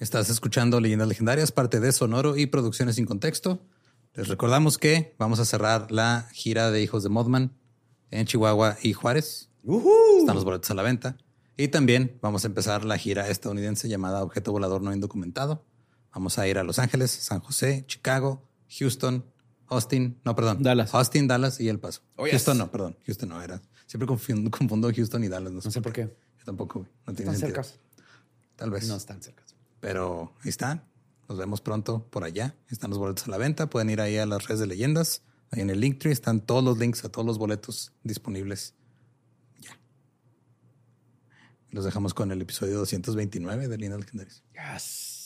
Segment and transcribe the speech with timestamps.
[0.00, 3.60] Estás escuchando Leyendas Legendarias, parte de Sonoro y Producciones sin Contexto.
[4.14, 7.52] Les recordamos que vamos a cerrar la gira de Hijos de Modman
[8.10, 9.50] en Chihuahua y Juárez.
[9.62, 11.18] Están los boletos a la venta.
[11.58, 15.66] Y también vamos a empezar la gira estadounidense llamada Objeto Volador No Indocumentado.
[16.14, 19.26] Vamos a ir a Los Ángeles, San José, Chicago, Houston,
[19.66, 20.62] Austin, no, perdón.
[20.62, 20.94] Dallas.
[20.94, 22.00] Austin, Dallas y El Paso.
[22.16, 22.96] Houston no, perdón.
[23.04, 23.60] Houston no era.
[23.86, 25.52] Siempre confundo, confundo Houston y Dallas.
[25.52, 26.04] No sé, por qué.
[26.38, 27.62] Yo tampoco, No están cerca.
[28.56, 28.88] Tal vez.
[28.88, 29.42] No están cerca.
[29.80, 30.84] Pero ahí están.
[31.28, 32.54] Nos vemos pronto por allá.
[32.68, 33.70] Están los boletos a la venta.
[33.70, 35.22] Pueden ir ahí a las redes de leyendas.
[35.50, 38.74] Ahí en el Linktree están todos los links a todos los boletos disponibles.
[39.60, 39.78] Ya.
[41.70, 44.42] Los dejamos con el episodio 229 de Leyendas Legendarias.
[44.54, 45.19] Yes.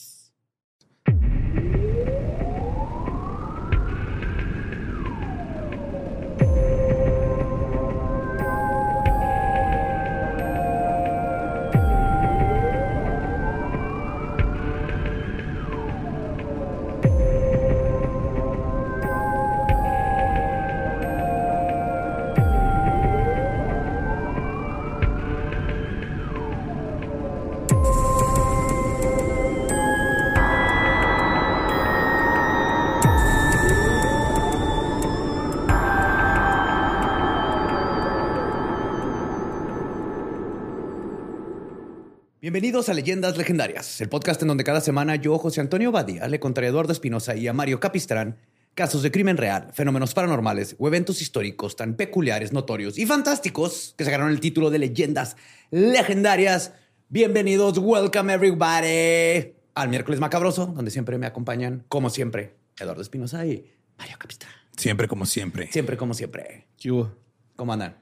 [42.54, 46.38] Bienvenidos a Leyendas Legendarias, el podcast en donde cada semana yo, José Antonio Badía, le
[46.38, 48.36] contaré a Eduardo Espinosa y a Mario Capistrán
[48.74, 54.04] casos de crimen real, fenómenos paranormales o eventos históricos tan peculiares, notorios y fantásticos que
[54.04, 55.36] sacaron el título de Leyendas
[55.72, 56.72] Legendarias.
[57.08, 63.68] Bienvenidos, welcome everybody al miércoles macabroso, donde siempre me acompañan, como siempre, Eduardo Espinosa y
[63.98, 64.52] Mario Capistrán.
[64.76, 65.72] Siempre como siempre.
[65.72, 66.68] Siempre como siempre.
[66.78, 67.16] ¿Qué hubo?
[67.56, 67.96] ¿Cómo andan?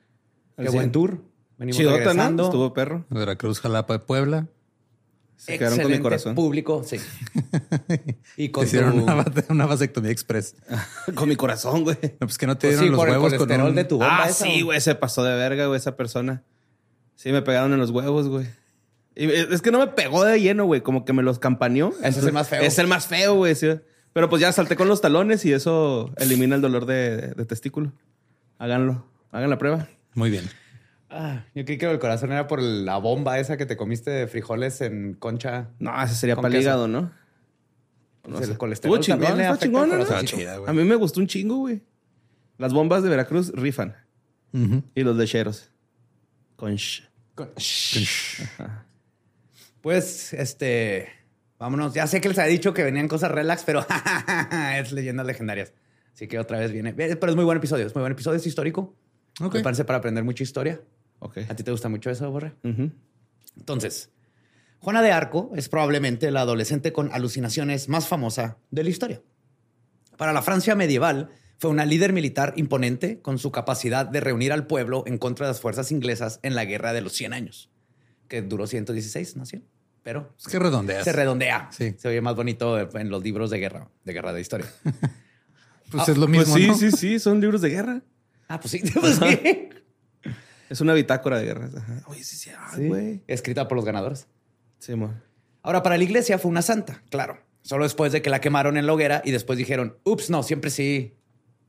[0.58, 1.31] Qué buen tour.
[1.62, 3.04] Venimos Chidota, Estuvo perro.
[3.08, 4.48] Veracruz, Jalapa, Puebla.
[5.36, 6.34] Se quedaron con mi corazón.
[6.34, 6.96] público, sí.
[8.36, 10.56] y con hicieron una, vasectomía express.
[11.14, 11.98] con mi corazón, güey.
[12.18, 13.74] No, pues que no te pues dieron los huevos con un...
[13.76, 14.80] de tu bomba Ah, sí, güey.
[14.80, 16.42] Se pasó de verga, güey, esa persona.
[17.14, 18.48] Sí, me pegaron en los huevos, güey.
[19.14, 20.80] es que no me pegó de lleno, güey.
[20.80, 21.94] Como que me los campaneó.
[22.02, 22.62] Ese es el más feo.
[22.62, 23.54] Es el más feo, güey.
[24.12, 27.92] Pero pues ya salté con los talones y eso elimina el dolor de, de testículo.
[28.58, 29.06] Háganlo.
[29.30, 29.86] Hagan la prueba.
[30.14, 30.50] Muy bien.
[31.14, 34.26] Ah, yo creí que el corazón era por la bomba esa que te comiste de
[34.26, 35.68] frijoles en concha.
[35.78, 37.12] No, ese sería para el hígado, ¿no?
[38.26, 39.40] No el colesterol chingón,
[40.66, 41.82] A mí me gustó un chingo, güey.
[42.56, 43.96] Las bombas de Veracruz rifan.
[44.94, 45.70] Y los lecheros.
[46.56, 47.02] Conch.
[49.80, 51.08] Pues, este...
[51.58, 51.94] Vámonos.
[51.94, 53.84] Ya sé que les había dicho que venían cosas relax, pero
[54.76, 55.72] es leyendas legendarias.
[56.14, 56.92] Así que otra vez viene.
[56.92, 57.86] Pero es muy buen episodio.
[57.86, 58.36] Es muy buen episodio.
[58.36, 58.94] Es histórico.
[59.40, 60.80] Me parece para aprender mucha historia.
[61.48, 62.52] ¿A ti te gusta mucho eso, Borre?
[63.56, 64.10] Entonces,
[64.80, 69.22] Juana de Arco es probablemente la adolescente con alucinaciones más famosa de la historia.
[70.16, 74.66] Para la Francia medieval, fue una líder militar imponente con su capacidad de reunir al
[74.66, 77.70] pueblo en contra de las fuerzas inglesas en la Guerra de los 100 años,
[78.28, 79.44] que duró 116, ¿no?
[80.02, 81.04] pero Es que redondeas.
[81.04, 81.68] se redondea.
[81.70, 81.94] Sí.
[81.96, 84.66] Se oye más bonito en los libros de guerra, de guerra de historia.
[85.92, 86.74] Pues es lo mismo, Pues sí, ¿no?
[86.74, 88.00] sí, sí, son libros de guerra.
[88.48, 89.68] ah, pues sí, pues sí.
[90.72, 91.68] Es una bitácora de guerra.
[91.76, 92.02] Ajá.
[92.06, 93.22] Oye, sí, sí, ay, güey.
[93.26, 94.26] Escrita por los ganadores.
[94.78, 94.94] Sí.
[95.62, 97.38] Ahora, para la iglesia fue una santa, claro.
[97.60, 100.70] Solo después de que la quemaron en la hoguera y después dijeron, ups, no, siempre
[100.70, 101.14] sí,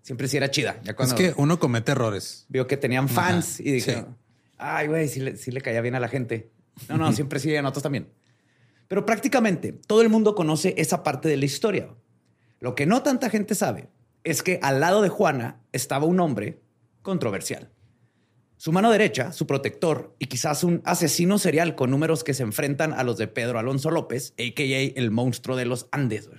[0.02, 0.80] siempre sí era chida.
[0.84, 2.46] Ya Es cuando que uno comete errores.
[2.48, 4.54] vio que tenían fans Ajá, y dijeron, sí.
[4.58, 6.50] ay, güey, sí le, sí le caía bien a la gente.
[6.88, 8.08] No, no, siempre sí, a nosotros también.
[8.88, 11.90] Pero prácticamente todo el mundo conoce esa parte de la historia.
[12.62, 13.90] Lo que no tanta gente sabe
[14.24, 16.62] es que al lado de Juana estaba un hombre
[17.02, 17.70] controversial.
[18.64, 22.94] Su mano derecha, su protector y quizás un asesino serial con números que se enfrentan
[22.94, 24.98] a los de Pedro Alonso López, a.k.a.
[24.98, 26.30] el monstruo de los Andes.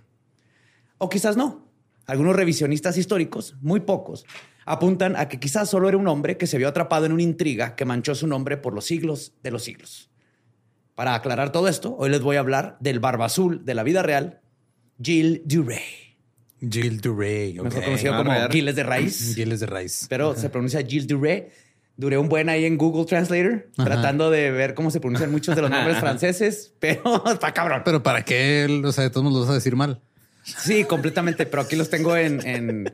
[0.97, 1.69] O quizás no.
[2.07, 4.25] Algunos revisionistas históricos, muy pocos,
[4.65, 7.77] apuntan a que quizás solo era un hombre que se vio atrapado en una intriga
[7.77, 10.11] que manchó su nombre por los siglos de los siglos.
[10.95, 14.03] Para aclarar todo esto, hoy les voy a hablar del barba azul de la vida
[14.03, 14.41] real,
[14.99, 16.17] Gilles Duray,
[16.59, 17.53] Gilles Duray.
[17.53, 17.85] mejor ok.
[17.85, 18.51] conocido como ver.
[18.51, 20.07] Gilles de Raíz, Giles de raíz.
[20.09, 21.49] pero se pronuncia Gilles Duray.
[21.97, 23.85] Duré un buen ahí en Google Translator, Ajá.
[23.85, 27.83] tratando de ver cómo se pronuncian muchos de los nombres franceses, pero está cabrón.
[27.85, 28.83] Pero ¿para qué?
[28.85, 30.01] O sea, de todos modos lo vas a decir mal.
[30.45, 32.93] Sí, completamente, pero aquí los tengo en, en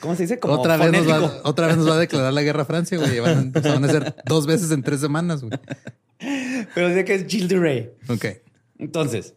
[0.00, 0.38] ¿cómo se dice?
[0.38, 2.98] Como Otra vez, nos va, otra vez nos va a declarar la guerra a Francia,
[2.98, 3.18] güey.
[3.20, 5.58] Van, o sea, van a ser dos veces en tres semanas, güey.
[6.74, 7.90] Pero dice que es Gilles de Ray.
[8.08, 8.26] Ok.
[8.78, 9.34] Entonces,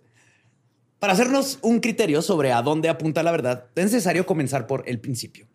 [1.00, 5.00] para hacernos un criterio sobre a dónde apunta la verdad, es necesario comenzar por el
[5.00, 5.48] principio.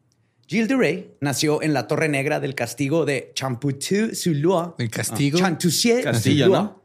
[0.49, 4.73] Gilles de Ray nació en la Torre Negra del castigo de Champouty-sur-Loire.
[4.79, 5.39] ¿El castigo?
[5.39, 6.65] Chantussier Castillo, sur-Loire.
[6.65, 6.83] ¿no?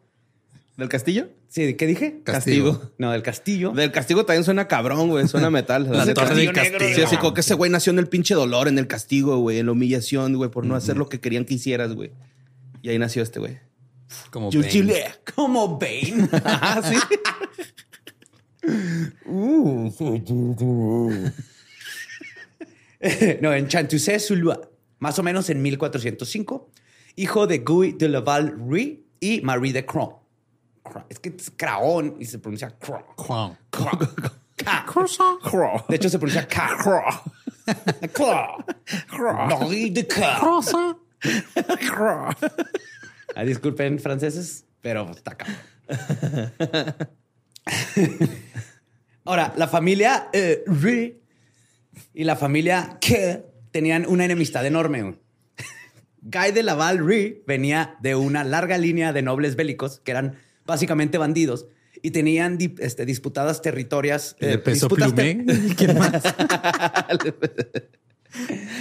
[0.76, 1.30] ¿Del castillo?
[1.48, 2.20] Sí, ¿qué dije?
[2.26, 2.92] Castigo.
[2.98, 3.72] No, del castillo.
[3.72, 5.26] Del castigo también suena cabrón, güey.
[5.30, 5.88] Suena metal.
[5.90, 6.96] La torre del castillo negro.
[6.96, 9.60] Sí, así como que ese güey nació en el pinche dolor, en el castigo, güey,
[9.60, 12.12] en la humillación, güey, por no hacer lo que querían que hicieras, güey.
[12.82, 13.60] Y ahí nació este güey.
[14.30, 14.68] Como Bane.
[14.68, 15.06] chile.
[15.36, 16.28] Como Bane.
[16.44, 16.98] Ah, sí.
[23.42, 24.70] no, en Chantussé-sur-Loire,
[25.00, 26.70] más o menos en 1405,
[27.18, 30.16] hijo de Guy de Laval-Rie y Marie de Cron.
[30.84, 31.06] Cron.
[31.10, 33.04] Es que es Craon y se pronuncia Cron.
[33.18, 33.58] Juan.
[34.56, 34.86] Ca.
[35.90, 36.70] De hecho, se pronuncia Ca.
[38.14, 38.66] Cron.
[39.50, 40.64] Marie de Cron.
[43.36, 45.58] Ah, disculpen, franceses, pero está cabrón.
[49.26, 51.23] Ahora, la familia eh, Rie
[52.14, 55.16] y la familia Ke tenían una enemistad enorme.
[56.22, 61.18] Guy de Laval Rie venía de una larga línea de nobles bélicos que eran básicamente
[61.18, 61.68] bandidos
[62.02, 64.36] y tenían este, disputadas territorias.
[64.40, 65.46] ¿De eh, peso ter- plumé?
[65.78, 66.24] ¿Quién más?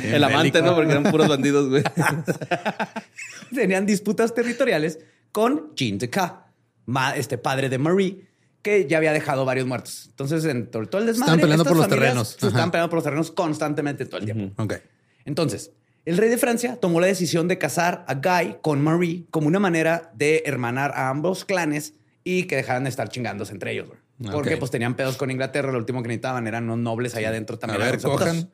[0.05, 0.67] El amante, bélico.
[0.67, 0.75] ¿no?
[0.75, 1.83] Porque eran puros bandidos, güey.
[3.55, 4.99] tenían disputas territoriales
[5.31, 6.47] con Jean de K,
[7.17, 8.27] este padre de Marie,
[8.63, 10.07] que ya había dejado varios muertos.
[10.11, 12.37] Entonces, en todo, todo el desmadre, Estaban peleando por los terrenos.
[12.41, 12.71] Se Ajá.
[12.71, 14.63] peleando por los terrenos constantemente todo el tiempo.
[14.63, 14.75] Ok.
[15.25, 15.73] Entonces,
[16.05, 19.59] el rey de Francia tomó la decisión de casar a Guy con Marie como una
[19.61, 21.95] manera de hermanar a ambos clanes
[22.25, 23.89] y que dejaran de estar chingándose entre ellos.
[24.31, 27.57] Porque pues tenían pedos con Inglaterra, lo último que necesitaban eran unos nobles allá adentro
[27.57, 27.81] A también.
[27.81, 28.01] ver.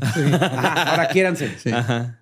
[0.00, 1.58] Ajá, ahora quiéranse.
[1.58, 1.70] Sí.
[1.70, 2.20] Ajá.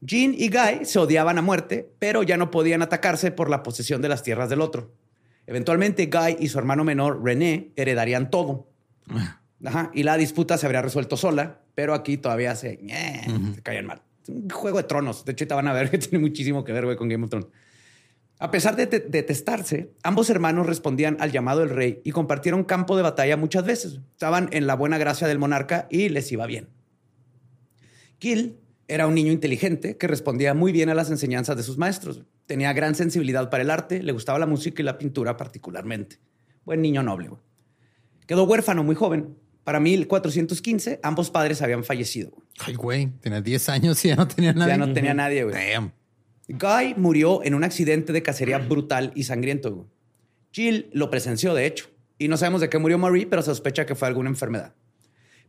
[0.00, 4.02] Jean y Guy se odiaban a muerte, pero ya no podían atacarse por la posesión
[4.02, 4.92] de las tierras del otro.
[5.52, 8.70] Eventualmente, Guy y su hermano menor, René, heredarían todo.
[9.64, 13.84] Ajá, y la disputa se habría resuelto sola, pero aquí todavía se, ñe, se caían
[13.84, 14.00] mal.
[14.22, 15.26] Es un juego de tronos.
[15.26, 17.28] De hecho, te van a ver que tiene muchísimo que ver güey, con Game of
[17.30, 17.48] Thrones.
[18.38, 22.96] A pesar de te- detestarse, ambos hermanos respondían al llamado del rey y compartieron campo
[22.96, 24.00] de batalla muchas veces.
[24.12, 26.70] Estaban en la buena gracia del monarca y les iba bien.
[28.18, 28.56] Gil
[28.88, 32.22] era un niño inteligente que respondía muy bien a las enseñanzas de sus maestros.
[32.46, 36.18] Tenía gran sensibilidad para el arte, le gustaba la música y la pintura particularmente.
[36.64, 37.30] Buen niño noble.
[38.26, 39.36] Quedó huérfano muy joven.
[39.64, 42.32] Para 1415, ambos padres habían fallecido.
[42.58, 43.06] Ay, güey.
[43.20, 44.72] Tenía 10 años y ya no tenía nadie.
[44.72, 45.54] Ya no tenía nadie, güey.
[45.54, 45.92] Damn.
[46.48, 49.72] Guy murió en un accidente de cacería brutal y sangriento.
[49.72, 49.86] güey.
[50.50, 51.88] Jill lo presenció, de hecho.
[52.18, 54.74] Y no sabemos de qué murió Marie, pero sospecha que fue alguna enfermedad.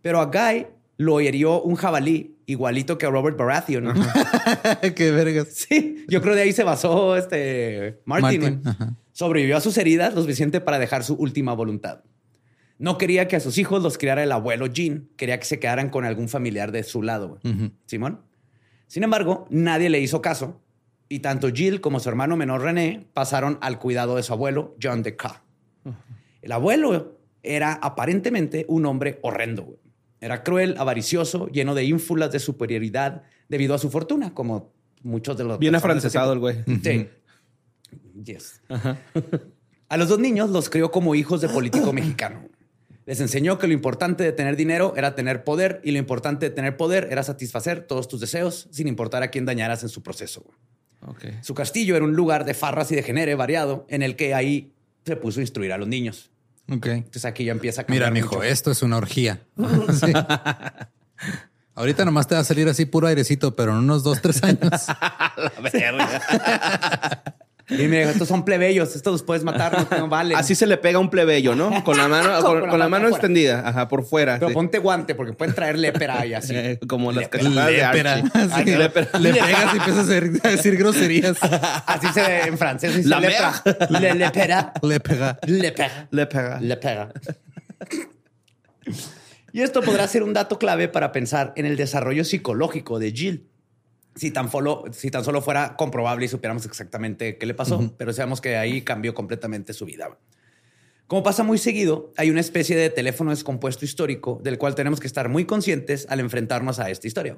[0.02, 3.94] Pero a Guy lo hirió un jabalí, igualito que a Robert Baratheon.
[4.96, 5.48] Qué vergas.
[5.50, 8.42] Sí, yo creo de ahí se basó este Martin.
[8.42, 8.74] Martin, güey.
[8.76, 8.94] ajá.
[9.12, 12.02] Sobrevivió a sus heridas lo suficiente para dejar su última voluntad.
[12.80, 15.90] No quería que a sus hijos los criara el abuelo Jean, quería que se quedaran
[15.90, 17.40] con algún familiar de su lado.
[17.42, 17.72] güey.
[17.86, 18.22] Simón.
[18.88, 20.62] Sin embargo, nadie le hizo caso
[21.10, 25.04] y tanto Jill como su hermano menor René pasaron al cuidado de su abuelo John
[25.04, 25.44] de K.
[26.42, 29.64] El abuelo era aparentemente un hombre horrendo.
[29.64, 29.78] güey.
[30.24, 35.44] Era cruel, avaricioso, lleno de ínfulas de superioridad debido a su fortuna, como muchos de
[35.44, 36.64] los Bien afrancesado el güey.
[36.82, 37.10] Sí.
[38.24, 38.62] Yes.
[39.90, 42.48] A los dos niños los crió como hijos de político mexicano.
[43.06, 46.56] Les enseñó que lo importante de tener dinero era tener poder y lo importante de
[46.56, 50.46] tener poder era satisfacer todos tus deseos sin importar a quién dañaras en su proceso.
[51.42, 54.72] Su castillo era un lugar de farras y de genere variado en el que ahí
[55.06, 56.32] se puso a instruir a los niños.
[56.68, 58.12] Entonces aquí ya empieza a cambiar.
[58.12, 59.42] Mira, mijo, esto es una orgía.
[61.76, 64.60] Ahorita nomás te va a salir así puro airecito, pero en unos dos, tres años.
[65.60, 65.72] La
[67.78, 70.36] Dime, estos son plebeyos, estos los puedes matar, no, vale.
[70.36, 71.84] Así se le pega un plebeyo, ¿no?
[71.84, 74.40] Con la mano, con, la, mano extendida, ajá, por fuera.
[74.40, 76.54] Pero ponte guante porque pueden traer lépera y así.
[76.88, 78.24] como las cachetadas de Archie.
[79.20, 81.38] Le pegas y empiezas a decir groserías.
[81.86, 83.06] Así se ve en francés.
[83.06, 83.54] La lepera.
[83.90, 84.74] Le lepera.
[84.82, 85.40] Lepera.
[85.46, 86.08] Lepera.
[86.12, 86.60] Lepera.
[86.60, 87.14] Lepera.
[89.52, 93.53] Y esto podrá ser un dato clave para pensar en el desarrollo psicológico de Jill
[94.16, 98.14] si tan, solo, si tan solo fuera comprobable y supiéramos exactamente qué le pasó, pero
[98.14, 100.18] sabemos que ahí cambió completamente su vida.
[101.08, 105.08] Como pasa muy seguido, hay una especie de teléfono descompuesto histórico del cual tenemos que
[105.08, 107.38] estar muy conscientes al enfrentarnos a esta historia.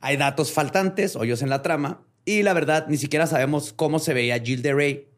[0.00, 4.14] Hay datos faltantes, hoyos en la trama, y la verdad, ni siquiera sabemos cómo se
[4.14, 5.08] veía Jill de Rey.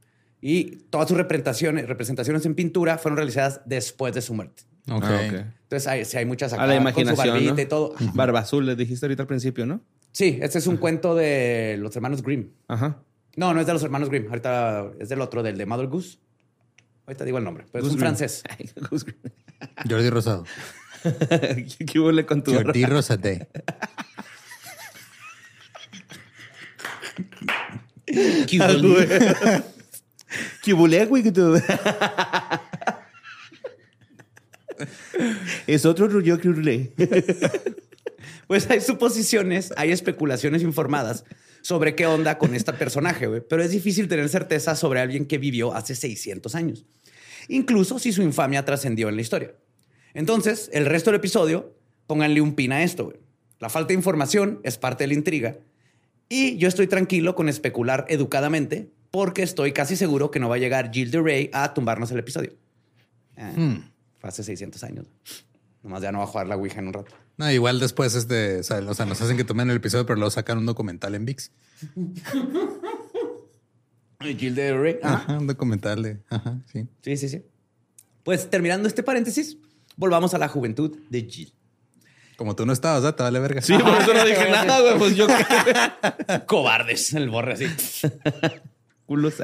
[0.40, 4.62] Y todas sus representaciones, representaciones en pintura fueron realizadas después de su muerte.
[4.88, 5.44] Okay.
[5.62, 7.94] Entonces, hay, si hay muchas a la imaginación, con y todo.
[8.14, 9.80] Barba azul, le dijiste ahorita al principio, ¿no?
[10.16, 12.48] Sí, este es un cuento de los hermanos Grimm.
[12.68, 13.02] Ajá.
[13.36, 14.28] No, no es de los hermanos Grimm.
[14.30, 16.16] Ahorita es del otro, del de Mother Goose.
[17.04, 18.42] Ahorita digo el nombre, pero es un francés.
[19.86, 20.46] Jordi Rosado.
[21.86, 23.46] ¿Qué huele con tu Jordi Rosade.
[28.06, 29.62] ¿Qué huele?
[30.62, 31.24] ¿Qué huele, güey?
[35.66, 36.48] Es otro rollo que
[38.46, 41.24] Pues hay suposiciones, hay especulaciones informadas
[41.62, 45.74] sobre qué onda con este personaje, pero es difícil tener certeza sobre alguien que vivió
[45.74, 46.86] hace 600 años,
[47.48, 49.54] incluso si su infamia trascendió en la historia.
[50.14, 51.74] Entonces, el resto del episodio,
[52.06, 53.12] pónganle un pin a esto.
[53.58, 55.58] La falta de información es parte de la intriga
[56.28, 60.58] y yo estoy tranquilo con especular educadamente porque estoy casi seguro que no va a
[60.58, 62.52] llegar Jill de Rey a tumbarnos el episodio.
[63.36, 63.90] Eh, hmm.
[64.18, 65.06] Fue hace 600 años.
[65.82, 67.14] Nomás ya no va a jugar la Ouija en un rato.
[67.38, 70.58] No, igual después, este, o sea, nos hacen que tomen el episodio, pero luego sacan
[70.58, 71.50] un documental en VIX.
[74.20, 74.98] De Rey.
[75.02, 76.20] Ajá, un documental de.
[76.30, 76.88] Ajá, sí.
[77.02, 77.42] Sí, sí, sí.
[78.24, 79.58] Pues terminando este paréntesis,
[79.96, 81.52] volvamos a la juventud de Jill.
[82.36, 83.16] Como tú no estabas, ¿verdad?
[83.16, 83.62] Te vale verga.
[83.62, 84.98] Sí, por eso no dije nada, güey.
[84.98, 85.26] Pues yo.
[86.46, 87.66] Cobardes, el borre así.
[89.06, 89.34] Culos.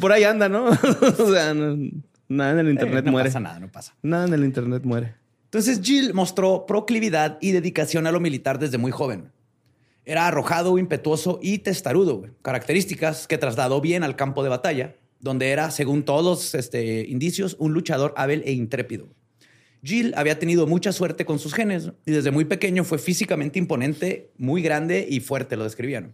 [0.00, 0.68] por ahí anda, ¿no?
[0.68, 1.52] o sea,
[2.28, 3.28] nada en el internet no muere.
[3.28, 3.94] No pasa nada, no pasa.
[4.02, 5.14] Nada en el internet muere.
[5.56, 9.32] Entonces Jill mostró proclividad y dedicación a lo militar desde muy joven.
[10.04, 15.70] Era arrojado, impetuoso y testarudo, características que trasladó bien al campo de batalla, donde era,
[15.70, 19.08] según todos los este, indicios, un luchador hábil e intrépido.
[19.82, 24.32] Jill había tenido mucha suerte con sus genes y desde muy pequeño fue físicamente imponente,
[24.36, 26.12] muy grande y fuerte, lo describían.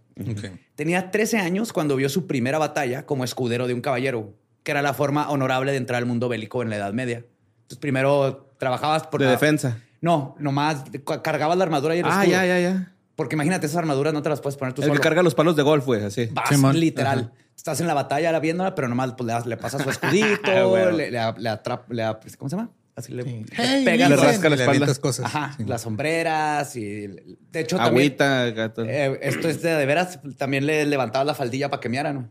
[0.77, 4.83] Tenía 13 años cuando vio su primera batalla como escudero de un caballero, que era
[4.83, 7.25] la forma honorable de entrar al mundo bélico en la Edad Media.
[7.63, 9.21] Entonces primero trabajabas por...
[9.21, 9.79] De defensa.
[10.01, 10.85] No, nomás
[11.21, 12.93] cargabas la armadura y el Ah, ya, ya, ya.
[13.17, 15.01] Porque imagínate, esas armaduras no te las puedes poner tú el solo.
[15.01, 16.29] que carga los palos de golf, güey, así.
[16.31, 17.33] Vas, literal.
[17.57, 21.33] Estás en la batalla viéndola, pero nomás pues, le, pasas su escudito, ah, le, le,
[21.39, 22.05] le, atrapa, le,
[22.39, 22.71] ¿cómo se llama?
[22.95, 23.45] Así le, sí.
[23.85, 24.95] pega, le rasca la espalda.
[24.95, 25.27] cosas.
[25.27, 27.09] Ajá, las sombreras y
[27.51, 28.85] de hecho Agüita, gato.
[28.85, 32.29] Eh, esto es de, de veras, también le levantaba la faldilla para que meara, ¿no?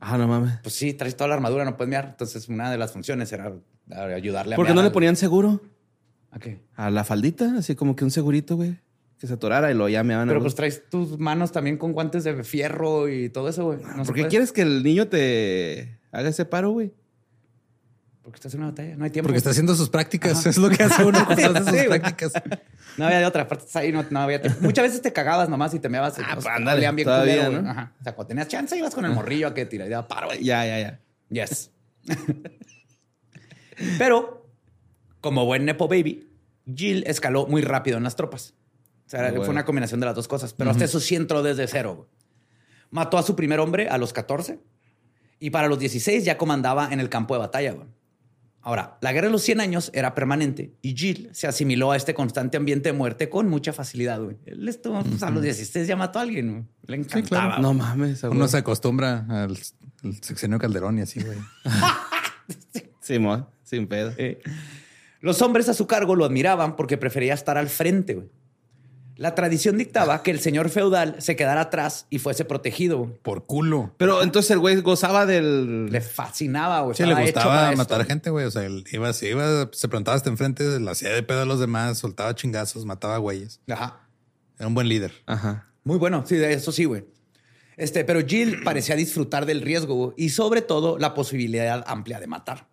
[0.00, 0.58] Ah, no mames.
[0.62, 2.06] Pues sí, traes toda la armadura, no puedes mear.
[2.10, 3.52] Entonces, una de las funciones era
[4.14, 5.60] ayudarle a ¿Por qué no le ponían seguro?
[6.30, 6.60] ¿A qué?
[6.74, 8.78] A la faldita, así como que un segurito, güey.
[9.18, 11.92] Que se atorara y lo ya me van Pero pues traes tus manos también con
[11.92, 13.78] guantes de fierro y todo eso, güey.
[14.06, 16.94] ¿Por qué quieres que el niño te haga ese paro, güey?
[18.22, 19.28] Porque estás en una batalla, no hay tiempo.
[19.28, 22.32] Porque está haciendo sus prácticas, es lo que hace uno cuando hace sus prácticas.
[22.96, 24.58] No había de otra, aparte ahí no, no había tiempo.
[24.60, 26.18] Muchas veces te cagabas nomás y te meabas.
[26.18, 27.70] Ah, pues ándale, bien todavía, culero, ¿no?
[27.70, 27.92] Ajá.
[27.98, 30.26] O sea, cuando tenías chance ibas con el morrillo a que tira paro.
[30.26, 30.44] Güey.
[30.44, 31.00] Ya, ya, ya.
[31.30, 31.70] Yes.
[33.98, 34.46] Pero,
[35.20, 36.28] como buen Nepo Baby,
[36.72, 38.54] Jill escaló muy rápido en las tropas.
[39.06, 40.52] O sea, fue una combinación de las dos cosas.
[40.52, 42.08] Pero hasta eso sí entró desde cero.
[42.90, 44.60] Mató a su primer hombre a los 14
[45.38, 47.72] y para los 16 ya comandaba en el campo de batalla.
[47.72, 47.88] Güey.
[48.62, 52.12] Ahora, la guerra de los 100 años era permanente y Jill se asimiló a este
[52.12, 54.20] constante ambiente de muerte con mucha facilidad.
[54.22, 54.36] Güey.
[54.44, 56.52] Él estuvo, pues, a los 16 ya mató a alguien.
[56.52, 56.64] Güey.
[56.86, 57.58] Le encantaba.
[57.58, 58.22] No mames.
[58.24, 59.56] Uno se acostumbra al,
[60.20, 61.38] sexenio Calderón y así, güey.
[63.00, 63.18] sí,
[63.62, 64.12] sin pedo.
[65.20, 68.14] Los hombres a su cargo lo admiraban porque prefería estar al frente.
[68.14, 68.28] Güey.
[69.20, 73.18] La tradición dictaba que el señor feudal se quedara atrás y fuese protegido.
[73.20, 73.94] Por culo.
[73.98, 75.92] Pero entonces el güey gozaba del.
[75.92, 76.96] Le fascinaba, güey.
[76.96, 78.08] Sí, le gustaba matar esto.
[78.08, 78.46] gente, güey.
[78.46, 81.44] O sea, él iba, se iba, se plantaba hasta enfrente, la hacía de pedo a
[81.44, 83.60] los demás, soltaba chingazos, mataba güeyes.
[83.68, 84.08] Ajá.
[84.58, 85.12] Era un buen líder.
[85.26, 85.70] Ajá.
[85.84, 87.04] Muy bueno, sí, de eso sí, güey.
[87.76, 92.68] Este, pero Jill parecía disfrutar del riesgo y sobre todo la posibilidad amplia de matar.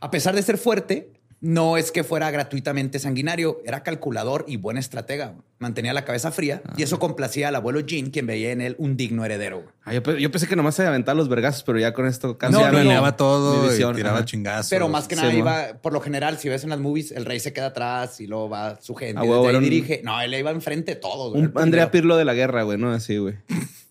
[0.00, 4.76] A pesar de ser fuerte, no es que fuera gratuitamente sanguinario, era calculador y buen
[4.76, 5.34] estratega.
[5.58, 8.96] Mantenía la cabeza fría y eso complacía al abuelo Jean, quien veía en él un
[8.96, 9.64] digno heredero.
[9.84, 12.36] Ah, yo, pe- yo pensé que nomás se aventaba los vergazos, pero ya con esto
[12.36, 14.24] casi No, Planeaba todo visión, y tiraba ajá.
[14.26, 14.68] chingazos.
[14.70, 17.24] Pero más que Sí, nada iba, por lo general, si ves en las movies, el
[17.24, 19.20] rey se queda atrás y luego va su gente.
[19.20, 20.00] Ah, y huevo, desde ahí era un- dirige.
[20.04, 21.34] No, él iba enfrente de todos.
[21.34, 21.90] Un Andrea.
[21.90, 22.90] Pirlo de la guerra, güey, ¿no?
[22.92, 23.36] Así, güey.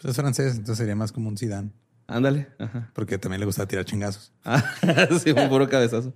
[0.00, 1.70] Pues es francés, entonces sería más como un Zidane.
[2.08, 2.48] Ándale.
[2.58, 2.90] Ajá.
[2.94, 4.32] Porque también le gustaba tirar chingazos.
[4.44, 4.64] Ah,
[5.22, 6.14] sí, un puro cabezazo.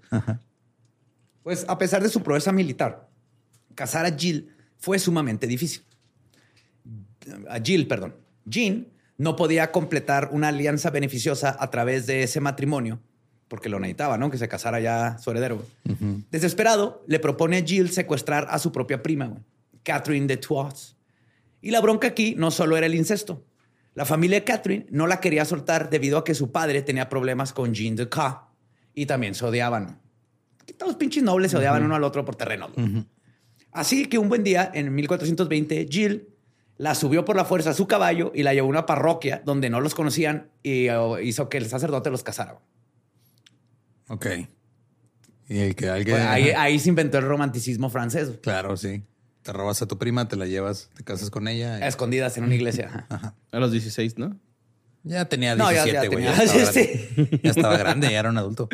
[1.43, 3.09] Pues a pesar de su proeza militar,
[3.75, 5.83] casar a Jill fue sumamente difícil.
[7.49, 8.17] A Jill, perdón.
[8.47, 13.01] Jean no podía completar una alianza beneficiosa a través de ese matrimonio,
[13.47, 14.31] porque lo necesitaba, ¿no?
[14.31, 15.65] Que se casara ya su heredero.
[16.31, 19.37] Desesperado, le propone a Jill secuestrar a su propia prima,
[19.83, 20.97] Catherine de Troyes.
[21.61, 23.45] Y la bronca aquí no solo era el incesto.
[23.95, 27.53] La familia de Catherine no la quería soltar debido a que su padre tenía problemas
[27.53, 28.49] con Jean de Ca
[28.95, 30.01] y también se odiaban.
[30.79, 32.71] Todos los pinches nobles se odiaban uno al otro por terreno.
[33.73, 36.29] Así que un buen día, en 1420, Jill
[36.79, 39.71] la subió por la fuerza a su caballo y la llevó a una parroquia donde
[39.71, 42.59] no los conocían y oh, hizo que el sacerdote los casara.
[44.09, 44.27] Ok.
[45.49, 46.17] Y el que alguien.
[46.17, 48.31] Pues ahí, ahí se inventó el romanticismo francés.
[48.43, 49.03] Claro, sí.
[49.43, 51.79] Te robas a tu prima, te la llevas, te casas con ella.
[51.79, 53.07] y- A escondidas en una iglesia.
[53.09, 53.35] Ajá.
[53.51, 54.39] A los 16, ¿no?
[55.05, 56.25] Ya tenía No, ya- 17, ya güey.
[56.25, 56.81] Ya, estaba sí,
[57.17, 57.41] grande.
[57.43, 58.69] Ya estaba grande, ya era un adulto.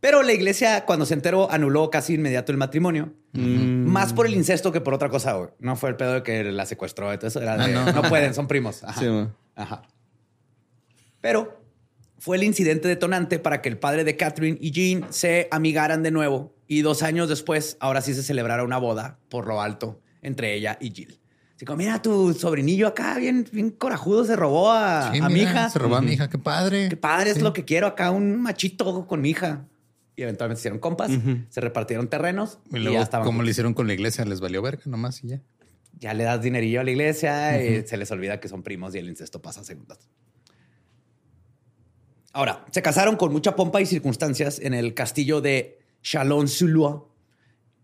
[0.00, 3.14] Pero la iglesia, cuando se enteró, anuló casi inmediato el matrimonio.
[3.32, 5.32] Más por el incesto que por otra cosa.
[5.34, 5.50] güey.
[5.60, 7.12] No fue el pedo de que la secuestró.
[7.12, 8.02] Entonces era de, Ah, no.
[8.02, 8.08] no.
[8.08, 8.82] pueden, son primos.
[8.84, 9.00] Ajá.
[9.00, 9.06] Sí.
[9.54, 9.82] Ajá.
[11.20, 11.62] Pero
[12.18, 16.10] fue el incidente detonante para que el padre de Catherine y Jean se amigaran de
[16.10, 20.54] nuevo y dos años después, ahora sí se celebrara una boda por lo alto entre
[20.54, 21.18] ella y Jill.
[21.56, 25.40] Así como, mira, tu sobrinillo acá, bien, bien corajudo, se robó a, Sí, a mi
[25.42, 25.68] hija.
[25.70, 26.88] Se robó a mi hija, qué padre.
[26.88, 27.42] Qué padre es Sí.
[27.42, 29.66] lo que quiero acá, un machito con mi hija.
[30.16, 31.10] Y eventualmente se hicieron compas,
[31.50, 33.24] se repartieron terrenos Y y, luego, ya estaban.
[33.24, 33.44] como juntos.
[33.46, 35.40] le hicieron con la iglesia, les valió verga nomás y ya.
[36.00, 38.98] Ya le das dinerillo a la iglesia y se les olvida que son primos y
[38.98, 39.98] el incesto pasa a segundas.
[42.32, 47.00] Ahora, se casaron con mucha pompa y circunstancias en el castillo de Chalon-sur-Loire.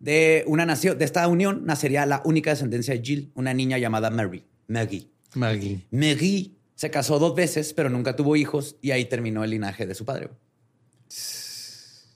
[0.01, 4.11] De, una nación, de esta unión nacería la única descendencia de Jill, una niña llamada
[4.11, 4.45] Mary.
[4.69, 5.09] Maggie.
[5.35, 5.87] Maggie.
[5.91, 9.95] Mary se casó dos veces, pero nunca tuvo hijos y ahí terminó el linaje de
[9.95, 10.31] su padre.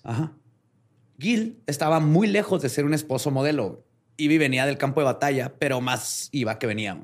[0.05, 0.33] Ajá.
[1.19, 3.85] Gil estaba muy lejos de ser un esposo modelo.
[4.17, 7.01] Ivy venía del campo de batalla, pero más iba que venía.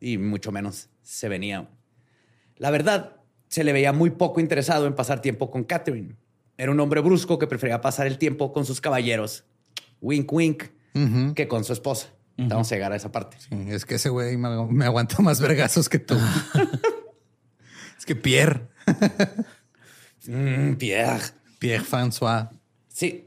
[0.00, 1.68] Y mucho menos se venía.
[2.56, 3.16] La verdad,
[3.48, 6.16] se le veía muy poco interesado en pasar tiempo con Catherine.
[6.56, 9.44] Era un hombre brusco que prefería pasar el tiempo con sus caballeros,
[10.00, 10.64] wink wink,
[11.34, 12.08] que con su esposa.
[12.36, 13.36] Vamos a llegar a esa parte.
[13.38, 16.14] Sí, es que ese güey me, agu- me aguanta más vergazos que tú.
[17.98, 18.66] es que Pierre,
[20.26, 21.22] Mm, Pierre.
[21.58, 22.50] Pierre François.
[22.88, 23.24] Sí.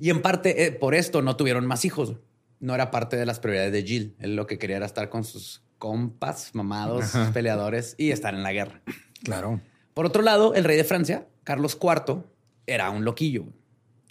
[0.00, 2.16] Y en parte eh, por esto no tuvieron más hijos.
[2.60, 4.16] No era parte de las prioridades de Jill.
[4.18, 8.52] Él lo que quería era estar con sus compas, mamados, peleadores y estar en la
[8.52, 8.82] guerra.
[9.22, 9.60] Claro.
[9.94, 12.24] Por otro lado, el rey de Francia, Carlos IV,
[12.66, 13.44] era un loquillo.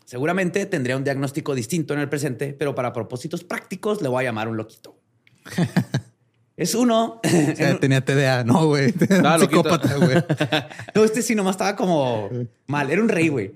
[0.08, 4.30] Seguramente tendría un diagnóstico distinto en el presente, pero para propósitos prácticos le voy a
[4.30, 4.98] llamar un loquito.
[6.56, 7.20] es uno.
[7.22, 8.46] O sea, tenía TDA.
[8.46, 8.94] No, güey.
[9.10, 10.24] Era psicópata, güey.
[10.96, 12.30] No, este sí nomás estaba como
[12.68, 12.90] mal.
[12.90, 13.52] Era un rey, güey.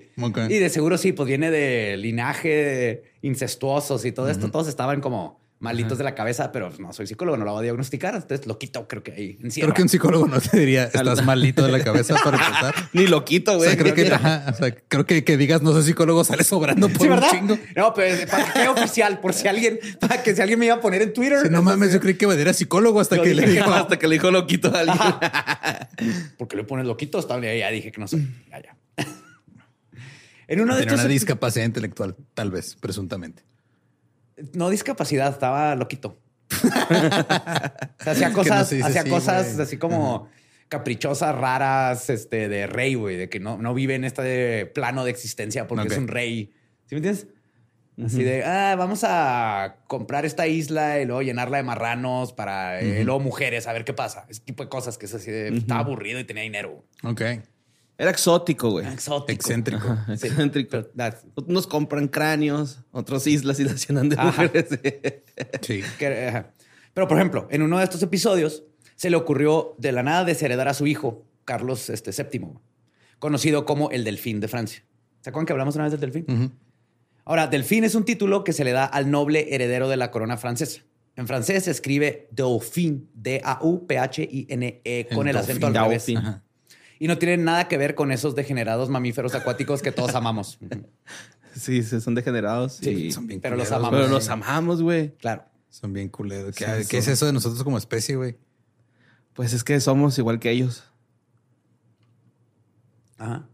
[0.50, 4.50] Y de seguro sí, pues viene de linaje incestuosos y todo esto.
[4.50, 7.62] Todos estaban como malitos de la cabeza, pero no soy psicólogo, no lo voy a
[7.62, 8.14] diagnosticar.
[8.16, 9.66] Entonces, loquito, creo que ahí encierra.
[9.68, 12.74] Creo que un psicólogo no te diría, estás malito de la cabeza para empezar.
[12.92, 13.70] Ni loquito, O güey.
[13.70, 16.42] sea, creo que, Creo ajá, o sea, creo que, que digas no soy psicólogo sale
[16.42, 17.58] sobrando por Sí, un chingo.
[17.76, 20.80] No, pero para que oficial, por si alguien, para que si alguien me iba a
[20.80, 21.38] poner en Twitter.
[21.42, 23.72] Sí, no mames, yo creí que era psicólogo hasta Yo que le dijo.
[23.72, 24.98] Hasta que le dijo loquito a alguien.
[26.38, 28.28] porque le pones loquito, bien, ya dije que no soy.
[28.50, 28.76] Ya, ya.
[30.48, 33.42] En uno de estos una discapacidad intelectual, tal vez, presuntamente.
[34.52, 36.18] No discapacidad, estaba loquito.
[36.50, 36.68] O
[38.04, 40.28] sea, hacía cosas, hacía así, cosas así como
[40.68, 45.10] caprichosas, raras, este, de rey, güey, de que no, no vive en este plano de
[45.10, 46.52] existencia porque es un rey.
[46.86, 47.26] ¿Sí me entiendes?
[48.02, 53.04] Así de, ah, vamos a comprar esta isla y luego llenarla de marranos para eh,
[53.04, 54.24] luego mujeres, a ver qué pasa.
[54.30, 56.84] Ese tipo de cosas que es así de, estaba aburrido y tenía dinero.
[57.02, 57.22] Ok.
[57.98, 58.86] Era exótico, güey.
[58.86, 59.32] Exótico.
[59.32, 59.96] Excéntrico.
[60.16, 60.26] Sí.
[60.26, 60.70] Excéntrico.
[60.70, 61.14] Pero, ah,
[61.46, 64.24] Unos compran cráneos, otros islas y las llenan de Ajá.
[64.26, 64.66] mujeres.
[65.60, 65.82] Sí.
[66.28, 66.52] ajá.
[66.94, 68.64] Pero, por ejemplo, en uno de estos episodios
[68.96, 72.54] se le ocurrió de la nada desheredar a su hijo, Carlos este, VII,
[73.18, 74.84] conocido como el Delfín de Francia.
[75.20, 76.52] ¿Se acuerdan que hablamos una vez del Delfín?
[77.24, 80.36] Ahora, Delfín es un título que se le da al noble heredero de la corona
[80.36, 80.82] francesa.
[81.14, 86.06] En francés se escribe Dauphin, D-A-U-P-H-I-N-E, con el, El acento al revés.
[86.06, 86.18] Dauphin.
[86.18, 86.42] Ajá.
[87.02, 90.58] Y no tiene nada que ver con esos degenerados mamíferos acuáticos que todos amamos.
[91.54, 92.74] Sí, sí, son degenerados.
[92.74, 93.90] Sí, y- son bien pero los amamos.
[93.90, 94.14] Pero güey.
[94.14, 95.14] los amamos, güey.
[95.16, 95.44] Claro.
[95.68, 96.54] Son bien culeros.
[96.54, 98.38] ¿Qué, Sí, qué es eso de nosotros como especie, güey?
[99.34, 100.84] Pues es que somos igual que ellos.
[103.18, 103.48] Ajá.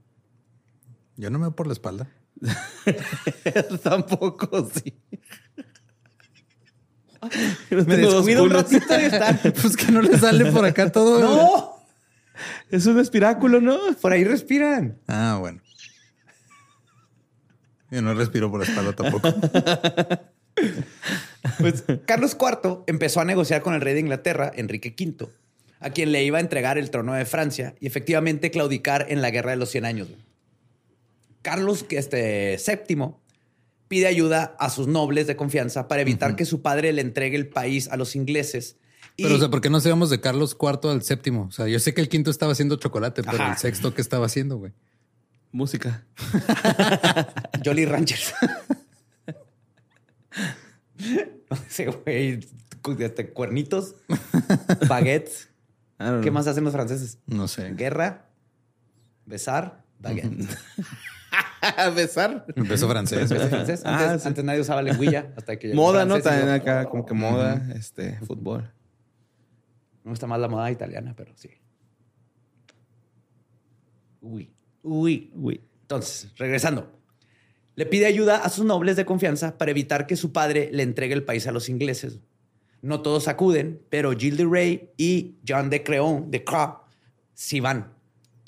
[1.16, 2.08] Yo no me veo por la espalda.
[3.82, 4.94] Tampoco, sí.
[7.70, 9.40] Me descuido un ratito y están.
[9.60, 11.18] Pues que no le sale por acá todo.
[11.20, 11.77] ¡No!
[12.70, 13.78] Es un espiráculo, ¿no?
[14.00, 14.98] Por ahí respiran.
[15.06, 15.60] Ah, bueno.
[17.90, 19.28] Yo no respiro por la espalda tampoco.
[21.60, 25.28] Pues Carlos IV empezó a negociar con el rey de Inglaterra, Enrique V,
[25.80, 29.30] a quien le iba a entregar el trono de Francia y efectivamente claudicar en la
[29.30, 30.08] Guerra de los 100 Años.
[31.42, 33.12] Carlos este, VII
[33.86, 37.48] pide ayuda a sus nobles de confianza para evitar que su padre le entregue el
[37.48, 38.76] país a los ingleses.
[39.20, 41.46] Y Pero, o sea, ¿por qué no íbamos de Carlos IV al séptimo?
[41.48, 43.50] O sea, yo sé que el quinto estaba haciendo chocolate, pero Ajá.
[43.52, 44.72] el sexto, ¿qué estaba haciendo, güey?
[45.50, 46.06] Música.
[47.64, 48.32] Jolly Ranchers.
[51.68, 52.40] Ese güey,
[52.82, 53.94] cu- este, cuernitos,
[54.88, 55.48] baguettes.
[56.22, 57.18] ¿Qué más hacen los franceses?
[57.26, 57.72] No sé.
[57.74, 58.28] Guerra,
[59.26, 60.46] besar, baguette.
[61.96, 62.46] Besar.
[62.54, 63.28] Empezó francés.
[63.32, 63.48] güey.
[63.48, 63.82] francés.
[63.84, 64.28] Ah, Antes, sí.
[64.28, 66.20] antes nadie usaba lengüilla hasta que Moda, ¿no?
[66.20, 68.70] También acá, como que moda, este, fútbol.
[70.08, 71.50] Me gusta más la moda italiana, pero sí.
[74.22, 74.50] Uy,
[74.82, 75.30] uy.
[75.34, 75.60] Uy.
[75.82, 76.90] Entonces, regresando.
[77.74, 81.12] Le pide ayuda a sus nobles de confianza para evitar que su padre le entregue
[81.12, 82.20] el país a los ingleses.
[82.80, 86.84] No todos acuden, pero Gilles de Rey y John de Creon de Cra
[87.34, 87.92] sí van.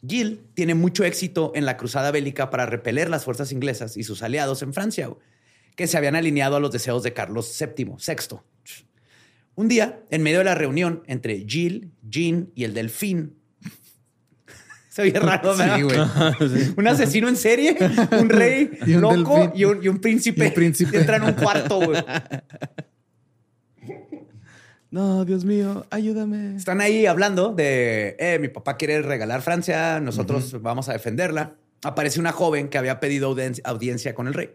[0.00, 4.22] Gilles tiene mucho éxito en la cruzada bélica para repeler las fuerzas inglesas y sus
[4.22, 5.10] aliados en Francia,
[5.76, 8.42] que se habían alineado a los deseos de Carlos VII, sexto.
[9.60, 13.34] Un día, en medio de la reunión entre Gilles, Jean y el delfín,
[14.88, 15.76] se oye raro, ¿verdad?
[15.76, 15.98] Sí, güey.
[16.78, 17.76] Un asesino en serie,
[18.18, 19.60] un rey Y un loco delfín.
[19.60, 20.44] y un, y un príncipe.
[20.44, 20.96] Y un príncipe.
[20.98, 22.02] Entra en un cuarto, güey.
[24.90, 26.56] No, Dios mío, ayúdame.
[26.56, 31.54] Están ahí hablando de, eh, mi papá quiere regalar Francia, nosotros vamos a defenderla.
[31.84, 34.50] Aparece una joven que había pedido audien- audiencia con el rey.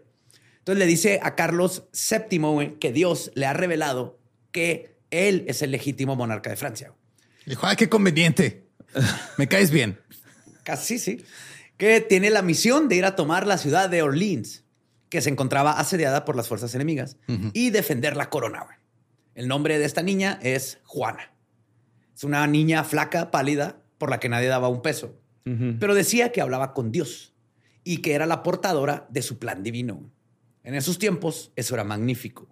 [0.58, 4.18] Entonces le dice a Carlos VII güey, que Dios le ha revelado
[4.52, 6.92] que él es el legítimo monarca de Francia.
[7.44, 8.66] Dijo, ah, qué conveniente.
[9.36, 10.00] Me caes bien.
[10.64, 11.24] Casi sí.
[11.76, 14.64] Que tiene la misión de ir a tomar la ciudad de Orleans,
[15.08, 17.16] que se encontraba asediada por las fuerzas enemigas,
[17.52, 18.66] y defender la corona.
[19.34, 21.34] El nombre de esta niña es Juana.
[22.14, 25.20] Es una niña flaca, pálida, por la que nadie daba un peso.
[25.44, 27.32] Pero decía que hablaba con Dios
[27.84, 30.10] y que era la portadora de su plan divino.
[30.64, 32.48] En esos tiempos, eso era magnífico.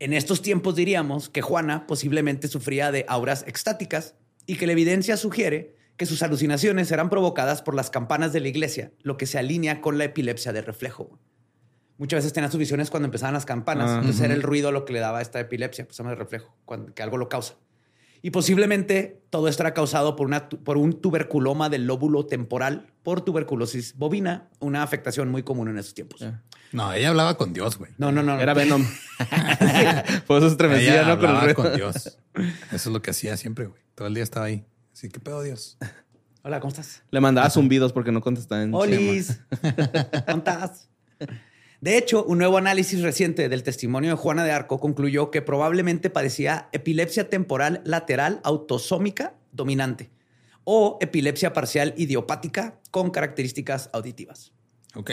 [0.00, 4.14] En estos tiempos diríamos que Juana posiblemente sufría de auras extáticas
[4.46, 8.48] y que la evidencia sugiere que sus alucinaciones eran provocadas por las campanas de la
[8.48, 11.18] iglesia, lo que se alinea con la epilepsia de reflejo.
[11.96, 13.98] Muchas veces tenía sus visiones cuando empezaban las campanas, Ah.
[13.98, 16.94] entonces era el ruido lo que le daba esta epilepsia, pues se llama reflejo, cuando,
[16.94, 17.56] que algo lo causa.
[18.22, 23.20] Y posiblemente todo esto era causado por, una, por un tuberculoma del lóbulo temporal por
[23.20, 26.24] tuberculosis bovina, una afectación muy común en esos tiempos.
[26.72, 27.92] No, ella hablaba con Dios, güey.
[27.98, 28.38] No, no, no.
[28.40, 28.84] Era Venom.
[30.26, 31.18] Por eso se estremecía, ¿no?
[31.18, 31.96] Con el hablaba con Dios.
[31.96, 32.18] Eso
[32.70, 33.80] es lo que hacía siempre, güey.
[33.94, 34.64] Todo el día estaba ahí.
[34.92, 35.78] Así que pedo Dios.
[36.42, 37.02] Hola, ¿cómo estás?
[37.10, 39.40] Le mandaba zumbidos porque no contestaba en Olis.
[40.26, 40.88] ¿Cómo estás?
[41.80, 46.10] De hecho, un nuevo análisis reciente del testimonio de Juana de Arco concluyó que probablemente
[46.10, 50.10] padecía epilepsia temporal lateral autosómica dominante
[50.64, 54.52] o epilepsia parcial idiopática con características auditivas.
[54.96, 55.10] Ok.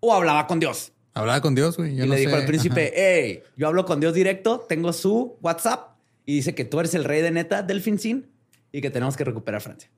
[0.00, 0.92] O hablaba con Dios.
[1.12, 1.94] Hablaba con Dios, güey.
[1.94, 2.36] Yo y no le dijo sé.
[2.38, 6.80] al príncipe, hey, yo hablo con Dios directo, tengo su WhatsApp y dice que tú
[6.80, 8.30] eres el rey de neta del Fincín
[8.72, 9.90] y que tenemos que recuperar Francia.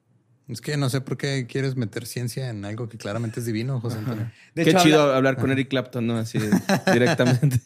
[0.48, 3.80] Es que no sé por qué quieres meter ciencia en algo que claramente es divino,
[3.80, 4.30] José Antonio.
[4.54, 6.16] De Qué hecho, chido habla- hablar con Eric Clapton, ¿no?
[6.16, 6.38] Así
[6.92, 7.60] directamente.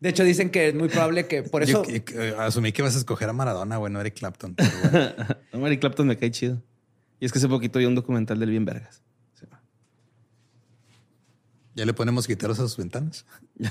[0.00, 1.84] de hecho, dicen que es muy probable que por eso...
[1.86, 4.54] Yo eh, asumí que vas a escoger a Maradona, güey, no Eric Clapton.
[4.56, 5.36] pero bueno.
[5.54, 6.62] No, Eric Clapton me cae chido.
[7.18, 9.02] Y es que hace poquito vi un documental del bien vergas.
[9.40, 9.46] Sí.
[11.74, 13.24] ya le ponemos guitarras a sus ventanas.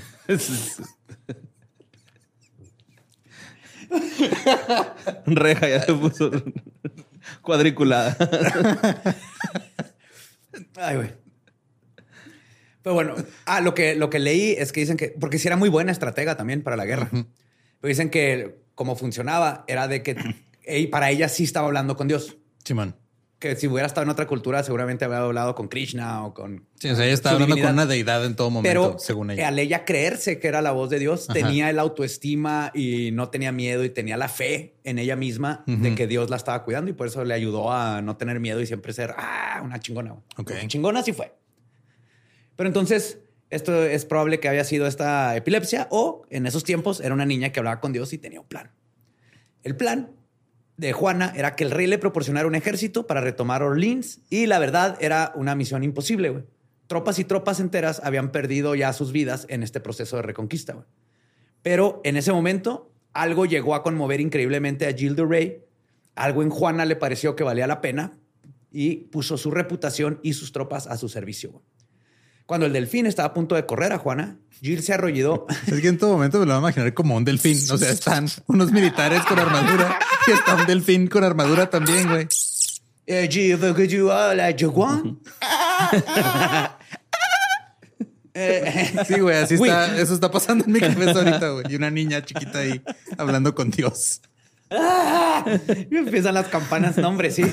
[5.26, 6.30] Reja ya se puso
[7.42, 8.16] cuadriculada.
[10.76, 11.14] Ay, güey.
[12.82, 13.14] Pero bueno,
[13.44, 15.92] ah, lo que, lo que leí es que dicen que, porque sí era muy buena
[15.92, 17.08] estratega también para la guerra.
[17.10, 20.16] Pero dicen que como funcionaba era de que
[20.90, 22.36] para ella sí estaba hablando con Dios.
[22.64, 22.96] Simón
[23.38, 26.66] que si hubiera estado en otra cultura, seguramente habría hablado con Krishna o con.
[26.80, 29.48] Sí, o sea, ella estaba hablando con una deidad en todo momento, Pero según ella.
[29.48, 33.52] Al ella creerse que era la voz de Dios, tenía el autoestima y no tenía
[33.52, 36.94] miedo y tenía la fe en ella misma de que Dios la estaba cuidando y
[36.94, 40.16] por eso le ayudó a no tener miedo y siempre ser ah, una chingona.
[40.36, 40.52] Ok.
[40.66, 41.32] chingona sí fue.
[42.56, 43.20] Pero entonces,
[43.50, 47.50] esto es probable que haya sido esta epilepsia o en esos tiempos era una niña
[47.50, 48.72] que hablaba con Dios y tenía un plan.
[49.62, 50.17] El plan
[50.78, 54.60] de Juana era que el rey le proporcionara un ejército para retomar Orleans y la
[54.60, 56.44] verdad era una misión imposible.
[56.86, 60.86] Tropas y tropas enteras habían perdido ya sus vidas en este proceso de reconquista.
[61.62, 65.64] Pero en ese momento algo llegó a conmover increíblemente a Gilles de Rey.
[66.14, 68.12] Algo en Juana le pareció que valía la pena
[68.70, 71.60] y puso su reputación y sus tropas a su servicio.
[72.48, 75.46] Cuando el delfín estaba a punto de correr a Juana, Jill se arrolló.
[75.66, 77.58] Es que en todo momento me lo voy a imaginar como un delfín.
[77.70, 82.26] O sea, están unos militares con armadura y está un delfín con armadura también, güey.
[88.32, 89.98] Eh, sí, güey, así está.
[89.98, 91.66] Eso está pasando en mi cabeza ahorita, güey.
[91.68, 92.80] Y una niña chiquita ahí
[93.18, 94.22] hablando con Dios.
[94.70, 94.74] y
[95.96, 96.96] empiezan las campanas.
[96.96, 97.42] No, hombre, sí.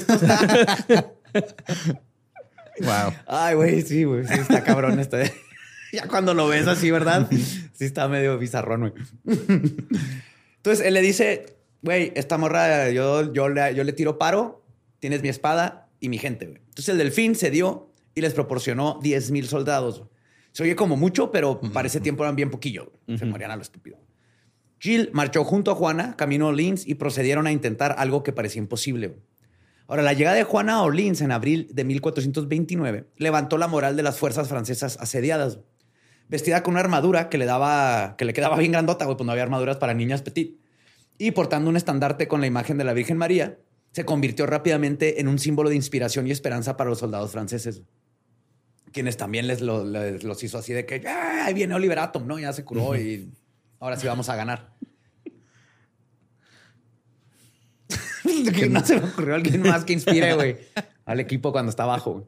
[2.81, 3.13] Wow.
[3.27, 4.25] Ay, güey, sí, güey.
[4.27, 5.17] Sí, está cabrón esto.
[5.93, 7.29] ya cuando lo ves así, ¿verdad?
[7.31, 8.93] Sí, está medio bizarrón, güey.
[10.57, 14.65] Entonces él le dice, güey, esta morra, yo, yo, le, yo le tiro paro,
[14.99, 16.59] tienes mi espada y mi gente, güey.
[16.59, 20.03] Entonces el delfín se dio y les proporcionó 10 mil soldados.
[20.51, 22.93] Se oye como mucho, pero para ese tiempo eran bien poquillo.
[23.17, 23.97] Se morían a lo estúpido.
[24.79, 28.61] Jill marchó junto a Juana, camino a Orleans y procedieron a intentar algo que parecía
[28.61, 29.17] imposible.
[29.87, 34.03] Ahora, la llegada de Juana a Orleans en abril de 1429 levantó la moral de
[34.03, 35.59] las fuerzas francesas asediadas.
[36.27, 39.43] Vestida con una armadura que le daba, que le quedaba bien grandota, pues no había
[39.43, 40.59] armaduras para niñas petit.
[41.19, 43.59] Y portando un estandarte con la imagen de la Virgen María,
[43.91, 47.83] se convirtió rápidamente en un símbolo de inspiración y esperanza para los soldados franceses.
[48.91, 52.39] Quienes también les, los hizo así de que ahí viene Oliver Atom, ¿no?
[52.39, 53.31] Ya se curó y
[53.79, 54.73] ahora sí vamos a ganar.
[58.55, 60.57] que no se me ocurrió alguien más que inspire, güey,
[61.05, 62.27] al equipo cuando está abajo.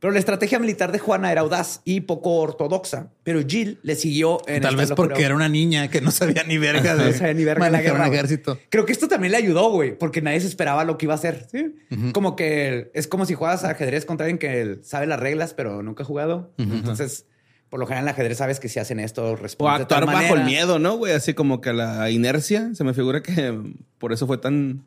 [0.00, 4.38] Pero la estrategia militar de Juana era audaz y poco ortodoxa, pero Jill le siguió
[4.46, 7.34] en Tal vez porque era una niña que no sabía ni verga de no sabía
[7.34, 8.58] ni verga la guerra, ejército.
[8.68, 11.16] Creo que esto también le ayudó, güey, porque nadie se esperaba lo que iba a
[11.16, 11.48] hacer.
[11.50, 11.74] ¿sí?
[12.12, 16.04] Como que es como si juegas ajedrez contra alguien que sabe las reglas, pero nunca
[16.04, 16.52] ha jugado.
[16.58, 17.26] Entonces,
[17.68, 19.80] por lo general en el ajedrez sabes que si hacen esto, responden.
[19.80, 21.12] O actuar bajo el miedo, ¿no, güey?
[21.12, 22.70] Así como que la inercia.
[22.74, 23.58] Se me figura que
[23.98, 24.84] por eso fue tan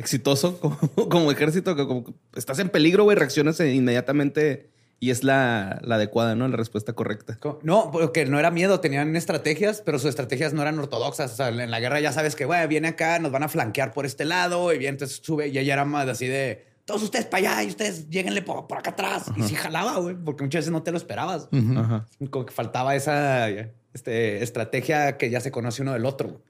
[0.00, 0.58] exitoso
[1.08, 6.46] como, ejército, que como estás en peligro, güey, reaccionas inmediatamente y es la, adecuada, ¿no?
[6.46, 7.38] La respuesta correcta.
[7.62, 11.32] No, porque no era miedo, tenían estrategias, pero sus estrategias no eran ortodoxas.
[11.32, 13.92] O sea, en la guerra ya sabes que, güey, viene acá, nos van a flanquear
[13.92, 17.26] por este lado y bien, entonces sube y ella era más así de todos ustedes
[17.26, 19.26] para allá y ustedes lleguenle por, acá atrás.
[19.36, 21.48] Y sí jalaba, güey, porque muchas veces no te lo esperabas.
[22.30, 23.48] Como que faltaba esa
[23.94, 26.42] este, estrategia que ya se conoce uno del otro.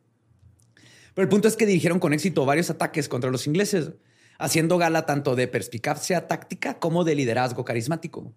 [1.14, 3.92] Pero el punto es que dirigieron con éxito varios ataques contra los ingleses,
[4.38, 8.32] haciendo gala tanto de perspicacia táctica como de liderazgo carismático.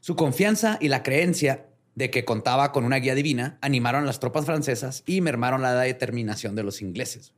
[0.00, 4.20] Su confianza y la creencia de que contaba con una guía divina animaron a las
[4.20, 7.32] tropas francesas y mermaron la determinación de los ingleses.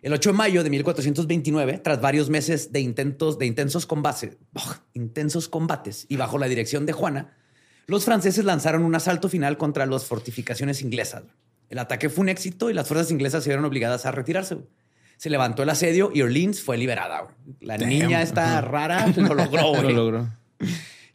[0.00, 4.38] El 8 de mayo de 1429, tras varios meses de intentos de intensos combates,
[4.94, 7.36] intensos combates y bajo la dirección de Juana,
[7.86, 11.24] los franceses lanzaron un asalto final contra las fortificaciones inglesas.
[11.70, 14.58] El ataque fue un éxito y las fuerzas inglesas se vieron obligadas a retirarse.
[15.16, 17.28] Se levantó el asedio y Orleans fue liberada.
[17.60, 19.74] La niña esta rara lo logró.
[19.82, 20.28] lo logró.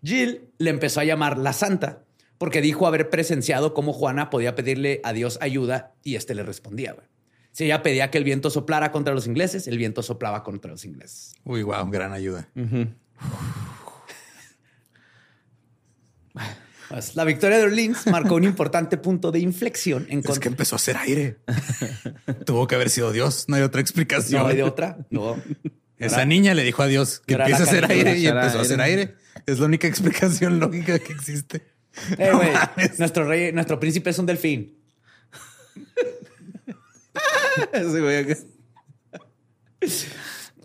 [0.02, 2.04] Jill le empezó a llamar la Santa
[2.38, 6.96] porque dijo haber presenciado cómo Juana podía pedirle a Dios ayuda y este le respondía.
[7.52, 10.86] Si ella pedía que el viento soplara contra los ingleses, el viento soplaba contra los
[10.86, 11.36] ingleses.
[11.44, 12.48] Uy, wow, gran ayuda.
[17.16, 20.78] La victoria de Orleans marcó un importante punto de inflexión en Es que empezó a
[20.78, 21.38] hacer aire.
[22.46, 23.46] Tuvo que haber sido Dios.
[23.48, 24.44] No hay otra explicación.
[24.44, 24.98] No hay de otra.
[25.10, 25.36] No.
[25.98, 28.82] Esa niña le dijo a Dios que empiece a hacer aire y empezó a hacer
[28.82, 29.16] aire.
[29.46, 31.64] Es la única explicación lógica que existe.
[32.18, 32.32] Eh,
[32.98, 34.78] nuestro rey, nuestro príncipe es un delfín.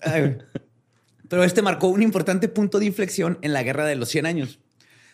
[1.28, 4.58] Pero este marcó un importante punto de inflexión en la guerra de los 100 años.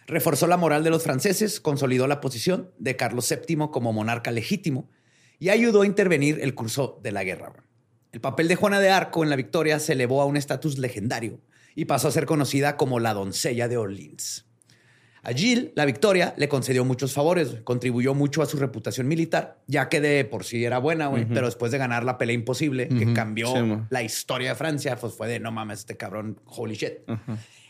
[0.06, 4.88] Reforzó la moral de los franceses, consolidó la posición de Carlos VII como monarca legítimo
[5.38, 7.52] y ayudó a intervenir el curso de la guerra.
[8.12, 11.40] El papel de Juana de Arco en la victoria se elevó a un estatus legendario
[11.74, 14.46] y pasó a ser conocida como la doncella de Orleans.
[15.26, 19.88] A Jill, la victoria le concedió muchos favores, contribuyó mucho a su reputación militar, ya
[19.88, 23.12] que de por sí era buena, güey, pero después de ganar la pelea imposible, que
[23.12, 26.98] cambió la historia de Francia, pues fue de no mames, este cabrón, holy shit.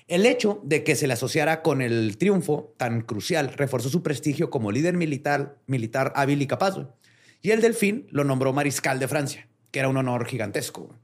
[0.09, 4.51] El hecho de que se le asociara con el triunfo tan crucial reforzó su prestigio
[4.51, 6.77] como líder militar, militar hábil y capaz.
[7.43, 10.95] Y el delfín lo nombró mariscal de Francia, que era un honor gigantesco.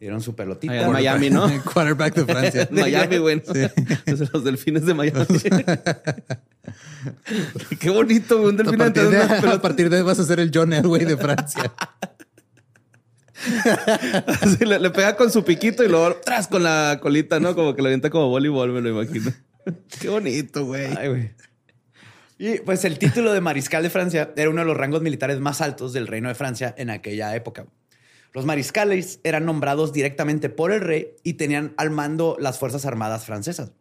[0.00, 0.80] Dieron su pelotita.
[0.80, 1.46] En Miami, ¿no?
[1.62, 2.66] Quarterback de Francia.
[2.72, 3.42] Miami, güey.
[4.32, 5.26] Los delfines de Miami.
[7.78, 8.48] Qué bonito, güey.
[8.48, 11.04] Un delfín a partir, de, a partir de ahí vas a ser el John Elway
[11.04, 11.70] de Francia.
[14.60, 17.54] Le, pega con su piquito y luego tras con la colita, ¿no?
[17.54, 19.32] Como que lo avienta como voleibol, me lo imagino.
[20.00, 20.88] Qué bonito, güey.
[22.38, 25.60] Y pues el título de mariscal de Francia era uno de los rangos militares más
[25.60, 27.66] altos del reino de Francia en aquella época.
[28.32, 33.24] Los mariscales eran nombrados directamente por el rey y tenían al mando las Fuerzas Armadas
[33.24, 33.72] francesas.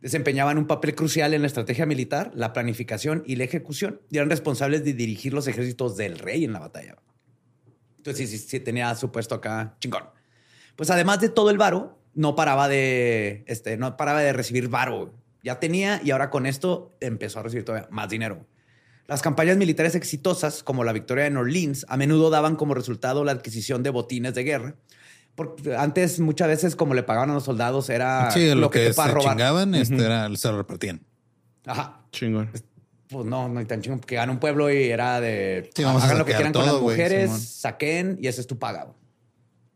[0.00, 4.30] Desempeñaban un papel crucial en la estrategia militar, la planificación y la ejecución y eran
[4.30, 6.96] responsables de dirigir los ejércitos del rey en la batalla.
[7.98, 10.04] Entonces sí, sí, sí tenía su puesto acá chingón.
[10.76, 15.12] Pues además de todo el varo, no paraba de, este, no paraba de recibir varo.
[15.42, 18.46] Ya tenía y ahora con esto empezó a recibir todavía más dinero.
[19.06, 23.32] Las campañas militares exitosas, como la victoria de Orleans, a menudo daban como resultado la
[23.32, 24.74] adquisición de botines de guerra.
[25.34, 29.02] Porque antes, muchas veces, como le pagaban a los soldados, era lo, que, te se
[29.20, 31.00] chingaban, este era, se lo repartían.
[31.64, 32.02] Ajá.
[32.10, 32.50] Chingón
[33.08, 36.24] pues no, no hay tan chingón, porque gana un pueblo y era de hagan lo
[36.24, 38.92] que quieran con las mujeres, saquen y ese es tu paga.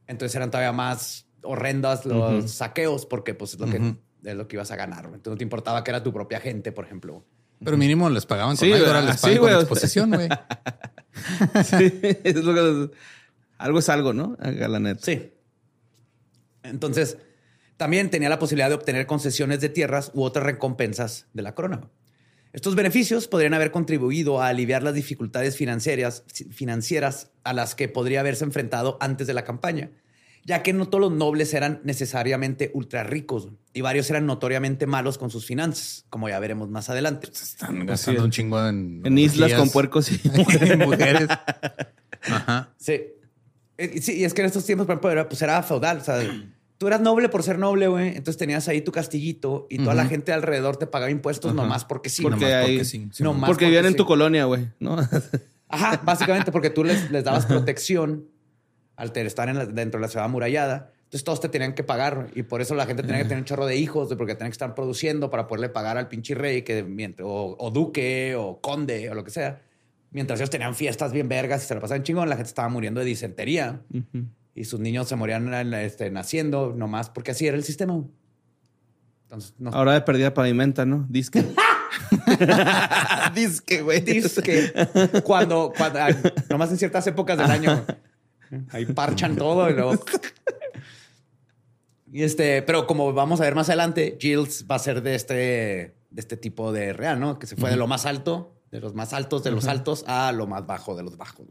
[0.07, 4.57] Entonces eran todavía más horrendas los saqueos porque pues es lo, que, es lo que
[4.57, 5.07] ibas a ganar.
[5.07, 7.25] Entonces no te importaba que era tu propia gente, por ejemplo.
[7.65, 10.29] Pero mínimo les pagaban con sí, ahora les pagan con exposición, güey.
[11.65, 12.97] sí, es lo que,
[13.59, 14.37] algo es algo, ¿no?
[14.41, 15.01] la neta.
[15.03, 15.33] Sí.
[16.65, 17.17] Entonces,
[17.77, 21.89] también tenía la posibilidad de obtener concesiones de tierras u otras recompensas de la corona.
[22.53, 28.21] Estos beneficios podrían haber contribuido a aliviar las dificultades financieras, financieras a las que podría
[28.21, 29.91] haberse enfrentado antes de la campaña,
[30.45, 35.17] ya que no todos los nobles eran necesariamente ultra ricos y varios eran notoriamente malos
[35.17, 37.29] con sus finanzas, como ya veremos más adelante.
[37.29, 40.21] Pues están gastando un chingo en, en islas con puercos y
[40.79, 41.29] mujeres.
[42.23, 42.75] Ajá.
[42.77, 43.01] Sí.
[43.79, 45.99] Eh, sí, y es que en estos tiempos, por ejemplo, pues era feudal.
[45.99, 46.23] O sea,
[46.83, 48.09] tú eras noble por ser noble, güey.
[48.09, 52.09] Entonces tenías ahí tu castillito y toda la gente alrededor te pagaba impuestos nomás porque
[52.09, 52.23] sí.
[52.23, 53.09] Porque, nomás porque sí.
[53.47, 54.97] porque, vivían en tu colonia, güey, ¿no?
[55.69, 58.27] Ajá, básicamente porque tú les, dabas protección
[58.97, 60.91] al estar dentro de la ciudad amurallada.
[61.05, 63.45] Entonces todos te tenían que pagar y por eso la gente tenía que tener un
[63.45, 66.85] chorro de hijos porque tenían que estar produciendo para poderle pagar al pinche rey que
[67.23, 69.63] o, duque o conde o lo que sea.
[70.11, 72.99] Mientras ellos tenían fiestas bien vergas y se la pasaban chingón, la gente estaba muriendo
[72.99, 73.83] de disentería
[74.55, 78.03] y sus niños se morían este, naciendo nomás porque así era el sistema.
[79.25, 79.71] Entonces, no.
[79.71, 81.07] Ahora de perdida pavimenta, ¿no?
[81.09, 81.45] Disque.
[83.35, 84.01] Disque, güey.
[84.01, 84.73] Disque.
[85.25, 86.01] Cuando, cuando,
[86.51, 87.85] nomás en ciertas épocas del año.
[88.71, 89.95] Ahí parchan todo y luego.
[92.13, 95.35] Y este, pero como vamos a ver más adelante, Gilles va a ser de este,
[95.35, 97.39] de este tipo de real, ¿no?
[97.39, 100.31] Que se fue de lo más alto, de los más altos de los altos, a
[100.33, 101.47] lo más bajo de los bajos.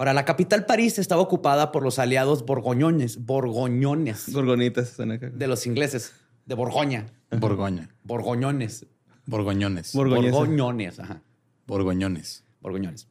[0.00, 4.32] Ahora, la capital París estaba ocupada por los aliados borgoñones, borgoñones.
[4.32, 4.96] Gorgonitas.
[4.96, 6.14] De los ingleses,
[6.46, 7.04] de Borgoña.
[7.30, 7.90] Borgoña.
[8.02, 8.86] Borgoñones.
[9.26, 9.92] Borgoñones.
[9.92, 11.00] Borgoñones.
[11.00, 11.20] ajá.
[11.66, 12.44] Borgoñones.
[12.62, 13.08] Borgoñones.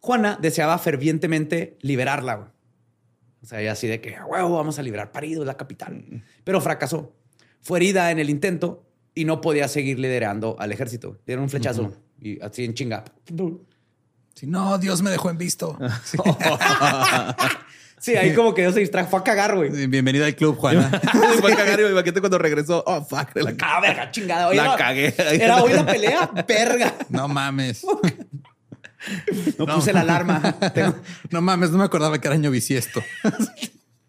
[0.00, 2.52] Juana deseaba fervientemente liberarla.
[3.40, 6.24] O sea, ella así de que, huevo, vamos a liberar París, la capital.
[6.42, 7.14] Pero fracasó.
[7.60, 11.20] Fue herida en el intento y no podía seguir liderando al ejército.
[11.24, 13.04] Dieron un flechazo y así en chinga.
[14.34, 15.78] Si no, Dios me dejó en visto.
[18.02, 18.16] Sí.
[18.16, 19.08] ahí como que Dios se distrajo.
[19.10, 19.86] Fue a cagar, güey.
[19.86, 20.90] Bienvenida al club, Juana.
[21.40, 22.82] Fue a cagar y me cuando regresó.
[22.84, 23.28] Oh, fuck.
[23.36, 24.52] La, ah, verga, chingada.
[24.52, 25.14] la cagué.
[25.16, 26.96] Era hoy la pelea, verga.
[27.10, 27.86] No mames.
[29.56, 30.56] No, puse la alarma.
[31.30, 33.00] No mames, no me acordaba que era año bisiesto.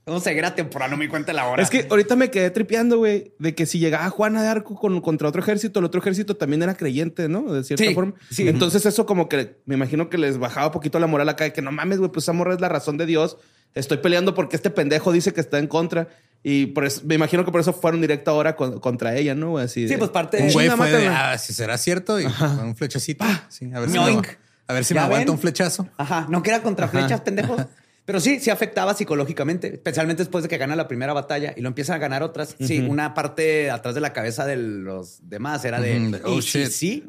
[0.06, 1.64] No sé, era temporal, no me cuenta la hora.
[1.64, 5.00] Es que ahorita me quedé tripeando, güey, de que si llegaba Juana de Arco con,
[5.00, 7.54] contra otro ejército, el otro ejército también era creyente, ¿no?
[7.54, 8.14] De cierta forma.
[8.30, 8.48] Sí.
[8.50, 11.54] Entonces eso como que me imagino que les bajaba un poquito la moral acá de
[11.54, 13.38] que no mames, güey, pues esa morra es la razón de Dios.
[13.76, 16.10] Estoy peleando porque este pendejo dice que está en contra.
[16.44, 19.58] Y por eso, me imagino que por eso fueron directo ahora contra ella, ¿no?
[19.58, 20.44] Así sí, pues parte de...
[20.44, 23.24] Un güey fue de, ah, si será cierto, y con un flechacito.
[23.48, 24.22] Sí, a ver si, me,
[24.68, 25.88] a ver si me aguanta un flechazo.
[25.96, 27.62] Ajá, no que era contra flechas, pendejos.
[28.06, 31.70] Pero sí, sí afectaba psicológicamente, especialmente después de que gana la primera batalla y lo
[31.70, 32.56] empiezan a ganar otras.
[32.60, 36.68] Sí, una parte atrás de la cabeza de los demás era de, oh, shit.
[36.68, 37.06] sí,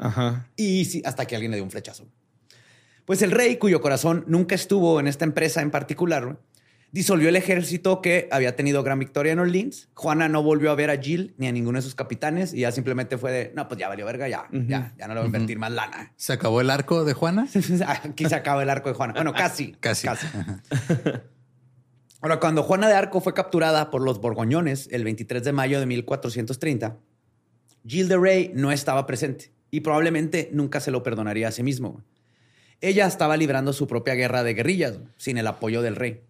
[0.57, 2.07] y sí, hasta que alguien le dio un flechazo.
[3.05, 6.39] Pues el rey, cuyo corazón nunca estuvo en esta empresa en particular,
[6.95, 9.89] Disolvió el ejército que había tenido gran victoria en Orleans.
[9.95, 12.71] Juana no volvió a ver a Jill ni a ninguno de sus capitanes y ya
[12.71, 15.27] simplemente fue de, no, pues ya valió verga, ya, ya, ya no le voy a
[15.27, 16.13] invertir más lana.
[16.15, 17.49] ¿Se acabó el arco de Juana?
[18.05, 19.13] Aquí se acabó el arco de Juana.
[19.13, 19.73] Bueno, casi.
[19.81, 20.07] casi.
[20.07, 20.29] casi.
[22.21, 25.87] Ahora, cuando Juana de Arco fue capturada por los borgoñones el 23 de mayo de
[25.87, 26.97] 1430,
[27.85, 32.05] Gilles de Rey no estaba presente y probablemente nunca se lo perdonaría a sí mismo.
[32.81, 36.23] Ella estaba librando su propia guerra de guerrillas sin el apoyo del rey.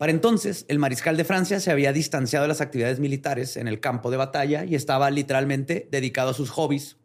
[0.00, 3.80] Para entonces, el mariscal de Francia se había distanciado de las actividades militares en el
[3.80, 6.96] campo de batalla y estaba literalmente dedicado a sus hobbies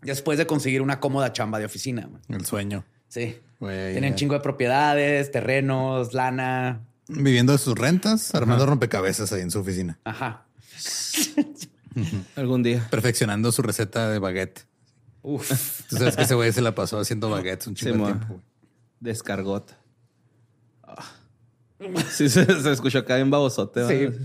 [0.00, 2.08] después de conseguir una cómoda chamba de oficina.
[2.30, 2.86] El sueño.
[3.08, 3.36] Sí.
[3.58, 6.86] Tenían un chingo de propiedades, terrenos, lana.
[7.06, 9.98] Viviendo de sus rentas, armando rompecabezas ahí en su oficina.
[10.04, 10.46] Ajá.
[12.36, 12.88] Algún día.
[12.90, 14.66] Perfeccionando su receta de baguette.
[15.20, 15.82] Uf.
[15.90, 18.40] Tú sabes que ese güey se la pasó haciendo baguettes un chingo de tiempo.
[19.00, 19.85] Descargot.
[22.10, 23.86] Sí, se, escuchó acá en babosote.
[23.86, 24.16] Sí.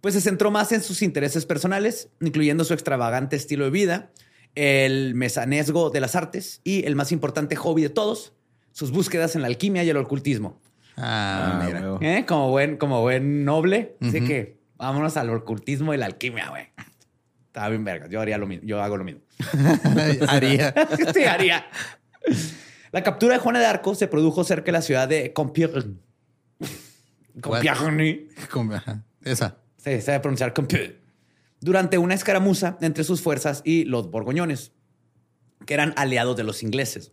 [0.00, 4.10] Pues se centró más en sus intereses personales, incluyendo su extravagante estilo de vida,
[4.54, 8.32] el mesanesgo de las artes y el más importante hobby de todos,
[8.72, 10.60] sus búsquedas en la alquimia y el ocultismo.
[10.96, 11.98] Ah, ah mira.
[12.00, 12.24] ¿Eh?
[12.26, 13.96] Como buen, como buen noble.
[14.00, 16.68] Así que vámonos al ocultismo y la alquimia, güey.
[17.46, 18.06] Estaba bien verga.
[18.08, 18.66] Yo haría lo mismo.
[18.66, 19.20] Yo hago lo mismo.
[20.28, 20.72] haría.
[21.14, 21.66] sí, haría.
[22.92, 25.96] La captura de Juana de Arco se produjo cerca de la ciudad de Compiègne
[27.40, 28.28] Compiègne.
[29.22, 29.58] Esa.
[29.76, 30.96] Se sabe pronunciar Compiègne.
[31.60, 34.72] Durante una escaramuza entre sus fuerzas y los borgoñones,
[35.66, 37.12] que eran aliados de los ingleses.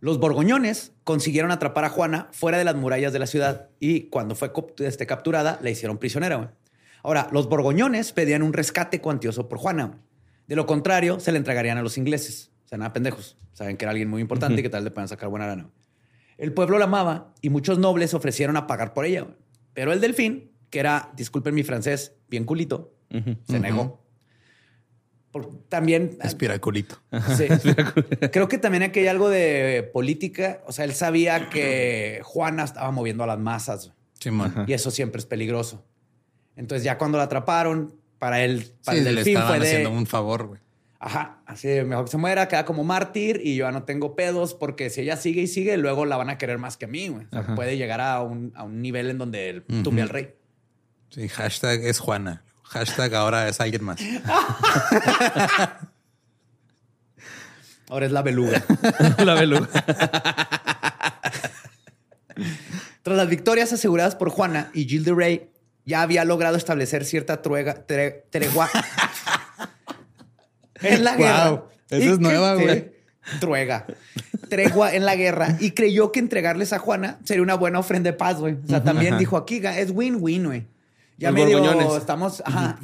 [0.00, 4.34] Los borgoñones consiguieron atrapar a Juana fuera de las murallas de la ciudad y cuando
[4.34, 6.54] fue este, capturada la hicieron prisionera.
[7.02, 9.98] Ahora, los borgoñones pedían un rescate cuantioso por Juana.
[10.46, 12.50] De lo contrario, se le entregarían a los ingleses.
[12.64, 13.36] O sea, nada pendejos.
[13.54, 15.70] Saben que era alguien muy importante y que tal le puedan sacar buena lana.
[16.38, 19.26] El pueblo la amaba y muchos nobles ofrecieron a pagar por ella.
[19.72, 22.92] Pero el delfín, que era, disculpen mi francés, bien culito,
[23.46, 24.00] se negó.
[25.68, 26.18] también...
[26.22, 27.00] Espiraculito.
[27.36, 27.46] Sí.
[28.32, 30.62] Creo que también aquí hay algo de política.
[30.66, 33.92] O sea, él sabía que Juana estaba moviendo a las masas.
[34.18, 34.30] Sí,
[34.66, 35.84] y eso siempre es peligroso.
[36.56, 39.66] Entonces ya cuando la atraparon, para él, para el delfín fue de...
[39.66, 40.60] haciendo un favor, güey.
[41.06, 44.54] Ajá, así mejor que se muera, queda como mártir y yo ya no tengo pedos
[44.54, 47.08] porque si ella sigue y sigue, luego la van a querer más que a mí.
[47.08, 47.26] Güey.
[47.54, 50.34] puede llegar a un, nivel en donde él tumbe al rey.
[51.10, 52.42] Sí, hashtag es Juana.
[52.62, 54.00] Hashtag ahora es alguien más.
[57.90, 58.64] ahora es la beluga.
[59.22, 59.68] la beluga.
[63.02, 65.50] Tras las victorias aseguradas por Juana y Gilles de Rey,
[65.84, 68.70] ya había logrado establecer cierta tregua
[70.84, 71.64] en la guerra.
[71.90, 72.92] Esa es nueva, güey.
[73.40, 73.86] Truega.
[74.48, 78.16] Tregua en la guerra y creyó que entregarles a Juana sería una buena ofrenda de
[78.16, 78.58] paz, güey.
[78.62, 80.66] O sea, también dijo aquí es win-win, güey.
[81.16, 82.78] Ya medio estamos ajá,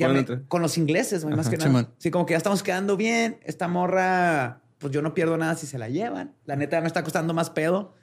[0.49, 1.91] con los ingleses, güey, más que nada.
[1.99, 3.39] Sí, como que ya estamos quedando bien.
[3.45, 6.35] Esta morra, pues yo no pierdo nada si se la llevan.
[6.47, 7.95] La neta me está costando más pedo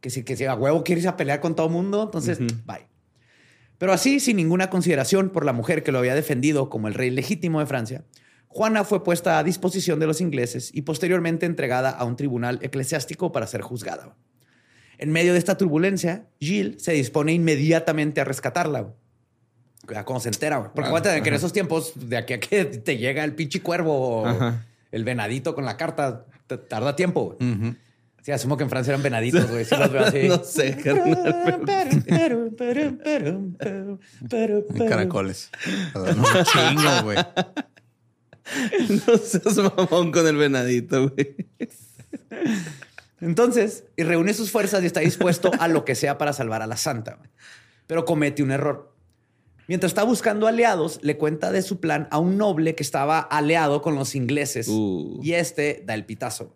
[0.00, 2.02] que si, que si a huevo quieres a pelear con todo mundo.
[2.02, 2.86] Entonces, bye.
[3.78, 7.10] Pero así, sin ninguna consideración por la mujer que lo había defendido como el rey
[7.10, 8.04] legítimo de Francia,
[8.56, 13.30] Juana fue puesta a disposición de los ingleses y posteriormente entregada a un tribunal eclesiástico
[13.30, 14.16] para ser juzgada.
[14.96, 18.94] En medio de esta turbulencia, Gilles se dispone inmediatamente a rescatarla.
[20.06, 23.24] Como se entera, porque acuérdate que en esos tiempos, de aquí a que te llega
[23.24, 24.52] el pinche cuervo o
[24.90, 26.24] el venadito con la carta,
[26.66, 27.36] tarda tiempo.
[28.22, 29.66] Sí, asumo que en Francia eran venaditos, güey.
[29.70, 30.22] los veo así.
[30.28, 30.78] no sé,
[34.88, 35.50] Caracoles.
[35.92, 37.18] Chingo, güey.
[39.06, 41.36] No seas mamón con el venadito, güey.
[43.20, 46.66] Entonces, y reúne sus fuerzas y está dispuesto a lo que sea para salvar a
[46.66, 47.18] la santa.
[47.86, 48.94] Pero comete un error.
[49.68, 53.82] Mientras está buscando aliados, le cuenta de su plan a un noble que estaba aliado
[53.82, 54.68] con los ingleses.
[54.68, 55.18] Uh.
[55.22, 56.54] Y este da el pitazo.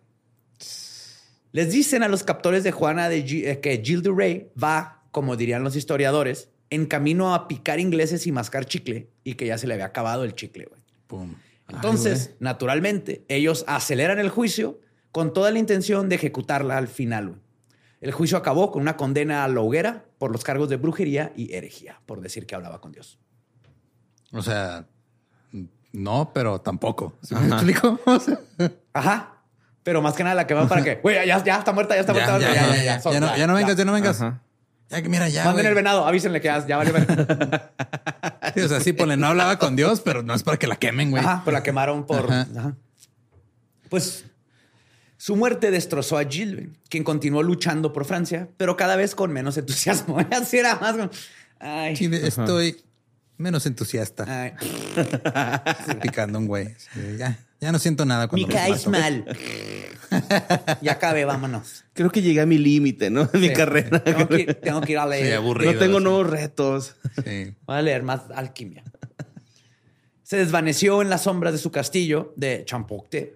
[1.51, 5.35] Les dicen a los captores de Juana de eh, que Gilles de Rey va, como
[5.35, 9.67] dirían los historiadores, en camino a picar ingleses y mascar chicle y que ya se
[9.67, 10.69] le había acabado el chicle.
[11.07, 11.35] Pum.
[11.75, 14.79] Entonces, naturalmente, ellos aceleran el juicio
[15.11, 17.41] con toda la intención de ejecutarla al final.
[17.99, 21.53] El juicio acabó con una condena a la hoguera por los cargos de brujería y
[21.53, 23.19] herejía, por decir que hablaba con Dios.
[24.31, 24.87] O sea,
[25.91, 27.13] no, pero tampoco.
[27.29, 27.99] me explico?
[28.93, 29.37] Ajá.
[29.83, 32.13] Pero más que nada la que va para que, güey, ya, está muerta, ya está
[32.13, 32.39] muerta.
[32.39, 34.23] Ya, ya, ya, ya, no, ya no vengas, ya no vengas.
[34.91, 35.45] Ya que mira, ya.
[35.45, 36.91] Manden el venado, avísenle que ya, vale.
[38.53, 40.75] sí, o sea, sí, ponle, no hablaba con Dios, pero no es para que la
[40.75, 41.23] quemen, güey.
[41.23, 42.27] Ajá, pero la quemaron por.
[43.89, 44.25] Pues
[45.17, 49.57] su muerte destrozó a Gilles, quien continuó luchando por Francia, pero cada vez con menos
[49.57, 50.17] entusiasmo.
[50.31, 50.95] Así era más.
[51.59, 51.93] Ay.
[52.23, 52.83] estoy
[53.37, 54.25] menos entusiasta.
[54.27, 54.53] Ay.
[56.01, 56.75] Picando un güey.
[57.17, 59.25] ya, ya no siento nada cuando Me caes mal.
[60.81, 61.85] ya acabé, vámonos.
[61.93, 63.29] Creo que llegué a mi límite, ¿no?
[63.33, 64.03] En mi carrera.
[64.03, 65.35] Tengo que, tengo que, ir a leer.
[65.35, 66.95] aburrido, no tengo nuevos retos.
[67.23, 67.53] Sí.
[67.65, 68.83] Voy a leer más alquimia.
[70.23, 73.35] Se desvaneció en las sombras de su castillo de Champocte.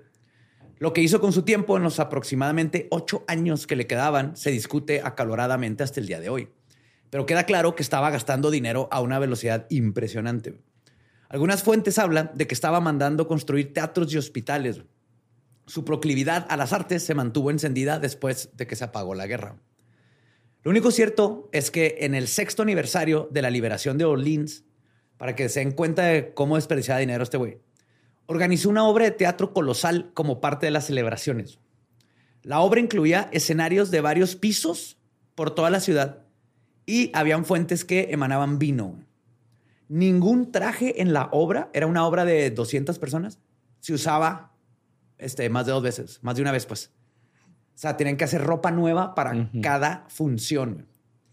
[0.79, 4.51] Lo que hizo con su tiempo en los aproximadamente ocho años que le quedaban se
[4.51, 6.49] discute acaloradamente hasta el día de hoy.
[7.15, 10.59] Pero queda claro que estaba gastando dinero a una velocidad impresionante.
[11.29, 14.81] Algunas fuentes hablan de que estaba mandando construir teatros y hospitales.
[15.65, 19.55] Su proclividad a las artes se mantuvo encendida después de que se apagó la guerra.
[20.63, 24.65] Lo único cierto es que en el sexto aniversario de la liberación de Orleans,
[25.15, 27.59] para que se den cuenta de cómo desperdiciaba dinero este güey,
[28.25, 31.59] organizó una obra de teatro colosal como parte de las celebraciones.
[32.41, 34.97] La obra incluía escenarios de varios pisos
[35.33, 36.24] por toda la ciudad
[36.85, 38.99] y habían fuentes que emanaban vino.
[39.87, 43.39] Ningún traje en la obra, era una obra de 200 personas,
[43.79, 44.53] se usaba
[45.17, 46.91] este, más de dos veces, más de una vez, pues.
[47.75, 50.87] O sea, tienen que hacer ropa nueva para cada función.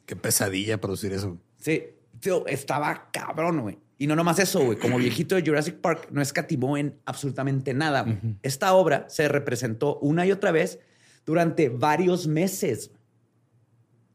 [0.07, 1.39] Qué pesadilla producir eso.
[1.57, 1.85] Sí,
[2.47, 3.79] estaba cabrón, güey.
[3.99, 4.79] Y no nomás eso, güey.
[4.79, 8.05] Como viejito de Jurassic Park, no escatimó en absolutamente nada.
[8.43, 10.81] Esta obra se representó una y otra vez
[11.25, 12.91] durante varios meses.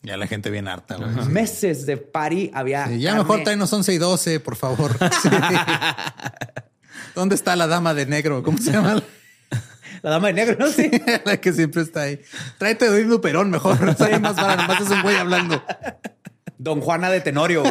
[0.08, 1.10] Ya la gente bien harta, güey.
[1.28, 2.90] Meses de party había.
[2.92, 4.98] ya mejor traenos 11 y 12, por favor.
[7.16, 8.42] ¿Dónde está la dama de negro?
[8.42, 9.04] ¿Cómo se llama?
[10.02, 10.72] La dama de negro, ¿no?
[10.72, 10.90] Sí.
[11.26, 12.22] la que siempre está ahí.
[12.58, 13.82] Tráete de un Perón mejor.
[13.82, 13.88] No
[14.22, 15.62] más para, nomás es un güey hablando.
[16.58, 17.64] Don Juana de Tenorio.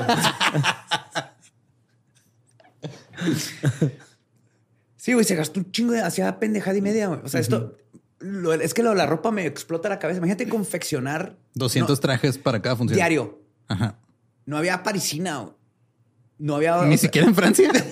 [4.96, 7.08] sí, güey, se gastó un chingo de hacía pendejada y media.
[7.08, 7.78] O sea, esto
[8.20, 10.18] es que lo, la ropa me explota la cabeza.
[10.18, 13.40] Imagínate confeccionar 200 trajes para cada función diario.
[13.68, 13.98] Ajá.
[14.44, 15.48] No había parisina.
[16.38, 16.82] No había.
[16.82, 17.70] Ni siquiera en Francia.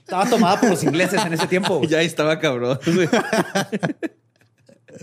[0.00, 1.80] Estaba tomada por los ingleses en ese tiempo.
[1.88, 2.78] Ya estaba cabrón.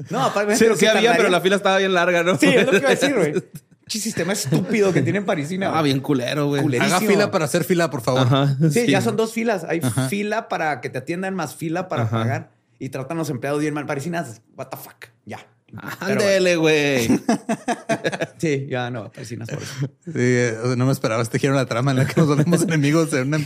[0.09, 0.55] no, aparte.
[0.55, 2.37] Sí, sí había, pero la fila estaba bien larga, ¿no?
[2.37, 3.33] Sí, es lo que iba a decir, güey.
[3.87, 5.77] sistema estúpido que tienen parisina.
[5.77, 6.79] Ah, bien culero, güey.
[6.79, 8.47] Haga fila para hacer fila, por favor.
[8.71, 9.65] sí, ya son dos filas.
[9.67, 12.51] Hay fila para que te atiendan, más fila para pagar.
[12.81, 13.85] Y tratan los empleados bien mal.
[13.85, 15.09] Parisinas, what the fuck.
[15.23, 15.37] Ya.
[15.99, 17.07] Ándele, güey.
[18.37, 19.73] sí, ya no, parisinas por eso.
[20.05, 23.13] Sí, eh, no me esperaba este giro la trama en la que nos volvemos enemigos
[23.13, 23.39] en una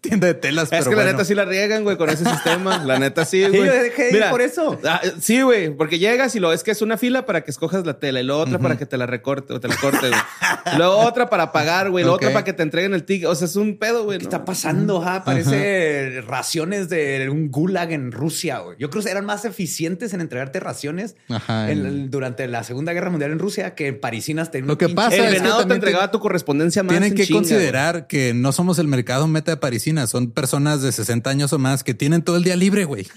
[0.00, 0.70] tienda de telas.
[0.70, 2.84] Es que la neta sí la riegan, güey, con ese sistema.
[2.84, 3.62] La neta sí, güey.
[3.62, 4.78] Sí, dejé ir por eso.
[4.84, 7.86] Ah, sí, güey, porque llegas y lo es que es una fila para que escojas
[7.86, 10.76] la tela y luego otra para que te la recorte o te la corte, güey.
[10.76, 12.04] luego otra para pagar, güey.
[12.04, 13.28] Luego otra para que te entreguen el ticket.
[13.28, 14.18] O sea, es un pedo, güey.
[14.18, 15.02] ¿Qué está pasando?
[15.24, 18.76] Parece raciones de un gulag en Rusia, güey.
[18.78, 21.16] Yo creo que eran más eficientes en entregarte raciones.
[21.28, 21.61] Ajá
[22.08, 25.42] durante la Segunda Guerra Mundial en Rusia que parisinas tenían Lo que pasa el es
[25.42, 26.90] que te entregaba tu correspondencia más.
[26.90, 31.28] Tienen que considerar que no somos el mercado meta de parisinas, son personas de 60
[31.28, 33.06] años o más que tienen todo el día libre, güey.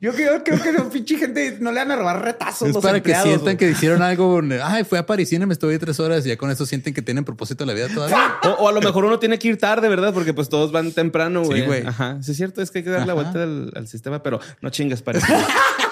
[0.00, 2.68] Yo creo, que los pinche gente no le van a robar retazos.
[2.68, 4.40] Es para que sientan que hicieron algo.
[4.62, 7.24] Ay, fue a Parisina, me estuve tres horas y ya con eso sienten que tienen
[7.24, 8.38] propósito de la vida todavía.
[8.58, 10.14] o, a lo mejor uno tiene que ir tarde, ¿verdad?
[10.14, 11.62] Porque pues todos van temprano, güey.
[11.62, 11.86] Sí, güey.
[11.86, 12.18] Ajá.
[12.22, 15.02] Sí, es cierto, es que hay que dar la vuelta al, sistema, pero no chingas,
[15.02, 15.44] Parisina.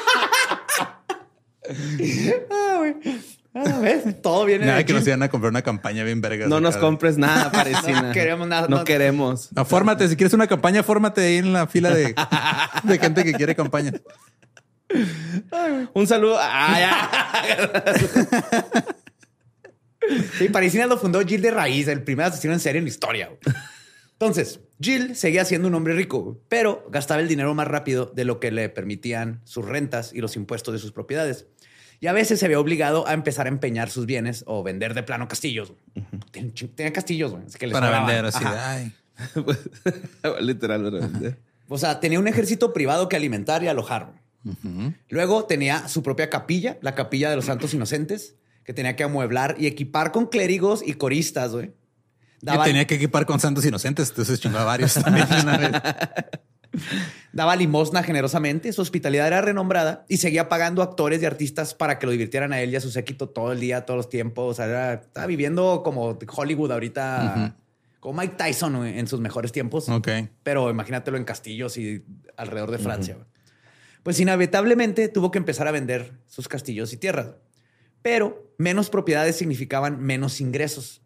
[2.51, 2.95] ah, güey.
[3.55, 4.21] Ah, ¿ves?
[4.21, 6.47] Todo viene Nada que nos iban a comprar una campaña bien verga.
[6.47, 8.03] No nos compres nada, parecina.
[8.03, 8.69] no queremos nada.
[8.69, 9.51] No, queremos.
[9.53, 10.09] No, fórmate.
[10.09, 12.15] Si quieres una campaña, fórmate ahí en la fila de,
[12.83, 13.93] de gente que quiere campaña.
[15.95, 16.37] Un saludo.
[16.39, 17.43] Ah,
[20.39, 23.31] sí, Parisina lo fundó Jill de Raíz, el primer asesino en serie en la historia.
[24.13, 28.39] Entonces, Jill seguía siendo un hombre rico, pero gastaba el dinero más rápido de lo
[28.39, 31.47] que le permitían sus rentas y los impuestos de sus propiedades.
[32.01, 35.03] Y a veces se había obligado a empezar a empeñar sus bienes o vender de
[35.03, 35.73] plano castillos.
[36.75, 37.73] Tenía, castillos, güey.
[37.73, 38.93] Para vender, así ay.
[40.41, 41.39] Literal, vender.
[41.69, 44.13] O sea, tenía un ejército privado que alimentar y alojar.
[45.09, 49.57] Luego tenía su propia capilla, la capilla de los santos inocentes, que tenía que amueblar
[49.59, 51.73] y equipar con clérigos y coristas, güey
[52.41, 55.27] tenía que equipar con santos inocentes, entonces chingaba varios también
[57.33, 62.07] Daba limosna generosamente, su hospitalidad era renombrada y seguía pagando actores y artistas para que
[62.07, 64.53] lo divirtieran a él y a su séquito todo el día, todos los tiempos.
[64.53, 67.57] O sea, estaba viviendo como Hollywood ahorita,
[68.01, 69.89] como Mike Tyson en sus mejores tiempos.
[69.89, 70.09] Ok.
[70.43, 72.05] Pero imagínatelo en castillos y
[72.37, 73.19] alrededor de Francia.
[74.03, 77.35] Pues inevitablemente tuvo que empezar a vender sus castillos y tierras.
[78.03, 81.03] Pero menos propiedades significaban menos ingresos.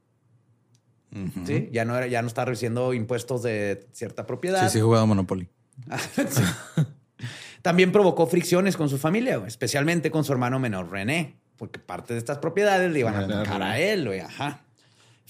[1.44, 1.68] ¿Sí?
[1.72, 4.68] Ya no, era, ya no estaba recibiendo impuestos de cierta propiedad.
[4.68, 5.48] Sí, sí, jugado Monopoly.
[7.62, 11.38] También provocó fricciones con su familia, especialmente con su hermano menor René.
[11.56, 14.20] porque parte de estas propiedades le iban a tocar a él, güey.
[14.20, 14.62] Ajá.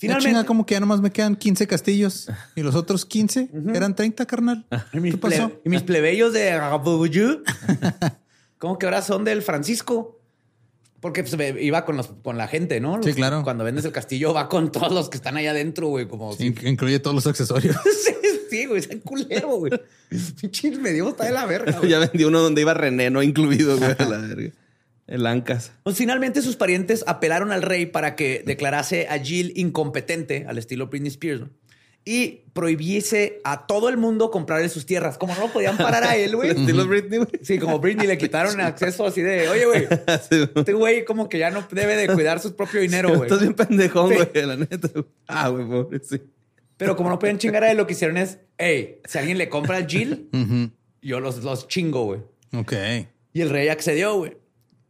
[0.00, 0.46] Finalmente.
[0.46, 4.64] como que ya nomás me quedan 15 castillos y los otros 15 eran 30, carnal.
[4.94, 5.60] ¿Y mis, ¿Qué pasó?
[5.62, 6.58] y mis plebeyos de
[8.58, 10.19] ¿Cómo que ahora son del Francisco?
[11.00, 13.02] Porque pues, iba con, los, con la gente, ¿no?
[13.02, 13.42] Sí, claro.
[13.42, 16.06] Cuando vendes el castillo va con todos los que están allá adentro, güey.
[16.06, 17.76] Como Incluye todos los accesorios.
[18.50, 18.80] sí, güey.
[18.80, 19.72] Es un culero, güey.
[20.40, 21.80] Pinche me dio está de la verga.
[21.88, 23.94] ya vendí uno donde iba René, no incluido, güey.
[23.98, 24.50] la verga.
[25.06, 25.72] El Ancas.
[25.82, 30.86] Pues finalmente sus parientes apelaron al rey para que declarase a Jill incompetente, al estilo
[30.86, 31.42] Britney Spears,
[32.04, 35.18] y prohibiese a todo el mundo comprarle sus tierras.
[35.18, 36.50] Como no lo podían parar a él, güey.
[36.58, 37.30] estilo Britney, güey.
[37.42, 41.50] Sí, como Britney le quitaron acceso así de, oye, güey, este güey como que ya
[41.50, 43.22] no debe de cuidar su propio dinero, güey.
[43.22, 44.88] Estás bien pendejón, güey, la neta.
[45.26, 46.20] Ah, güey, pobre, sí.
[46.76, 49.50] Pero como no pueden chingar a él, lo que hicieron es, hey, si alguien le
[49.50, 50.30] compra a Jill,
[51.02, 52.20] yo los, los chingo, güey.
[52.54, 52.72] Ok.
[53.32, 54.38] Y el rey accedió, güey.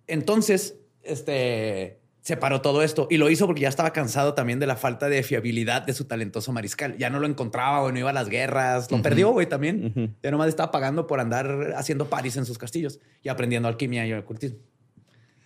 [0.07, 4.77] Entonces, este, separó todo esto y lo hizo porque ya estaba cansado también de la
[4.77, 6.97] falta de fiabilidad de su talentoso mariscal.
[6.99, 10.17] Ya no lo encontraba, güey, no iba a las guerras, lo perdió, güey, también.
[10.23, 14.13] Ya nomás estaba pagando por andar haciendo paris en sus castillos y aprendiendo alquimia y
[14.13, 14.59] ocultismo.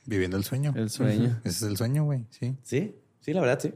[0.07, 0.75] Viviendo el sueño.
[0.77, 1.41] El sueño.
[1.45, 2.57] Ese es el sueño, güey, sí.
[2.62, 3.72] Sí, sí, la verdad, sí.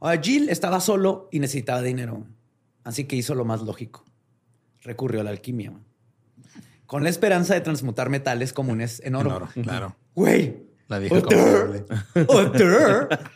[0.00, 2.26] Ahora, Jill estaba solo y necesitaba dinero,
[2.82, 4.04] así que hizo lo más lógico.
[4.82, 5.72] Recurrió a la alquimia,
[6.84, 9.30] con la esperanza de transmutar metales comunes en oro.
[9.30, 9.96] En oro, claro.
[10.14, 10.73] Güey.
[10.88, 11.86] La vieja confiable.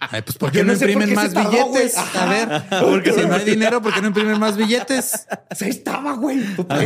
[0.01, 1.97] Ay, pues ¿por qué no, imprimen más billetes?
[1.97, 5.27] A ver, porque si no hay dinero, ¿por qué no imprimen más billetes?
[5.61, 6.41] Ahí estaba, güey.
[6.57, 6.83] Para,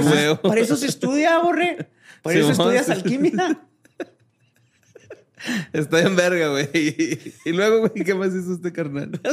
[0.60, 1.90] eso, se estudia, borre.
[2.22, 3.60] Para eso estudias alquimia.
[5.72, 6.68] Está en verga, güey.
[7.44, 9.20] Y, luego, güey, ¿qué más hizo este carnal?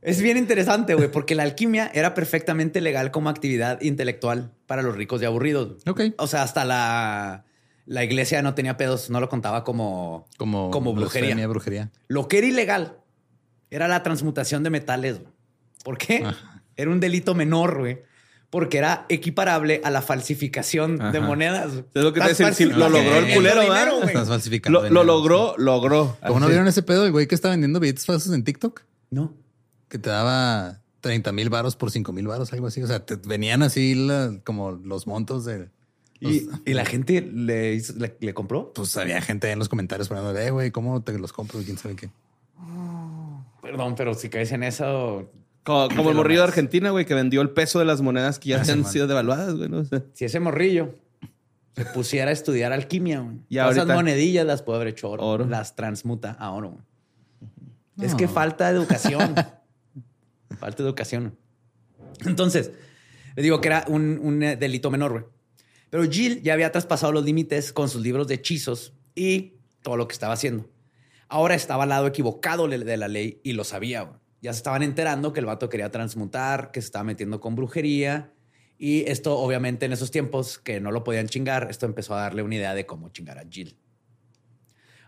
[0.00, 4.94] Es bien interesante, güey, porque la alquimia era perfectamente legal como actividad intelectual para los
[4.94, 5.82] ricos y aburridos.
[5.88, 6.02] Ok.
[6.18, 7.44] O sea, hasta la,
[7.88, 11.46] la iglesia no tenía pedos, no lo contaba como, como, como brujería.
[11.46, 11.90] brujería.
[12.06, 12.98] Lo que era ilegal
[13.70, 15.20] era la transmutación de metales.
[15.84, 16.24] ¿Por qué?
[16.76, 18.02] Era un delito menor, güey.
[18.50, 21.72] Porque era equiparable a la falsificación de monedas.
[21.92, 23.62] Es lo que te decía, lo logró el culero,
[24.70, 26.16] Lo, lo logró, logró.
[26.26, 27.04] ¿Cómo no vieron ese pedo?
[27.04, 28.82] El güey que está vendiendo billetes falsos en TikTok.
[29.10, 29.34] No
[29.88, 32.82] que te daba 30 mil varos por 5 mil varos, algo así.
[32.82, 34.08] O sea, te venían así
[34.44, 35.70] como los montos de...
[36.20, 37.80] ¿Y, la gente le,
[38.20, 38.72] le, compró?
[38.72, 41.60] Pues había gente en los comentarios poniendo, eh, güey, ¿cómo te los compro?
[41.64, 42.10] ¿Quién sabe qué?
[43.60, 45.30] perdón, pero si caes en eso...
[45.62, 48.62] Como, el morrillo de Argentina, güey, que vendió el peso de las monedas que ya
[48.62, 49.68] ah, han sido devaluadas, güey.
[50.14, 50.94] Si ese morrillo
[51.76, 53.36] se pusiera a estudiar alquimia, güey.
[53.50, 56.78] Y esas monedillas las puede haber hecho oro, Las transmuta a oro.
[58.00, 59.34] Es que falta educación.
[60.58, 61.36] Falta educación.
[62.24, 62.72] Entonces,
[63.36, 65.24] le digo que era un, eh, delito menor, güey.
[65.90, 70.06] Pero Jill ya había traspasado los límites con sus libros de hechizos y todo lo
[70.08, 70.68] que estaba haciendo.
[71.28, 74.20] Ahora estaba al lado equivocado de la ley y lo sabía.
[74.40, 78.32] Ya se estaban enterando que el vato quería transmutar, que se estaba metiendo con brujería.
[78.78, 82.42] Y esto, obviamente, en esos tiempos que no lo podían chingar, esto empezó a darle
[82.42, 83.76] una idea de cómo chingar a Jill.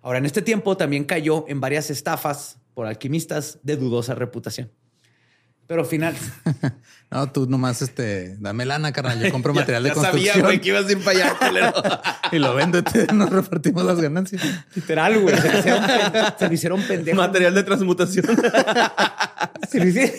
[0.02, 4.72] Ahora, en este tiempo también cayó en varias estafas por alquimistas de dudosa reputación.
[5.70, 6.16] Pero final.
[7.12, 9.22] no, tú nomás, este, dame lana, carnal.
[9.22, 10.24] Yo compro material de construcción.
[10.24, 12.02] Ya sabía, güey, que ibas a ir para allá,
[12.32, 12.82] y lo vendo,
[13.14, 14.42] nos repartimos las ganancias.
[14.74, 15.36] Literal, güey.
[15.38, 15.84] Se hicieron,
[16.36, 17.18] se hicieron pendejos.
[17.18, 18.26] Material de transmutación.
[19.70, 20.16] se lo hicieron.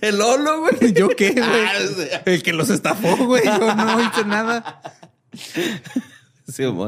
[0.00, 0.94] El Lolo, güey.
[0.94, 1.44] ¿Yo qué, güey?
[1.44, 3.44] Ah, El que los estafó, güey.
[3.44, 4.80] Yo no hice nada.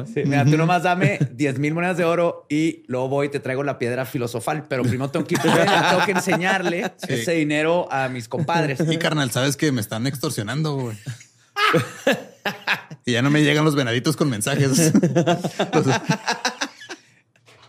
[0.07, 3.41] Sí, mira, tú nomás dame 10 mil monedas de oro y luego voy y te
[3.41, 4.65] traigo la piedra filosofal.
[4.69, 8.81] Pero primero tengo que, tengo que enseñarle ese dinero a mis compadres.
[8.89, 10.97] Y carnal, sabes que me están extorsionando, güey.
[13.05, 14.93] y ya no me llegan los venaditos con mensajes.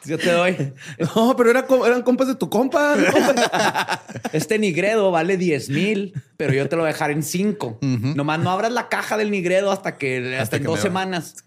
[0.06, 0.74] Yo te doy.
[1.16, 2.96] No, pero eran compas de tu compa.
[4.34, 7.80] Este nigredo vale 10 mil, pero yo te lo voy a dejar en 5.
[7.82, 11.46] Nomás no abras la caja del nigredo hasta que hasta, en dos semanas.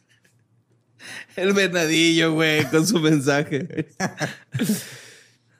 [1.36, 3.88] El venadillo, güey, con su mensaje.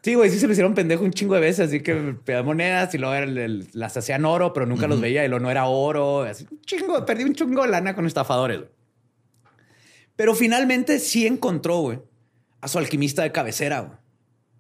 [0.07, 1.95] Sí, güey, sí se me hicieron pendejo un chingo de veces, así que
[2.25, 3.27] pedía monedas y luego
[3.73, 6.23] las hacían oro, pero nunca los veía y lo no era oro.
[6.23, 8.61] Así, un chingo, perdí un chingo de lana con estafadores.
[10.15, 11.99] Pero finalmente sí encontró, güey,
[12.61, 14.01] a su alquimista de cabecera,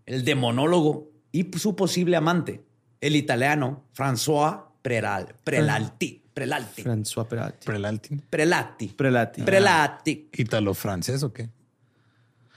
[0.04, 2.64] el demonólogo y su posible amante,
[3.00, 6.25] el italiano François Preral, Prelalti.
[6.36, 6.82] Prelalti.
[6.82, 7.64] François Prelalti.
[7.64, 8.22] Prelalti.
[8.28, 8.88] Prelati.
[8.88, 9.42] Prelati.
[9.42, 10.28] Prelati.
[10.34, 11.48] ¿Italo-francés o qué?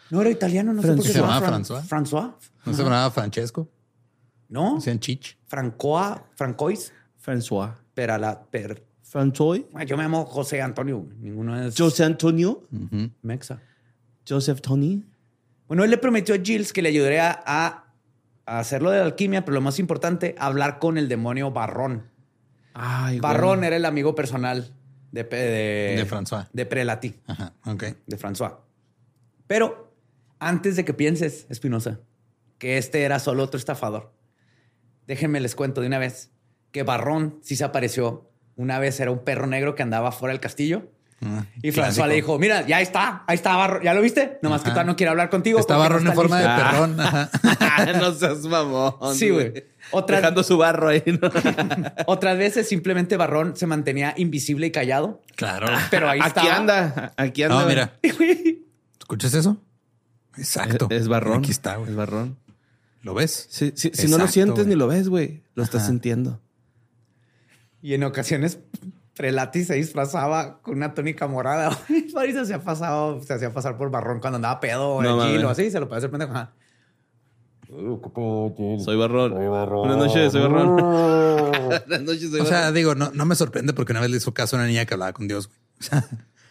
[0.09, 1.82] No era italiano, no sé por qué se llamaba François.
[1.84, 2.34] François.
[2.65, 3.69] ¿No se llamaba Francesco?
[4.49, 4.75] No.
[4.75, 5.38] Decían Chich.
[5.47, 6.91] Francois, Francois.
[7.25, 7.73] François.
[7.93, 9.63] Perala, per, Francois.
[9.88, 11.07] Yo me llamo José Antonio.
[11.17, 12.67] Ninguno es José Antonio.
[13.21, 13.61] Mexa.
[14.27, 15.05] Joseph Tony.
[15.69, 17.86] Bueno, él le prometió a Gilles que le ayudaría a,
[18.45, 22.09] a hacerlo de la alquimia, pero lo más importante, hablar con el demonio Barrón.
[22.82, 24.73] Ay, Barrón era el amigo personal
[25.11, 26.47] de, de, De François.
[26.53, 27.84] De Prelati, Ajá, ok.
[28.07, 28.53] de François.
[29.47, 29.93] Pero
[30.39, 31.99] antes de que pienses, Espinosa,
[32.57, 34.13] que este era solo otro estafador,
[35.07, 36.32] déjenme les cuento de una vez
[36.71, 38.32] que Barrón sí se apareció.
[38.55, 40.91] Una vez era un perro negro que andaba fuera del castillo.
[41.22, 43.84] Ah, Y François le dijo, mira, ya está, ahí está Barrón.
[43.84, 44.39] ¿Ya lo viste?
[44.41, 44.76] Nomás que Ajá.
[44.76, 45.59] todavía no quiere hablar contigo.
[45.59, 46.63] Está no barrón en está forma de listo".
[46.72, 46.99] perrón.
[47.01, 47.93] Ajá.
[47.99, 48.93] no seas mamón.
[49.15, 49.65] Sí, güey.
[49.91, 51.03] Otra- Dejando su barro ahí.
[51.05, 51.30] ¿no?
[52.07, 55.22] Otras veces simplemente Barrón se mantenía invisible y callado.
[55.36, 55.67] Claro.
[55.91, 56.55] Pero ahí Aquí estaba.
[56.55, 57.13] anda.
[57.17, 57.55] Aquí anda.
[57.59, 57.76] No, güey.
[57.76, 57.93] mira.
[58.99, 59.57] ¿Escuchas eso?
[60.38, 60.88] Exacto.
[60.89, 61.39] Es, es barrón.
[61.39, 61.89] Aquí está, güey.
[61.89, 62.38] Es barrón.
[63.01, 63.47] ¿Lo ves?
[63.49, 65.41] Sí, sí, si no lo sientes ni lo ves, güey.
[65.55, 65.89] Lo estás Ajá.
[65.89, 66.39] sintiendo.
[67.82, 68.59] Y en ocasiones
[69.20, 71.78] Prelati se disfrazaba con una túnica morada.
[71.89, 75.43] Y se hacía, pasado, se hacía pasar por Barrón cuando andaba pedo No o mames.
[75.43, 75.70] o así.
[75.70, 76.34] Se lo puede hacer pendejo.
[77.67, 79.34] Soy barrón.
[79.34, 80.76] Buenas noches, soy barrón.
[81.67, 82.74] Buenas noches, soy O sea, barrón.
[82.76, 84.93] digo, no, no me sorprende porque una vez le hizo caso a una niña que
[84.93, 85.47] hablaba con Dios.
[85.49, 85.59] güey.
[85.80, 86.05] O sea,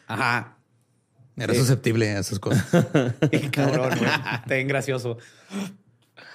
[0.06, 0.58] Ajá.
[1.38, 2.66] era susceptible a esas cosas.
[3.50, 4.10] Cabrón, güey.
[4.46, 5.16] Ten gracioso.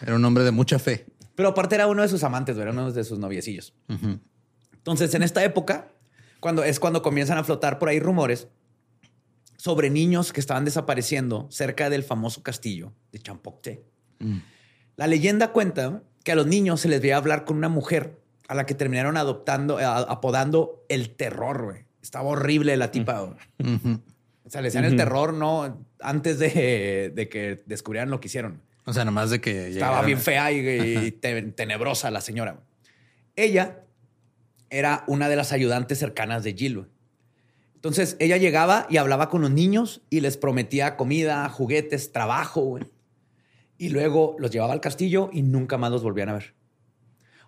[0.02, 1.06] Era un hombre de mucha fe.
[1.36, 3.76] Pero aparte era uno de sus amantes, güey, era uno de sus noviecillos.
[4.74, 5.88] Entonces, en esta época,
[6.44, 8.50] cuando es cuando comienzan a flotar por ahí rumores
[9.56, 13.82] sobre niños que estaban desapareciendo cerca del famoso castillo de Champocté.
[14.98, 18.20] La leyenda cuenta que a los niños se les veía hablar con una mujer
[18.50, 21.86] a la que terminaron adoptando, eh, apodando el terror, güey.
[22.02, 23.22] Estaba horrible la tipa.
[23.24, 24.02] Ujú.
[24.46, 28.62] O sea, le decían el terror, no antes de, de que descubrieran lo que hicieron.
[28.86, 30.58] O sea, nomás de que Estaba bien fea y,
[31.08, 32.60] y te- tenebrosa la señora.
[33.38, 33.80] Ella
[34.74, 36.88] era una de las ayudantes cercanas de Jill.
[37.76, 42.62] Entonces ella llegaba y hablaba con los niños y les prometía comida, juguetes, trabajo.
[42.62, 42.84] güey.
[43.78, 46.56] Y luego los llevaba al castillo y nunca más los volvían a ver.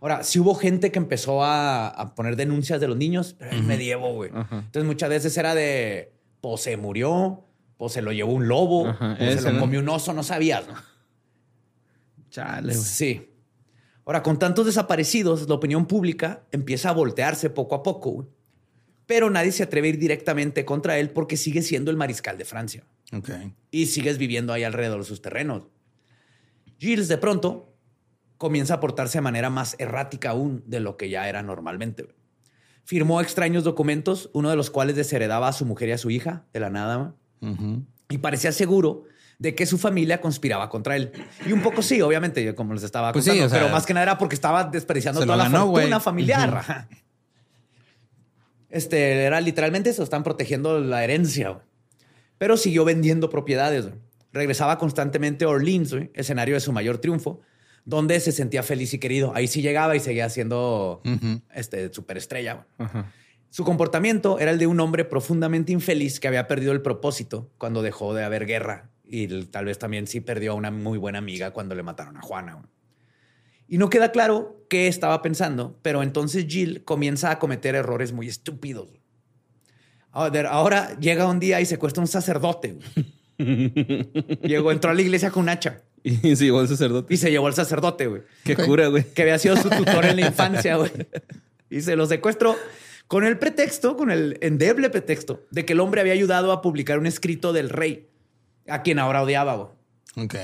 [0.01, 3.63] Ahora, sí hubo gente que empezó a, a poner denuncias de los niños, pero es
[3.63, 4.29] medievo, güey.
[4.29, 7.43] Entonces muchas veces era de, pues se murió,
[7.77, 9.59] pues se lo llevó un lobo, pues se lo ¿no?
[9.61, 10.75] comió un oso, no sabías, ¿no?
[12.29, 12.85] Chale, güey.
[12.85, 13.29] Sí.
[14.05, 18.27] Ahora, con tantos desaparecidos, la opinión pública empieza a voltearse poco a poco, güey.
[19.07, 22.45] pero nadie se atreve a ir directamente contra él porque sigue siendo el mariscal de
[22.45, 22.83] Francia
[23.71, 25.67] y sigues viviendo ahí alrededor de sus terrenos.
[26.79, 27.73] Gilles de pronto
[28.37, 32.03] comienza a portarse de manera más errática aún de lo que ya era normalmente.
[32.03, 32.15] güey.
[32.83, 36.45] Firmó extraños documentos, uno de los cuales desheredaba a su mujer y a su hija
[36.53, 37.15] de la nada.
[38.09, 39.05] y parecía seguro
[39.37, 41.11] de que su familia conspiraba contra él.
[41.45, 43.85] Y un poco sí, obviamente, como les estaba Pues sí, contando, o sea, pero más
[43.85, 46.87] que nada era porque estaba despreciando toda la fortuna familiar.
[48.69, 51.59] Este era literalmente eso, están protegiendo la herencia.
[52.37, 53.87] Pero siguió vendiendo propiedades.
[54.33, 57.39] Regresaba constantemente a Orleans, escenario de su mayor triunfo,
[57.85, 59.31] donde se sentía feliz y querido.
[59.33, 61.01] Ahí sí llegaba y seguía siendo
[61.53, 62.67] este, superestrella.
[63.49, 67.81] Su comportamiento era el de un hombre profundamente infeliz que había perdido el propósito cuando
[67.81, 71.51] dejó de haber guerra y tal vez también sí perdió a una muy buena amiga
[71.51, 72.61] cuando le mataron a Juana.
[73.67, 78.27] Y no queda claro qué estaba pensando, pero entonces Jill comienza a cometer errores muy
[78.27, 78.89] estúpidos.
[80.11, 82.77] Ahora, llega un día y secuestra a un sacerdote.
[83.37, 87.13] Llegó, entró a la iglesia con un hacha Y sí, el sacerdote.
[87.13, 89.03] y se llevó al sacerdote, güey Qué cura, güey.
[89.03, 90.91] que había sido su tutor en la infancia, güey.
[91.69, 92.55] Y se lo secuestró
[93.07, 96.99] con el pretexto, con el endeble pretexto de que el hombre había ayudado a publicar
[96.99, 98.07] un escrito del rey,
[98.67, 99.73] a quien ahora odiaba.
[100.15, 100.35] Ok.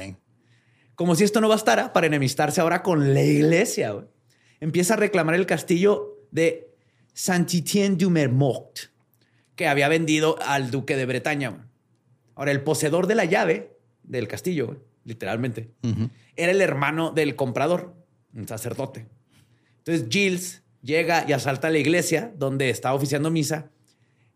[0.96, 4.06] Como si esto no bastara para enemistarse ahora con la iglesia.
[4.60, 6.76] Empieza a reclamar el castillo de
[7.14, 8.78] Saint-Étienne du Mermort,
[9.56, 11.68] que había vendido al duque de Bretaña.
[12.36, 15.72] Ahora, el poseedor de la llave del castillo, literalmente,
[16.36, 17.96] era el hermano del comprador,
[18.34, 19.08] un sacerdote.
[19.80, 23.72] Entonces Giles llega y asalta la iglesia donde está oficiando misa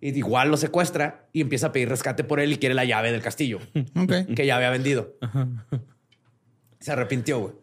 [0.09, 3.11] y igual lo secuestra y empieza a pedir rescate por él y quiere la llave
[3.11, 3.59] del castillo
[3.95, 4.33] Ok.
[4.35, 5.15] que ya había vendido.
[6.79, 7.53] Se arrepintió, güey.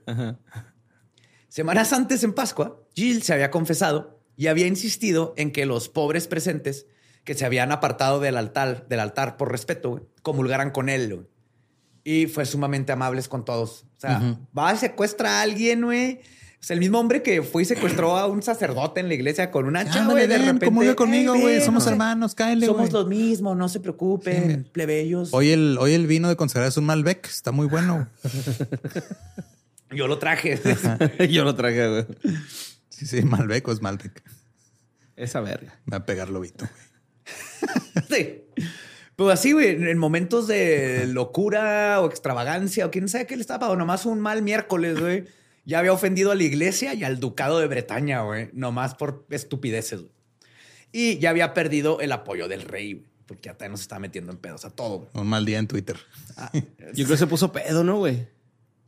[1.48, 6.26] Semanas antes en Pascua, Giles se había confesado y había insistido en que los pobres
[6.26, 6.86] presentes
[7.24, 11.28] que se habían apartado del altar, del altar por respeto, güey, comulgaran con él.
[12.04, 13.84] Y fue sumamente amables con todos.
[13.96, 16.20] O sea, va y secuestra a alguien, güey.
[16.62, 19.50] O sea, el mismo hombre que fue y secuestró a un sacerdote en la iglesia
[19.50, 20.26] con un hacha, Ándale, güey.
[20.28, 20.66] De ven, repente.
[20.66, 22.92] comulga conmigo, "Ey, güey, ven, somos sé, hermanos, cáele, Somos güey".
[22.92, 25.30] los mismos, no se preocupen, plebeyos.
[25.34, 27.26] Hoy el, hoy el vino de consagrar es un Malbec.
[27.26, 28.08] Está muy bueno.
[29.90, 30.60] Yo lo traje.
[31.30, 32.06] Yo lo traje, güey.
[32.88, 34.22] Sí, sí, Malbec o es Malbec.
[35.16, 35.78] Esa verga.
[35.92, 36.66] Va a pegar lobito.
[38.08, 38.44] sí.
[39.16, 43.68] Pues así, güey, en momentos de locura o extravagancia o quién sabe qué le estaba,
[43.68, 45.24] o nomás un mal miércoles, güey,
[45.64, 50.00] ya había ofendido a la iglesia y al ducado de Bretaña, güey, nomás por estupideces,
[50.00, 50.12] güey.
[50.92, 54.32] Y ya había perdido el apoyo del rey, güey, porque ya también nos estaba metiendo
[54.32, 55.10] en pedos a todo, güey.
[55.14, 55.96] Un mal día en Twitter.
[56.36, 58.26] Ah, yo creo que se puso pedo, ¿no, güey?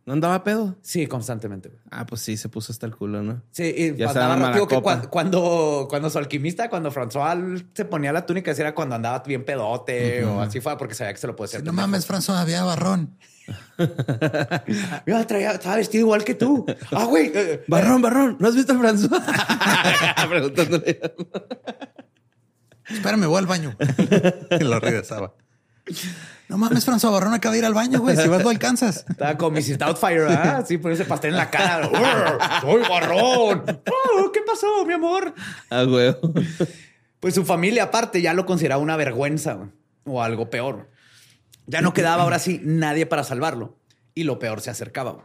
[0.06, 0.76] ¿No andaba pedo?
[0.82, 1.78] Sí, constantemente.
[1.90, 3.40] Ah, pues sí, se puso hasta el culo, ¿no?
[3.52, 8.12] Sí, y Ya andaba rápido que cuando, cuando, cuando su alquimista, cuando François se ponía
[8.12, 11.26] la túnica, ese era cuando andaba bien pedote o así fue, porque sabía que se
[11.26, 11.64] lo puede hacer.
[11.64, 13.16] no mames, François, había barrón.
[15.06, 16.66] Yo traía, estaba vestido igual que tú.
[16.92, 17.30] Ah, güey.
[17.34, 19.08] eh, Barrón, barrón, ¿no has visto a François?
[20.28, 21.00] Preguntándole.
[22.90, 23.74] Espérame, voy al baño.
[24.60, 25.32] y lo regresaba.
[26.48, 28.16] No mames, François Barrón acaba de ir al baño, güey.
[28.16, 29.04] Si vas, lo alcanzas.
[29.08, 29.78] Estaba con Mrs.
[29.78, 30.62] Doubtfire, ¿ah?
[30.68, 31.88] Sí, ponerse pastel en la cara.
[32.60, 33.64] ¡Soy barrón!
[33.66, 35.34] Oh, ¿Qué pasó, mi amor?
[35.70, 36.14] Ah, güey.
[37.18, 39.70] Pues su familia, aparte, ya lo consideraba una vergüenza güey,
[40.04, 40.90] o algo peor.
[41.66, 43.78] Ya no quedaba ahora sí nadie para salvarlo
[44.14, 45.12] y lo peor se acercaba.
[45.12, 45.24] güey.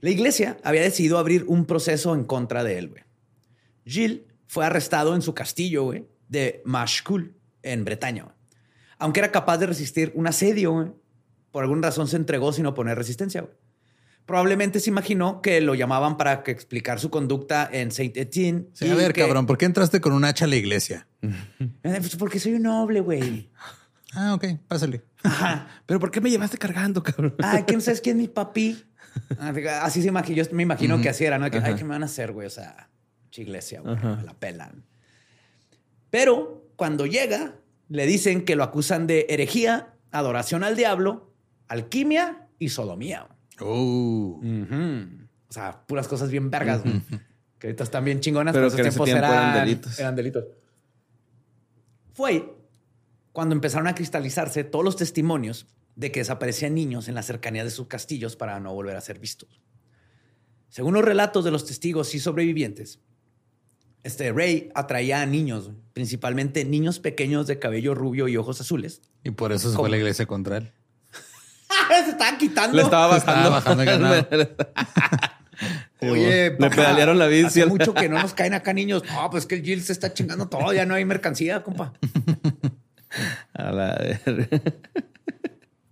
[0.00, 2.88] La iglesia había decidido abrir un proceso en contra de él.
[2.90, 3.02] güey.
[3.84, 7.34] Gilles fue arrestado en su castillo güey, de Machecoul,
[7.64, 8.26] en Bretaña.
[8.98, 10.88] Aunque era capaz de resistir un asedio, güey,
[11.52, 13.42] por alguna razón se entregó sin oponer resistencia.
[13.42, 13.54] güey.
[14.26, 18.66] Probablemente se imaginó que lo llamaban para que explicar su conducta en Saint-Étienne.
[18.74, 21.06] Sí, y a ver, que- cabrón, ¿por qué entraste con un hacha a la iglesia?
[21.22, 23.50] Eh, pues porque soy un noble, güey.
[24.14, 25.02] Ah, ok, pásale.
[25.86, 27.34] ¿Pero por qué me llevaste cargando, cabrón?
[27.42, 28.84] Ay, ¿quién sabes quién es mi papi?
[29.38, 30.42] Ah, Así se imagina.
[30.42, 31.50] Yo me imagino que así era, ¿no?
[31.50, 32.46] Que, Ay, ¿qué me van a hacer, güey?
[32.46, 32.90] O sea,
[33.32, 33.96] iglesia, güey.
[33.96, 34.84] Me la pelan.
[36.10, 37.54] Pero cuando llega,
[37.88, 41.32] le dicen que lo acusan de herejía, adoración al diablo,
[41.68, 43.28] alquimia y sodomía.
[43.60, 44.40] Oh.
[45.48, 46.82] O sea, puras cosas bien vergas.
[47.58, 49.98] Que ahorita están bien chingonas, Pero pero, que en esos ese tiempo eran, eran delitos.
[49.98, 50.44] Eran delitos.
[52.12, 52.54] Fue
[53.32, 55.66] cuando empezaron a cristalizarse todos los testimonios
[55.96, 59.18] de que desaparecían niños en la cercanía de sus castillos para no volver a ser
[59.18, 59.60] vistos.
[60.68, 63.00] Según los relatos de los testigos y sobrevivientes,
[64.04, 69.02] este Rey atraía a niños, principalmente niños pequeños de cabello rubio y ojos azules.
[69.24, 69.84] Y por eso se ¿Cómo?
[69.84, 70.72] fue a la iglesia contra él.
[72.04, 72.76] Se estaban quitando.
[72.76, 73.82] Le estaba Estaba bajando.
[73.82, 74.28] bajando el ganado.
[76.00, 77.60] Oye, Le papá, pedalearon la bici.
[77.60, 79.02] Hace mucho que no nos caen acá niños.
[79.10, 80.72] No, pues que el Jill se está chingando todo.
[80.72, 81.92] Ya no hay mercancía, compa.
[83.54, 84.62] A la verga.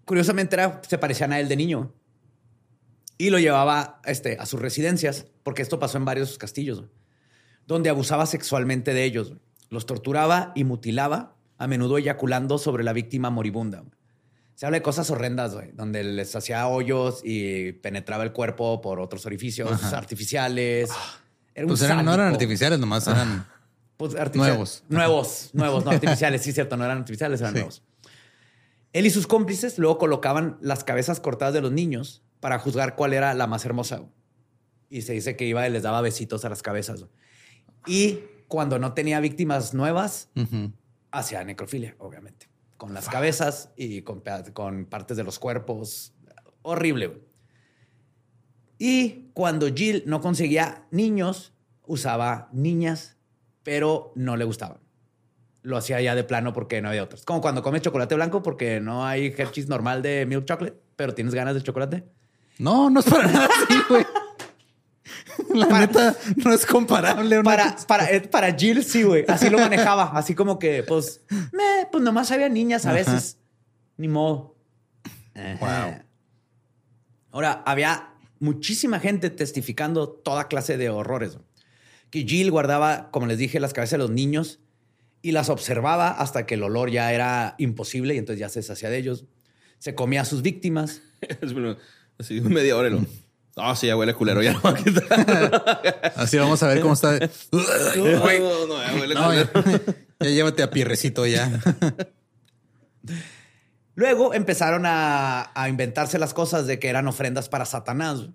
[0.04, 1.92] Curiosamente era, se parecían a él de niño.
[3.18, 6.84] Y lo llevaba este, a sus residencias, porque esto pasó en varios de sus castillos,
[7.66, 9.32] donde abusaba sexualmente de ellos.
[9.70, 13.82] Los torturaba y mutilaba, a menudo eyaculando sobre la víctima moribunda.
[14.54, 19.00] Se habla de cosas horrendas, güey, donde les hacía hoyos y penetraba el cuerpo por
[19.00, 20.90] otros orificios artificiales.
[21.54, 23.46] Era Pues eran- no eran artificiales, nomás eran.
[23.96, 24.82] Pues, artificial- Nuevos.
[24.88, 27.58] Nuevos, nuevos, no artificiales, sí, cierto, no eran artificiales, eran Sí.
[27.58, 27.82] nuevos.
[28.92, 33.12] Él y sus cómplices luego colocaban las cabezas cortadas de los niños para juzgar cuál
[33.12, 34.02] era la más hermosa.
[34.88, 37.04] Y se dice que iba y les daba besitos a las cabezas.
[37.86, 40.72] Y cuando no tenía víctimas nuevas, Ujú.
[41.10, 42.48] hacía necrofilia, obviamente.
[42.76, 44.20] Con las cabezas y con,
[44.90, 46.12] partes de los cuerpos.
[46.62, 47.22] Horrible.
[48.78, 51.54] Y cuando Jill no conseguía niños,
[51.86, 53.16] usaba niñas,
[53.62, 54.78] pero no le gustaban.
[55.62, 57.24] Lo hacía ya de plano porque no había otros.
[57.24, 61.34] Como cuando comes chocolate blanco porque no hay Hershey's normal de milk chocolate, pero tienes
[61.34, 62.04] ganas de chocolate.
[62.58, 64.04] No, no es para nada así, güey.
[65.60, 67.42] La Para- neta no es comparable.
[67.42, 69.24] Para, para, eh, para Jill, sí, güey.
[69.28, 70.10] Así lo manejaba.
[70.14, 72.98] Así como que, pues, me, pues nomás había niñas a Ajá.
[72.98, 73.38] veces.
[73.96, 74.56] Ni modo.
[75.34, 76.04] Ajá.
[77.30, 81.38] Ahora, había muchísima gente testificando toda clase de horrores.
[82.10, 84.60] Que Jill guardaba, como les dije, las cabezas de los niños
[85.22, 88.90] y las observaba hasta que el olor ya era imposible y entonces ya se deshacía
[88.90, 89.24] de ellos.
[89.78, 91.02] Se comía a sus víctimas.
[91.40, 91.76] Es bueno,
[92.18, 93.06] Así media hora y
[93.56, 96.12] Ah, sí, ya huele culero, ya no va a quitar.
[96.16, 97.18] Así vamos a ver cómo está.
[97.18, 98.40] Güey.
[98.40, 99.80] No, no, ya huele No, ya, culero.
[100.20, 101.58] ya llévate a pierrecito ya.
[103.94, 108.28] Luego empezaron a, a inventarse las cosas de que eran ofrendas para Satanás.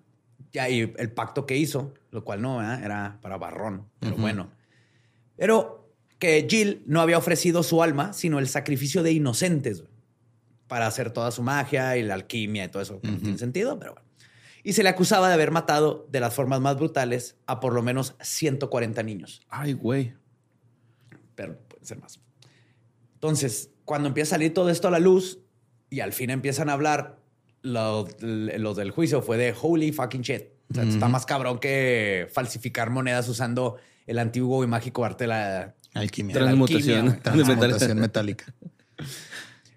[0.52, 2.84] Ya, y el pacto que hizo, lo cual no, ¿verdad?
[2.84, 4.50] era para Barrón, pero bueno.
[5.36, 9.84] Pero que Jill no había ofrecido su alma, sino el sacrificio de inocentes
[10.66, 13.94] para hacer toda su magia y la alquimia y todo eso, no tiene sentido, pero
[13.94, 14.01] bueno.
[14.64, 17.82] Y se le acusaba de haber matado de las formas más brutales a por lo
[17.82, 20.14] menos 140 niños Ay, güey.
[21.34, 22.20] pero puede ser más.
[23.14, 25.38] Entonces, cuando empieza a salir todo esto a la luz
[25.90, 27.18] y al fin empiezan a hablar,
[27.62, 30.44] lo- los del juicio fue de holy fucking shit.
[30.70, 35.28] O sea, Está más cabrón que falsificar monedas usando el antiguo y mágico arte de
[35.28, 36.34] la Alquimia.
[36.34, 37.08] Transmutación.
[37.08, 38.54] alquimia, Transmutación metálica.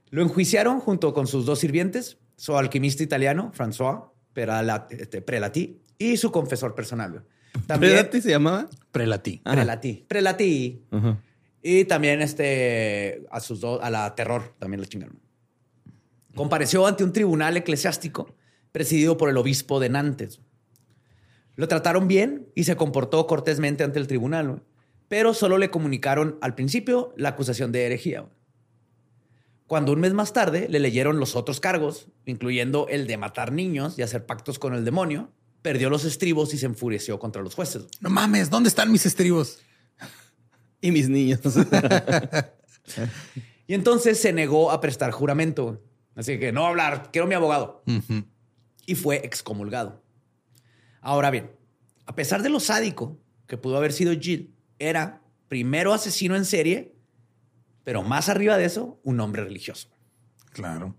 [0.09, 6.17] Lo enjuiciaron junto con sus dos sirvientes, su alquimista italiano, François Perala- este, Prelati, y
[6.17, 7.23] su confesor personal.
[7.65, 8.69] También, ¿Predati se llamaba?
[8.91, 9.41] Prelatí.
[9.43, 10.05] Prelati.
[10.07, 10.83] Prelati.
[10.91, 11.17] Ajá.
[11.63, 15.19] Y también este, a sus dos, a la terror, también lo chingaron.
[16.35, 18.35] Compareció ante un tribunal eclesiástico
[18.71, 20.41] presidido por el obispo de Nantes.
[21.55, 24.61] Lo trataron bien y se comportó cortésmente ante el tribunal,
[25.07, 28.25] pero solo le comunicaron al principio la acusación de herejía.
[29.67, 33.97] Cuando un mes más tarde le leyeron los otros cargos, incluyendo el de matar niños
[33.97, 37.87] y hacer pactos con el demonio, perdió los estribos y se enfureció contra los jueces.
[37.99, 39.59] No mames, ¿dónde están mis estribos?
[40.81, 41.39] Y mis niños.
[43.67, 45.81] Y entonces se negó a prestar juramento.
[46.15, 47.83] Así que no hablar, quiero mi abogado.
[48.85, 50.03] Y fue excomulgado.
[51.01, 51.51] Ahora bien,
[52.05, 56.94] a pesar de lo sádico que pudo haber sido Jill, era primero asesino en serie,
[57.85, 59.87] pero más arriba de eso, un hombre religioso.
[60.51, 60.97] Claro.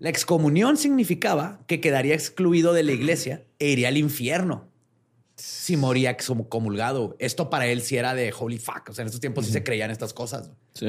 [0.00, 4.68] La excomunión significaba que quedaría excluido de la iglesia e iría al infierno
[5.36, 7.14] si moría excomulgado.
[7.18, 8.88] Esto para él sí era de holy fuck.
[8.88, 10.50] O sea, en estos tiempos sí se creían estas cosas.
[10.74, 10.86] Sí.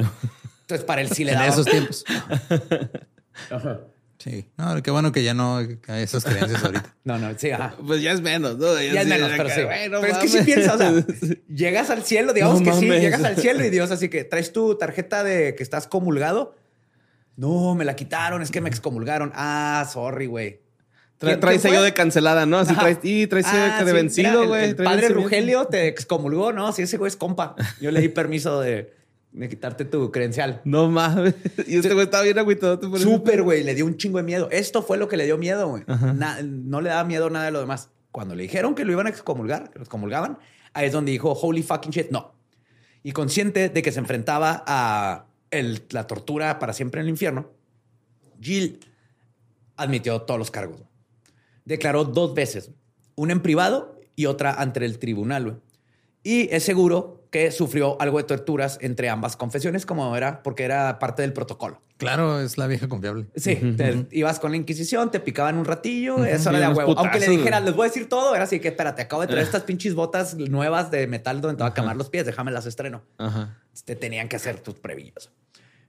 [0.61, 1.49] Entonces para él sí le En daba...
[1.49, 2.05] esos tiempos.
[4.19, 4.49] Sí.
[4.57, 6.95] No, qué bueno que ya no hay esas creencias ahorita.
[7.03, 7.75] No, no, sí, ajá.
[7.85, 8.73] Pues ya es menos, ¿no?
[8.81, 9.63] Ya es sí, menos, pero sí.
[9.63, 10.45] bueno, pero es que sí mames.
[10.55, 10.93] piensa, o sea,
[11.47, 14.51] llegas al cielo, digamos No que sí, llegas al cielo y Dios así que traes
[14.51, 16.55] tu tarjeta de que estás comulgado.
[17.35, 19.31] No, me la quitaron, es que me excomulgaron.
[19.35, 20.61] Ah, sorry, güey.
[21.19, 22.57] Tra- ¿Quién- trae quién sello de cancelada, ¿no?
[22.59, 24.63] Así traes, y traes sello Ah, de sí, vencido, el- güey.
[24.69, 25.09] El, padre.
[25.09, 26.73] Rugelio te excomulgó, ¿no?
[26.73, 27.55] Si ese güey es compa.
[27.79, 28.93] Yo le di permiso de,
[29.31, 30.61] de quitarte tu credencial.
[30.65, 31.35] No mames.
[31.67, 32.79] Y este güey estaba bien agüitado.
[32.97, 33.63] Súper, güey.
[33.63, 34.47] Le dio un chingo de miedo.
[34.51, 35.83] Esto fue lo que le dio miedo, güey.
[36.43, 37.89] No le daba miedo nada de lo demás.
[38.11, 40.39] Cuando le dijeron que lo iban a excomulgar, que lo excomulgaban,
[40.73, 42.33] ahí es donde dijo, holy fucking shit, no.
[43.03, 47.51] Y consciente de que se enfrentaba a el- la tortura para siempre en el infierno,
[48.41, 48.79] Jill
[49.75, 50.81] admitió todos los cargos.
[51.65, 52.71] Declaró dos veces,
[53.15, 55.61] una en privado y otra ante el tribunal.
[56.23, 60.99] Y es seguro que sufrió algo de torturas entre ambas confesiones, como era, porque era
[60.99, 61.81] parte del protocolo.
[61.97, 63.25] Claro, es la vieja confiable.
[63.35, 66.93] Sí, te- ibas con la Inquisición, te picaban un ratillo, eso era de huevo.
[66.97, 67.49] Aunque le güey.
[67.63, 70.35] les voy a decir todo, era así que espérate, acabo de traer estas pinches botas
[70.35, 73.01] nuevas de metal donde te va a quemar los pies, déjame las estreno.
[73.85, 75.31] Te tenían que hacer tus previllas.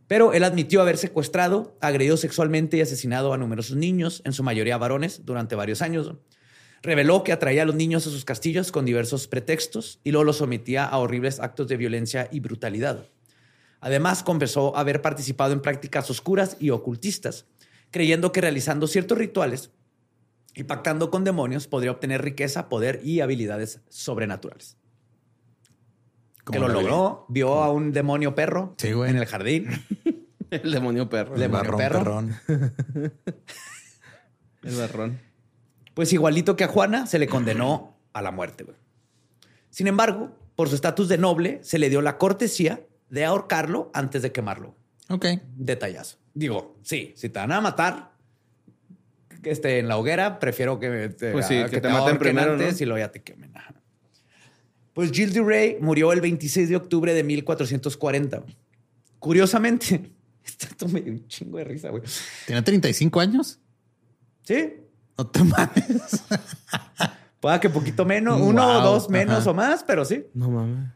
[0.07, 4.78] Pero él admitió haber secuestrado, agredido sexualmente y asesinado a numerosos niños, en su mayoría
[4.78, 6.14] varones, durante varios años.
[6.83, 10.37] Reveló que atraía a los niños a sus castillos con diversos pretextos y luego los
[10.39, 13.07] sometía a horribles actos de violencia y brutalidad.
[13.81, 17.47] Además, confesó haber participado en prácticas oscuras y ocultistas,
[17.91, 19.70] creyendo que realizando ciertos rituales
[20.55, 24.76] y pactando con demonios podría obtener riqueza, poder y habilidades sobrenaturales.
[26.51, 29.11] Que lo logró, vio a un demonio perro Sí, güey.
[29.11, 29.68] en el jardín.
[30.51, 31.35] El demonio perro.
[31.35, 31.99] El Demonio barrón, perro.
[31.99, 33.12] perrón.
[34.62, 35.20] El barrón.
[35.99, 38.62] Pues igualito que a Juana, se le condenó a la muerte.
[38.62, 38.76] güey.
[39.68, 44.22] Sin embargo, por su estatus de noble, se le dio la cortesía de ahorcarlo antes
[44.22, 44.76] de quemarlo.
[45.09, 45.26] Ok.
[45.57, 46.18] Detallazo.
[46.34, 48.12] Digo, sí, si te van a matar
[49.42, 52.53] este, en la hoguera, prefiero que te, Pues sí, a- que te maten ahorquen primero,
[52.53, 52.84] antes ¿no?
[52.84, 53.53] y luego ya te quemen.
[54.94, 58.44] Pues Gilles de Rey murió el 26 de octubre de 1440.
[59.18, 60.12] Curiosamente,
[60.44, 62.05] esto me dio un chingo de risa, güey.
[62.46, 63.59] ¿Tiene 35 años?
[64.44, 64.74] Sí,
[65.19, 66.23] No te mames.
[67.41, 69.51] pueda que poquito menos, Wow, uno o dos menos ajá.
[69.51, 70.27] o más, pero sí.
[70.33, 70.91] No mames.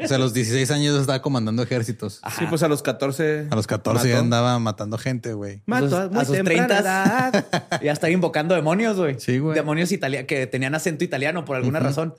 [0.00, 2.20] O sea, a los 16 años estaba comandando ejércitos.
[2.38, 3.48] Sí, pues a los 14.
[3.50, 5.62] A los 14 ya andaba matando gente, güey.
[5.66, 7.46] Mató a sus temprana 30 edad.
[7.82, 9.20] ya está invocando demonios, güey.
[9.20, 9.54] Sí, güey.
[9.54, 12.14] Demonios italianos que tenían acento italiano por alguna razón.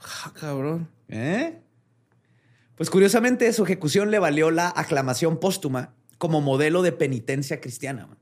[0.00, 0.88] Ah, cabrón.
[1.08, 1.60] ¿Eh?
[2.74, 8.06] Pues curiosamente, su ejecución le valió la aclamación póstuma como modelo de penitencia cristiana.
[8.06, 8.18] man.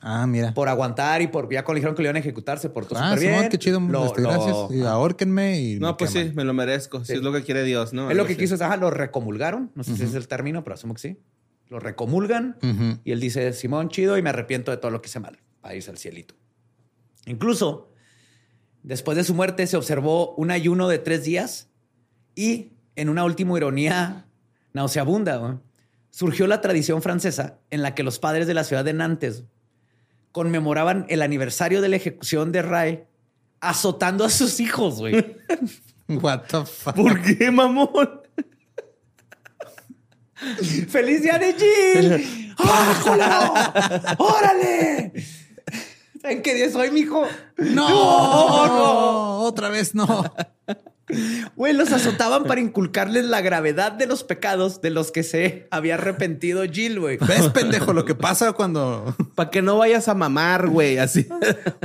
[0.00, 0.54] Ah, mira.
[0.54, 2.94] Por aguantar y por ya cuando le dijeron que le iban a ejecutar, se portó
[2.96, 3.34] Ah, súper bien.
[3.34, 3.80] Simón, qué chido.
[3.80, 4.56] Lo- este, lo- gracias.
[4.70, 5.78] Y ahórquenme y.
[5.80, 6.34] No, me pues sí, queman.
[6.36, 7.00] me lo merezco.
[7.00, 7.12] Si Sí.
[7.14, 8.10] es lo que quiere Dios, ¿no?
[8.10, 8.40] Es lo que así.
[8.42, 9.72] quiso ajá, lo recomulgaron.
[9.74, 11.18] No sé si ese es el término, pero asumo que sí.
[11.68, 13.00] Lo recomulgan Ujú.
[13.04, 15.38] y él dice, Simón, chido, y me arrepiento de todo lo que hice mal.
[15.60, 16.34] Para irse al cielito.
[17.26, 17.90] Incluso,
[18.82, 21.68] después de su muerte, se observó un ayuno de tres días
[22.34, 24.26] y, en una última ironía
[24.72, 25.62] nauseabunda, ¿no?
[26.10, 29.44] surgió la tradición francesa en la que los padres de la ciudad de Nantes
[30.32, 33.04] conmemoraban el aniversario de la ejecución de Ray
[33.60, 35.36] azotando a sus hijos, güey.
[36.08, 36.94] What the fuck.
[36.94, 38.22] ¿Por qué, mamón?
[40.88, 42.54] ¡Feliz día de Jill!
[42.58, 44.16] ¡Ah!
[44.18, 45.12] ¡Órale!
[46.22, 47.26] ¿En qué día soy, mijo?
[47.56, 50.24] No, no, otra vez no.
[51.56, 55.94] Güey, los azotaban para inculcarles la gravedad de los pecados de los que se había
[55.94, 57.18] arrepentido Jill, güey.
[57.18, 59.16] ¿Ves, pendejo, lo que pasa cuando...
[59.34, 61.26] Para que no vayas a mamar, güey, así.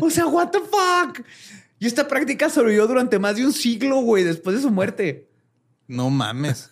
[0.01, 1.26] o sea, what the fuck?
[1.80, 5.30] Y esta práctica sobrevivió durante más de un siglo, güey, después de su muerte.
[5.88, 6.71] No mames.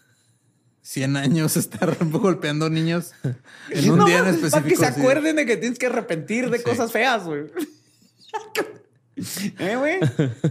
[0.81, 3.13] 100 años estar golpeando niños
[3.69, 4.51] en un día en específico.
[4.51, 7.45] Para que se acuerden de que tienes que arrepentir de cosas feas, güey.
[9.59, 9.99] ¿Eh, güey?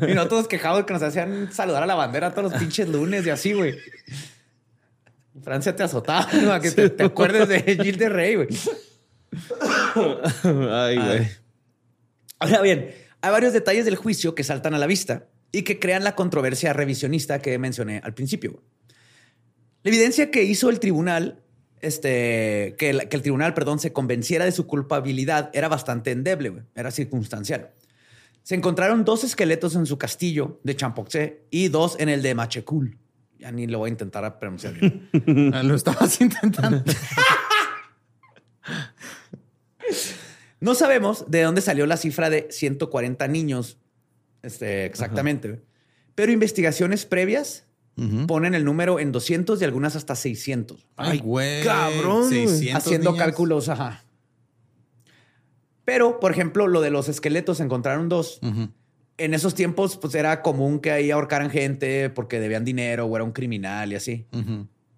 [0.08, 3.26] Y no todos quejados que nos hacían saludar a la bandera todos los pinches lunes
[3.26, 3.76] y así, güey.
[5.42, 6.60] Francia te azotaba, ¿no?
[6.60, 8.48] que te, acuerdes de Gilles de Rey, güey.
[10.70, 11.28] Ay, güey.
[12.38, 16.04] Ahora bien, hay varios detalles del juicio que saltan a la vista y que crean
[16.04, 18.62] la controversia revisionista que mencioné al principio.
[19.82, 21.42] La evidencia que hizo el tribunal,
[21.80, 26.50] este, que, el, que el tribunal, perdón, se convenciera de su culpabilidad era bastante endeble,
[26.50, 26.62] güey.
[26.74, 27.70] era circunstancial.
[28.42, 32.98] Se encontraron dos esqueletos en su castillo de Champoxé y dos en el de Machecul.
[33.38, 34.74] Ya ni lo voy a intentar pronunciar.
[35.52, 36.82] Ah, lo estabas intentando.
[40.60, 43.78] no sabemos de dónde salió la cifra de 140 niños
[44.42, 45.62] este, exactamente.
[46.14, 47.64] Pero investigaciones previas
[48.26, 50.86] ponen el número en 200 y algunas hasta 600.
[50.96, 51.62] Ay, güey.
[51.62, 52.30] Cabrón.
[52.72, 54.04] Haciendo cálculos, ajá.
[55.90, 58.38] Pero, por ejemplo, lo de los esqueletos, encontraron dos.
[59.18, 63.24] En esos tiempos, pues era común que ahí ahorcaran gente porque debían dinero o era
[63.24, 64.24] un criminal y así.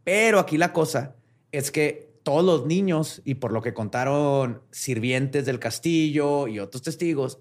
[0.04, 1.14] Pero aquí la cosa
[1.50, 6.82] es que todos los niños, y por lo que contaron sirvientes del castillo y otros
[6.82, 7.38] testigos,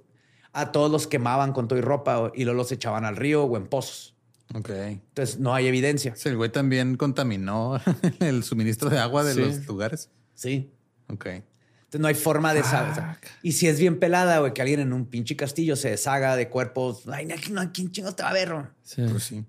[0.54, 3.58] a todos los quemaban con todo y ropa y luego los echaban al río o
[3.58, 4.16] en pozos.
[4.56, 4.70] Ok.
[4.70, 6.16] Entonces no hay evidencia.
[6.24, 7.82] el güey también contaminó
[8.22, 10.10] el suministro de agua de los lugares.
[10.36, 10.72] Sí.
[11.10, 11.28] Ok.
[11.92, 13.04] Entonces no hay forma de saber.
[13.44, 16.48] y si es bien pelada, güey, que alguien en un pinche castillo se deshaga de
[16.48, 17.04] cuerpos.
[17.12, 18.56] Ay, no, ¿quién chingos te va a ver?
[18.82, 19.02] Sí.
[19.12, 19.44] Pues sí.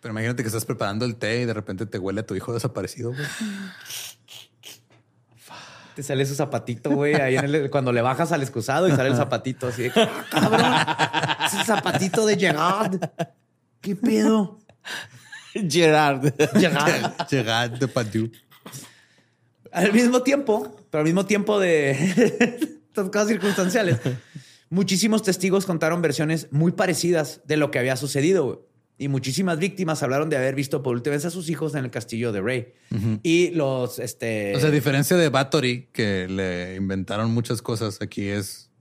[0.00, 2.54] Pero imagínate que estás preparando el té y de repente te huele a tu hijo
[2.54, 3.26] desaparecido, güey.
[5.96, 9.08] Te sale su zapatito, güey, ahí en el, cuando le bajas al excusado y sale
[9.08, 10.60] el zapatito así de, cabrón,
[11.46, 13.00] es el zapatito de Gerard.
[13.80, 14.60] ¿Qué pedo?
[15.52, 16.32] Gerard.
[16.56, 17.12] Gerard.
[17.28, 18.30] Gerard de Padu.
[19.72, 21.90] Al mismo tiempo, pero al mismo tiempo de
[22.88, 23.98] estas cosas circunstanciales,
[24.70, 28.66] muchísimos testigos contaron versiones muy parecidas de lo que había sucedido.
[29.00, 31.90] Y muchísimas víctimas hablaron de haber visto por última vez a sus hijos en el
[31.92, 32.72] castillo de Rey.
[33.22, 34.56] Y los, este...
[34.56, 38.72] O sea, a diferencia de Bathory, que le inventaron muchas cosas, aquí es...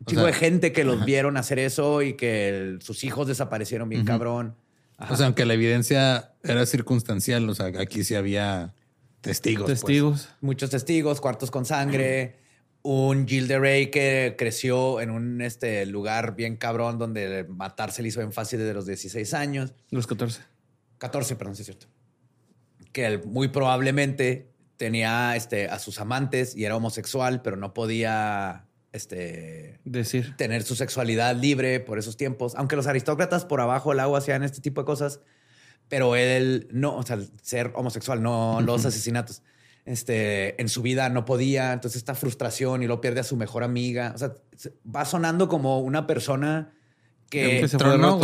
[0.00, 4.06] Un chico de gente que los vieron hacer eso y que sus hijos desaparecieron bien
[4.06, 4.54] cabrón.
[4.98, 8.74] O sea, aunque la evidencia era circunstancial, o sea, aquí sí había
[9.20, 9.66] Testigos.
[9.66, 9.80] Pues.
[9.80, 10.28] Testigos.
[10.40, 12.36] Muchos testigos, cuartos con sangre.
[12.82, 18.08] Un Jill de Rey que creció en un este, lugar bien cabrón donde matarse le
[18.08, 19.74] hizo en fácil desde los 16 años.
[19.90, 20.40] Los 14.
[20.98, 21.86] 14, perdón, sí es cierto.
[22.92, 29.80] Que muy probablemente tenía este, a sus amantes y era homosexual, pero no podía este,
[29.84, 32.54] decir tener su sexualidad libre por esos tiempos.
[32.54, 35.20] Aunque los aristócratas por abajo del agua hacían este tipo de cosas,
[35.88, 39.42] pero él no, o sea, ser homosexual, no los asesinatos.
[39.84, 43.64] Este, en su vida no podía, entonces esta frustración y lo pierde a su mejor
[43.64, 44.12] amiga.
[44.14, 44.34] O sea,
[44.94, 46.74] va sonando como una persona
[47.30, 48.20] que, que tronó,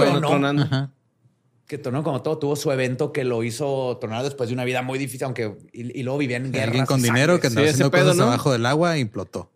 [1.67, 4.83] que tronó como todo, tuvo su evento que lo hizo tronar después de una vida
[4.83, 6.65] muy difícil, aunque y, luego vivía en guerra.
[6.67, 9.51] Alguien con dinero que andaba haciendo cosas abajo del agua implotó.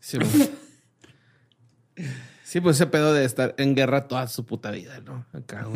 [0.00, 0.18] Sí,
[2.42, 5.26] sí, pues ese pedo de estar en guerra toda su puta vida, ¿no?
[5.32, 5.68] Acá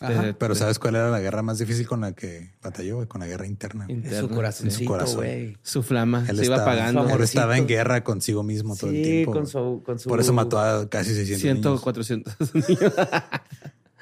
[0.00, 3.06] eh, pero ¿sabes cuál era la guerra más difícil con la que batalló?
[3.08, 3.86] Con la guerra interna.
[4.18, 5.56] Su corazoncito, güey.
[5.62, 7.08] Su flama él se iba apagando.
[7.08, 9.32] Él estaba en guerra consigo mismo todo el tiempo.
[9.32, 10.08] Con su, con su...
[10.08, 12.92] Por eso mató a casi 600 100, 400 niños.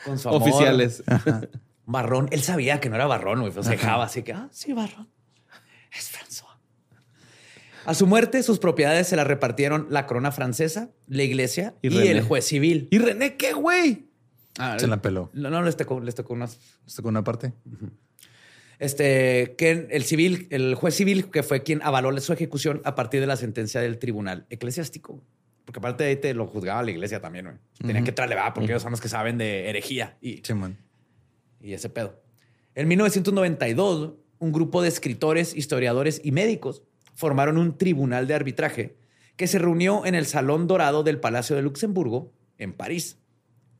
[0.04, 1.02] con su Oficiales.
[1.84, 2.28] Barrón.
[2.30, 3.52] Él sabía que no era Barrón, güey.
[3.52, 5.08] Pues se dejaba así que, ah, sí, Barrón.
[5.96, 6.56] Es François.
[7.84, 12.08] A su muerte, sus propiedades se las repartieron la corona francesa, la iglesia y, y
[12.08, 12.88] el juez civil.
[12.90, 14.11] ¿Y René qué, güey?
[14.58, 15.30] Ah, se la peló.
[15.32, 16.58] No, no, les tocó, les tocó unas.
[16.84, 17.52] Les tocó una parte.
[18.78, 23.20] Este, que el civil, el juez civil, que fue quien avaló su ejecución a partir
[23.20, 25.22] de la sentencia del tribunal eclesiástico.
[25.64, 27.56] Porque aparte de ahí te lo juzgaba la iglesia también, güey.
[27.78, 30.42] Tenían que traerle, va, porque ellos son los que saben de herejía y,
[31.60, 32.20] y ese pedo.
[32.74, 36.82] En 1992, un grupo de escritores, historiadores y médicos
[37.14, 38.96] formaron un tribunal de arbitraje
[39.36, 43.21] que se reunió en el Salón Dorado del Palacio de Luxemburgo, en París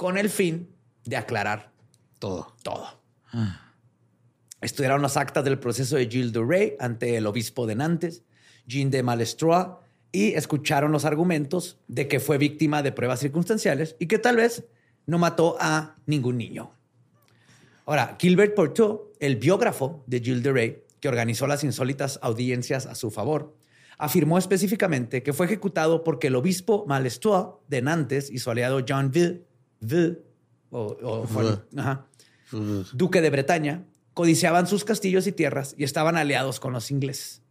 [0.02, 0.68] con el fin
[1.04, 1.70] de aclarar
[2.18, 2.54] todo.
[2.62, 3.00] Todo.
[3.32, 3.72] Ah.
[4.60, 8.24] Estudiaron las actas del proceso de Gilles de Rey ante el obispo de Nantes,
[8.66, 9.68] Jean de Malestroit,
[10.10, 14.64] y escucharon los argumentos de que fue víctima de pruebas circunstanciales y que tal vez
[15.06, 16.72] no mató a ningún niño.
[17.86, 22.96] Ahora, Gilbert Porto, el biógrafo de Gilles de Rais, que organizó las insólitas audiencias a
[22.96, 23.56] su favor,
[23.98, 29.12] afirmó específicamente que fue ejecutado porque el obispo Malestroit de Nantes y su aliado John
[29.12, 29.44] Ville,
[30.70, 31.26] o,
[32.92, 33.84] duque de Bretaña,
[34.14, 37.42] codiciaban sus castillos y tierras y estaban aliados con los ingleses.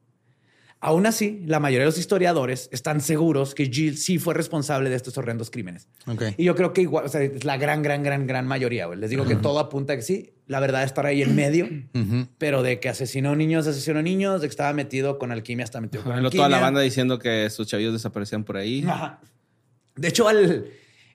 [0.84, 4.96] Aún así, la mayoría de los historiadores están seguros que Jill sí fue responsable de
[4.96, 5.88] estos horrendos crímenes.
[6.38, 8.88] Y yo creo que igual, o sea, es la gran, gran, gran, gran mayoría.
[8.88, 10.34] Les digo que todo apunta a que sí.
[10.48, 11.70] La verdad estar ahí en medio,
[12.40, 16.04] pero de que asesinó niños, asesinó niños, de que estaba metido con alquimia, estaba metido
[16.04, 16.32] con alquimia.
[16.32, 18.84] Toda la banda diciendo que sus chavillos desaparecían por ahí.
[19.96, 20.26] De hecho,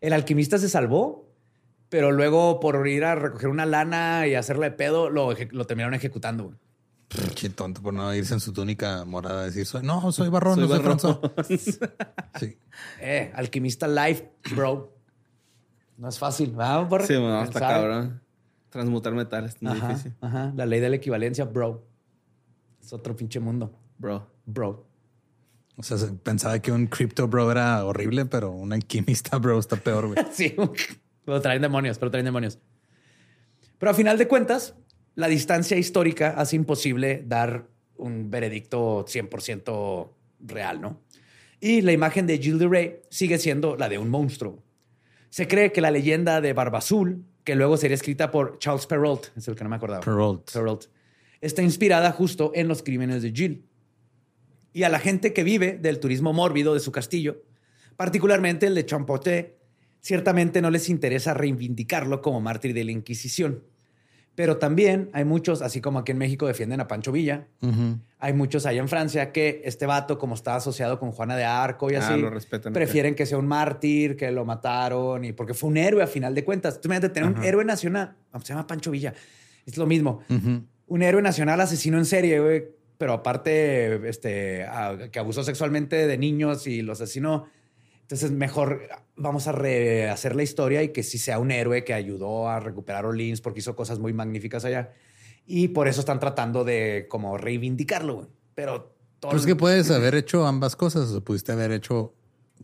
[0.06, 1.28] el alquimista se salvó,
[1.88, 6.54] pero luego por ir a recoger una lana y hacerle pedo, lo, lo terminaron ejecutando.
[7.34, 10.60] Qué tonto por no irse en su túnica morada a decir, soy, no, soy barrón,
[10.60, 11.18] no soy François.
[12.38, 12.56] sí.
[13.00, 14.96] Eh, alquimista life, bro.
[15.96, 18.22] No es fácil, ¿verdad, Sí, no, está cabrón.
[18.70, 20.14] Transmutar metales es muy difícil.
[20.20, 21.84] Ajá, la ley de la equivalencia, bro.
[22.80, 23.72] Es otro pinche mundo.
[23.98, 24.24] Bro.
[24.44, 24.85] Bro.
[25.76, 30.06] O sea, pensaba que un crypto bro era horrible, pero un alquimista bro está peor,
[30.06, 30.18] güey.
[30.32, 30.54] sí,
[31.24, 32.58] pero traen demonios, pero traen demonios.
[33.78, 34.74] Pero a final de cuentas,
[35.14, 37.66] la distancia histórica hace imposible dar
[37.96, 41.02] un veredicto 100% real, ¿no?
[41.60, 44.62] Y la imagen de Gilles de Rais sigue siendo la de un monstruo.
[45.30, 49.26] Se cree que la leyenda de Barba Azul, que luego sería escrita por Charles Perrault,
[49.36, 50.00] es el que no me acordaba.
[50.00, 50.50] Perrault.
[50.50, 50.84] Perrault.
[51.40, 53.60] Está inspirada justo en los crímenes de Gilles.
[54.76, 57.42] Y a la gente que vive del turismo mórbido de su castillo,
[57.96, 59.56] particularmente el de Champoté,
[60.02, 63.62] ciertamente no les interesa reivindicarlo como mártir de la Inquisición.
[64.34, 67.46] Pero también hay muchos, así como aquí en México defienden a Pancho Villa,
[68.18, 71.90] hay muchos allá en Francia que este vato, como está asociado con Juana de Arco
[71.90, 72.22] y ah, así,
[72.70, 76.34] prefieren que sea un mártir, que lo mataron, y porque fue un héroe a final
[76.34, 76.82] de cuentas.
[76.82, 79.14] Tú imagínate tener un héroe nacional, se llama Pancho Villa,
[79.64, 80.20] es lo mismo.
[80.86, 84.66] Un héroe nacional asesino en serie, güey, pero aparte, este,
[85.12, 87.46] que abusó sexualmente de niños y los asesinó.
[88.02, 92.48] Entonces, mejor vamos a rehacer la historia y que sí sea un héroe que ayudó
[92.48, 94.92] a recuperar Orleans porque hizo cosas muy magníficas allá.
[95.46, 100.14] Y por eso están tratando de como reivindicarlo, Pero todo Pero es que puedes haber
[100.14, 101.10] hecho ambas cosas.
[101.12, 102.14] O pudiste haber hecho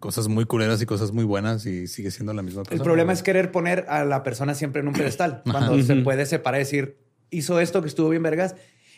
[0.00, 2.74] cosas muy culeras y cosas muy buenas y sigue siendo la misma cosa.
[2.74, 5.42] El problema es querer poner a la persona siempre en un pedestal.
[5.50, 6.98] Cuando se puede separar y decir,
[7.30, 8.54] hizo esto que estuvo bien vergas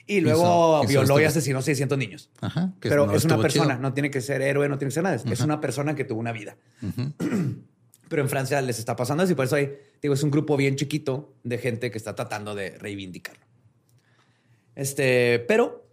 [0.07, 2.31] y luego violó y asesinó 600 niños.
[2.41, 5.17] Ajá, Pero es una persona, no tiene que ser héroe, no tiene que ser nada.
[5.17, 6.57] Es una persona que tuvo una vida.
[8.09, 9.35] Pero en Francia les está pasando así.
[9.35, 12.79] Por eso hay, digo, es un grupo bien chiquito de gente que está tratando de
[12.79, 13.45] reivindicarlo.
[14.75, 15.89] Este, pero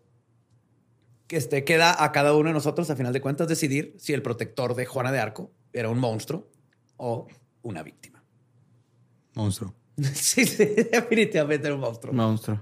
[1.27, 4.21] que este, queda a cada uno de nosotros, a final de cuentas, decidir si el
[4.21, 6.49] protector de Juana de Arco era un monstruo
[6.97, 7.27] o
[7.61, 8.23] una víctima.
[9.35, 9.73] Monstruo.
[10.13, 10.43] sí,
[10.91, 12.13] definitivamente era un monstruo.
[12.13, 12.61] Monstruo.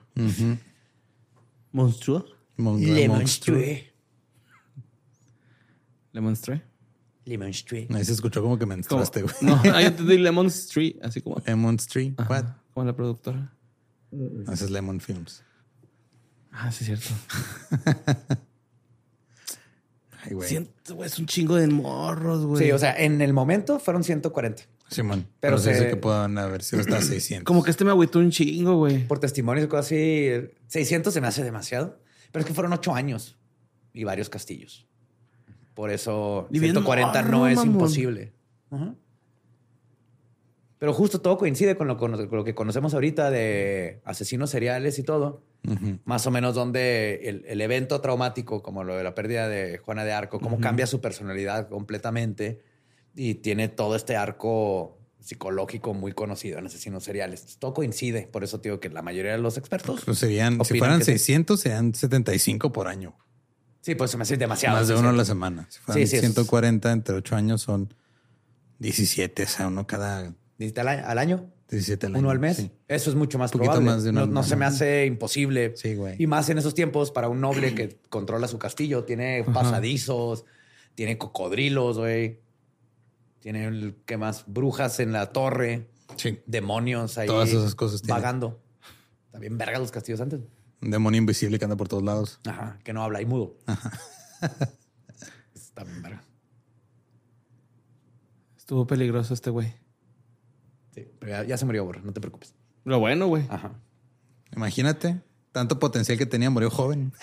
[1.72, 2.26] Monstruo.
[2.58, 3.94] Le monstrué.
[6.12, 6.64] Le monstrué.
[7.26, 7.88] Le monstrué.
[7.94, 9.36] Ahí se escuchó como que me entraste, güey.
[9.42, 11.42] No, ahí te di Lemon Street, así como.
[11.46, 12.14] Lemon Street.
[12.28, 12.46] What?
[12.74, 13.54] Como la productora.
[14.52, 15.44] Ese es Lemon Films.
[16.52, 18.40] Ah, sí, es cierto.
[20.24, 20.48] Ay, güey.
[20.48, 22.66] Siento, es un chingo de morros, güey.
[22.66, 24.64] Sí, o sea, en el momento fueron 140.
[24.90, 25.28] Simón.
[25.40, 27.46] pero, se dice que puedan haber sido hasta 600.
[27.46, 29.08] Como que este me agüitó un chingo, güey.
[29.08, 30.30] Por testimonios y cosas así,
[30.68, 32.00] 600 se me hace demasiado.
[32.32, 33.38] Pero es que fueron ocho años
[33.94, 34.88] y varios castillos.
[35.74, 38.34] Por eso 140 no es imposible.
[40.80, 45.44] Pero justo todo coincide con lo, que conocemos ahorita de asesinos seriales y todo.
[46.06, 50.14] Más o menos donde el, evento traumático, como lo de la pérdida de Juana de
[50.14, 52.62] Arco, cómo cambia su personalidad completamente
[53.14, 57.58] y tiene todo este arco psicológico muy conocido en asesinos seriales.
[57.60, 58.28] Todo coincide.
[58.32, 60.04] Por eso digo que la mayoría de los expertos.
[60.06, 63.18] Pues serían, si fueran 600, serían 75 por año.
[63.82, 64.78] Sí, pues se me hace demasiado.
[64.78, 65.68] Más de uno a la semana.
[65.70, 67.94] Si fueran 140 entre 8 años son
[68.80, 70.34] 17, o sea, uno cada.
[70.60, 71.50] ¿Al año?
[71.70, 72.20] 17 al año.
[72.20, 72.70] ¿Uno al mes?
[72.88, 73.86] Eso es mucho más probable.
[73.86, 75.74] Más de no, se me hace imposible.
[75.78, 76.16] Sí, güey.
[76.22, 79.06] Y más en esos tiempos para un noble que controla su castillo.
[79.06, 80.46] Tiene pasadizos,
[80.96, 82.42] tiene cocodrilos, güey.
[83.40, 84.44] Tiene, ¿qué más?
[84.48, 85.88] Brujas en la torre.
[86.18, 86.40] Sí.
[86.46, 87.28] Demonios ahí.
[87.28, 88.02] Todas esas cosas.
[88.02, 88.60] Vagando.
[89.32, 90.42] También verga los castillos antes.
[90.82, 92.40] Un demonio invisible que anda por todos lados.
[92.46, 92.80] Ajá.
[92.84, 93.56] Que no habla y mudo.
[93.66, 93.98] Ajá.
[95.54, 96.24] Está bien verga.
[98.58, 99.74] Estuvo peligroso este güey.
[100.94, 102.02] Sí, pero ya, se murió, borra.
[102.04, 102.54] No te preocupes.
[102.84, 103.46] Lo bueno, güey.
[103.50, 103.74] Ajá.
[104.56, 105.22] Imagínate.
[105.52, 107.14] Tanto potencial que tenía, murió joven.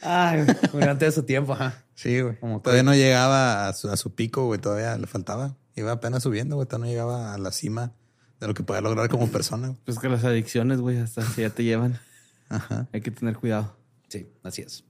[0.00, 1.82] Ay, durante su tiempo, ajá.
[1.94, 2.38] Sí, güey.
[2.38, 4.60] Como todavía no llegaba a su, pico, güey.
[4.60, 5.56] Todavía le faltaba.
[5.76, 6.68] Iba apenas subiendo, güey.
[6.68, 7.92] Todavía no llegaba a la cima
[8.40, 9.74] de lo que puede lograr como persona.
[9.84, 11.98] Pues que las adicciones, güey, hasta si ya te llevan.
[12.48, 12.88] Ajá.
[12.92, 13.76] Hay que tener cuidado.
[14.08, 14.84] Sí, así es.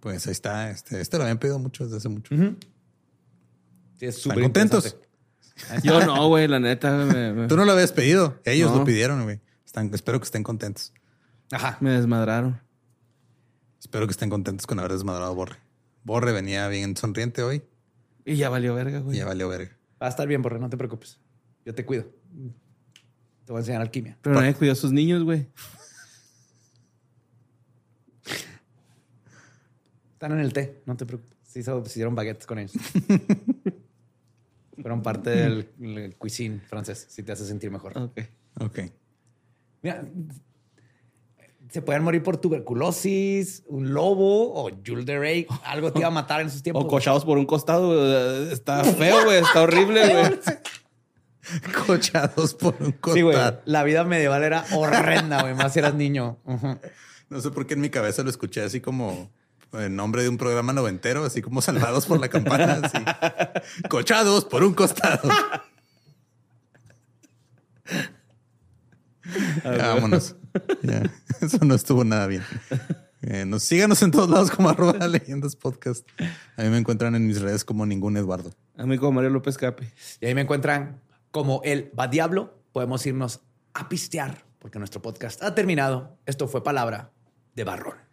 [0.00, 0.70] Pues ahí está.
[0.70, 2.34] Este, este lo habían pedido mucho desde hace mucho.
[3.96, 4.96] Sí, es súper contentos?
[5.82, 7.46] Yo no, güey, la neta.
[7.48, 8.40] Tú no lo habías pedido.
[8.44, 9.40] Ellos lo pidieron, güey.
[9.92, 10.92] espero que estén contentos.
[11.50, 11.78] Ajá.
[11.80, 12.60] Me desmadraron.
[13.80, 15.56] Espero que estén contentos con haber desmadrado a Borre.
[16.04, 17.62] Borre venía bien sonriente hoy.
[18.24, 19.16] Y ya valió verga, güey.
[19.16, 19.76] ya valió verga.
[20.02, 21.18] Va a estar bien, Borre, no te preocupes.
[21.64, 22.04] Yo te cuido.
[23.44, 24.18] Te voy a enseñar alquimia.
[24.20, 25.48] Pero nadie cuidó a sus niños, güey.
[30.12, 31.38] Están en el té, no te preocupes.
[31.44, 32.72] Sí, se hicieron baguettes con ellos.
[34.80, 37.96] Fueron parte del, cuisine francés, si te hace sentir mejor.
[37.98, 38.20] Ok.
[38.60, 38.80] Ok.
[39.82, 40.04] Mira,
[41.70, 45.46] se pueden morir por tuberculosis, un lobo o Jules de Rey.
[45.64, 46.84] Algo te iba a matar en sus tiempos.
[46.84, 48.50] O cochados por un costado.
[48.50, 49.38] Está feo, güey.
[49.38, 50.40] Está horrible, güey.
[51.86, 53.14] cochados por un costado.
[53.14, 53.36] Sí, güey.
[53.66, 55.54] La vida medieval era horrenda, güey.
[55.54, 56.38] Más si eras niño.
[57.28, 59.30] No sé por qué en mi cabeza lo escuché así como
[59.72, 62.98] el nombre de un programa noventero, así como salvados por la campana, así.
[63.88, 65.28] Cochados por un costado.
[69.64, 70.36] vámonos.
[71.40, 72.42] Eso no estuvo nada bien.
[73.22, 76.08] Eh, nos síganos en todos lados como arroba leyendas podcast.
[76.56, 78.50] A mí me encuentran en mis redes como ningún Eduardo.
[78.76, 79.86] A mí como Mario López Capi.
[80.20, 81.00] Y ahí me encuentran
[81.30, 82.62] como el va diablo.
[82.72, 83.40] Podemos irnos
[83.74, 86.16] a pistear porque nuestro podcast ha terminado.
[86.26, 87.12] Esto fue palabra
[87.54, 88.07] de barrón.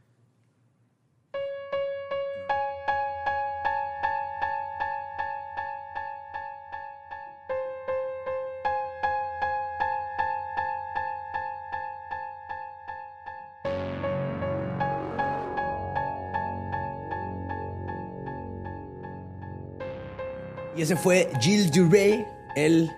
[20.86, 22.24] Ese fue Gilles Duray,
[22.56, 22.92] el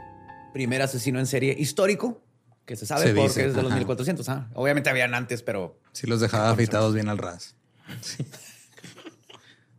[0.52, 2.22] primer asesino en serie histórico,
[2.66, 4.28] que se sabe porque es de los 1400.
[4.28, 4.50] ¿ah?
[4.56, 5.80] Obviamente habían antes, pero...
[5.94, 7.56] Sí los dejaba afeitados bien al ras.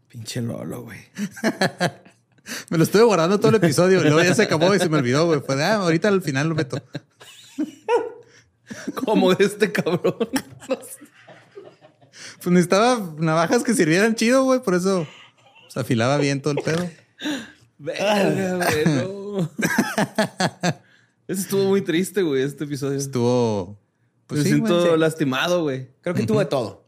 [0.09, 1.01] Pinche Lolo, güey.
[2.70, 4.01] me lo estuve guardando todo el episodio.
[4.01, 5.40] Luego ya se acabó y se me olvidó, güey.
[5.40, 6.82] Pues ah, ahorita al final lo meto.
[9.05, 10.16] Como este cabrón.
[10.66, 14.60] pues necesitaba navajas que sirvieran chido, güey.
[14.60, 15.06] Por eso
[15.68, 16.89] se afilaba bien todo el pedo.
[17.79, 19.51] Verga, güey, no.
[21.29, 22.99] Eso estuvo muy triste, güey, este episodio.
[22.99, 23.79] Estuvo.
[24.27, 25.89] Pues Me siento lastimado, güey.
[26.01, 26.85] Creo que tuve todo.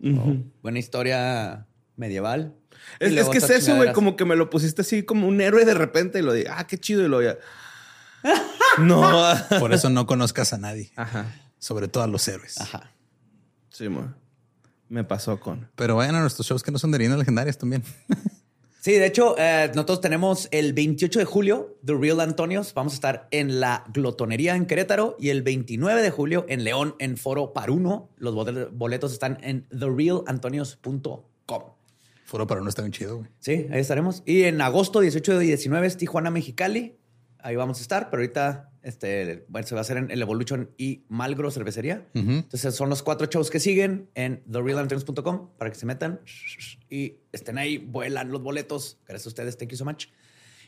[0.63, 2.55] Buena historia medieval.
[2.99, 5.75] Es, que es eso, güey, como que me lo pusiste así como un héroe de
[5.75, 7.39] repente y lo dije, ah, qué chido, y lo ya.
[8.79, 9.35] no.
[9.59, 10.93] Por eso no conozcas a nadie.
[10.97, 11.27] Ajá.
[11.59, 12.61] Sobre todo a los héroes.
[12.61, 12.91] Ajá.
[13.69, 13.89] Sí,
[14.89, 15.69] me pasó con.
[15.77, 17.85] Pero vayan a nuestros shows que no son de líneas legendarias también.
[18.81, 22.73] Sí, de hecho, eh, nosotros tenemos el 28 de julio, The Real Antonios.
[22.73, 26.95] Vamos a estar en la Glotonería en Querétaro y el 29 de julio en León,
[26.99, 28.09] en Foro Paruno.
[28.17, 28.35] Los
[28.73, 31.63] boletos están en therealantonios.com.
[32.25, 33.29] Foro Paruno está bien chido, güey.
[33.39, 34.23] Sí, ahí estaremos.
[34.25, 36.97] Y en agosto 18 y 19 es Tijuana, Mexicali.
[37.43, 40.71] Ahí vamos a estar, pero ahorita este, bueno, se va a hacer en el Evolution
[40.79, 42.07] y Malgro Cervecería.
[42.15, 46.21] Entonces son los cuatro shows que siguen en therealanterns.com para que se metan
[46.89, 48.99] y estén ahí, vuelan los boletos.
[49.07, 50.07] Gracias a ustedes, thank you so much.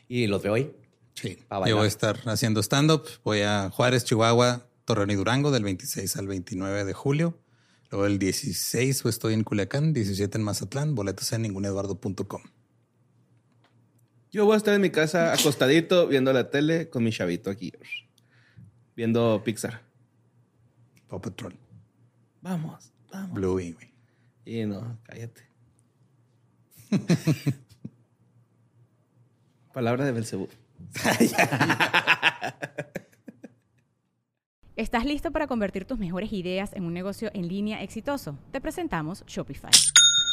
[0.07, 0.75] Y los veo hoy.
[1.15, 1.37] Sí,
[1.67, 3.03] yo voy a estar haciendo stand-up.
[3.23, 7.39] Voy a Juárez, Chihuahua, Torreón y Durango del 26 al 29 de julio.
[7.91, 12.41] Luego el 16 pues, estoy en Culiacán, 17 en Mazatlán, boletos en ninguneduardo.com.
[14.33, 17.71] Yo voy a estar en mi casa acostadito viendo la tele con mi chavito aquí.
[18.95, 19.83] Viendo Pixar.
[21.07, 21.53] Paw Patrol.
[22.41, 23.31] Vamos, vamos.
[23.31, 23.93] Bluey, güey.
[24.43, 25.43] Y no, cállate.
[29.71, 30.49] Palabra de Belcebú.
[34.75, 38.39] ¿Estás listo para convertir tus mejores ideas en un negocio en línea exitoso?
[38.51, 39.69] Te presentamos Shopify.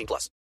[0.00, 0.30] 18 plus.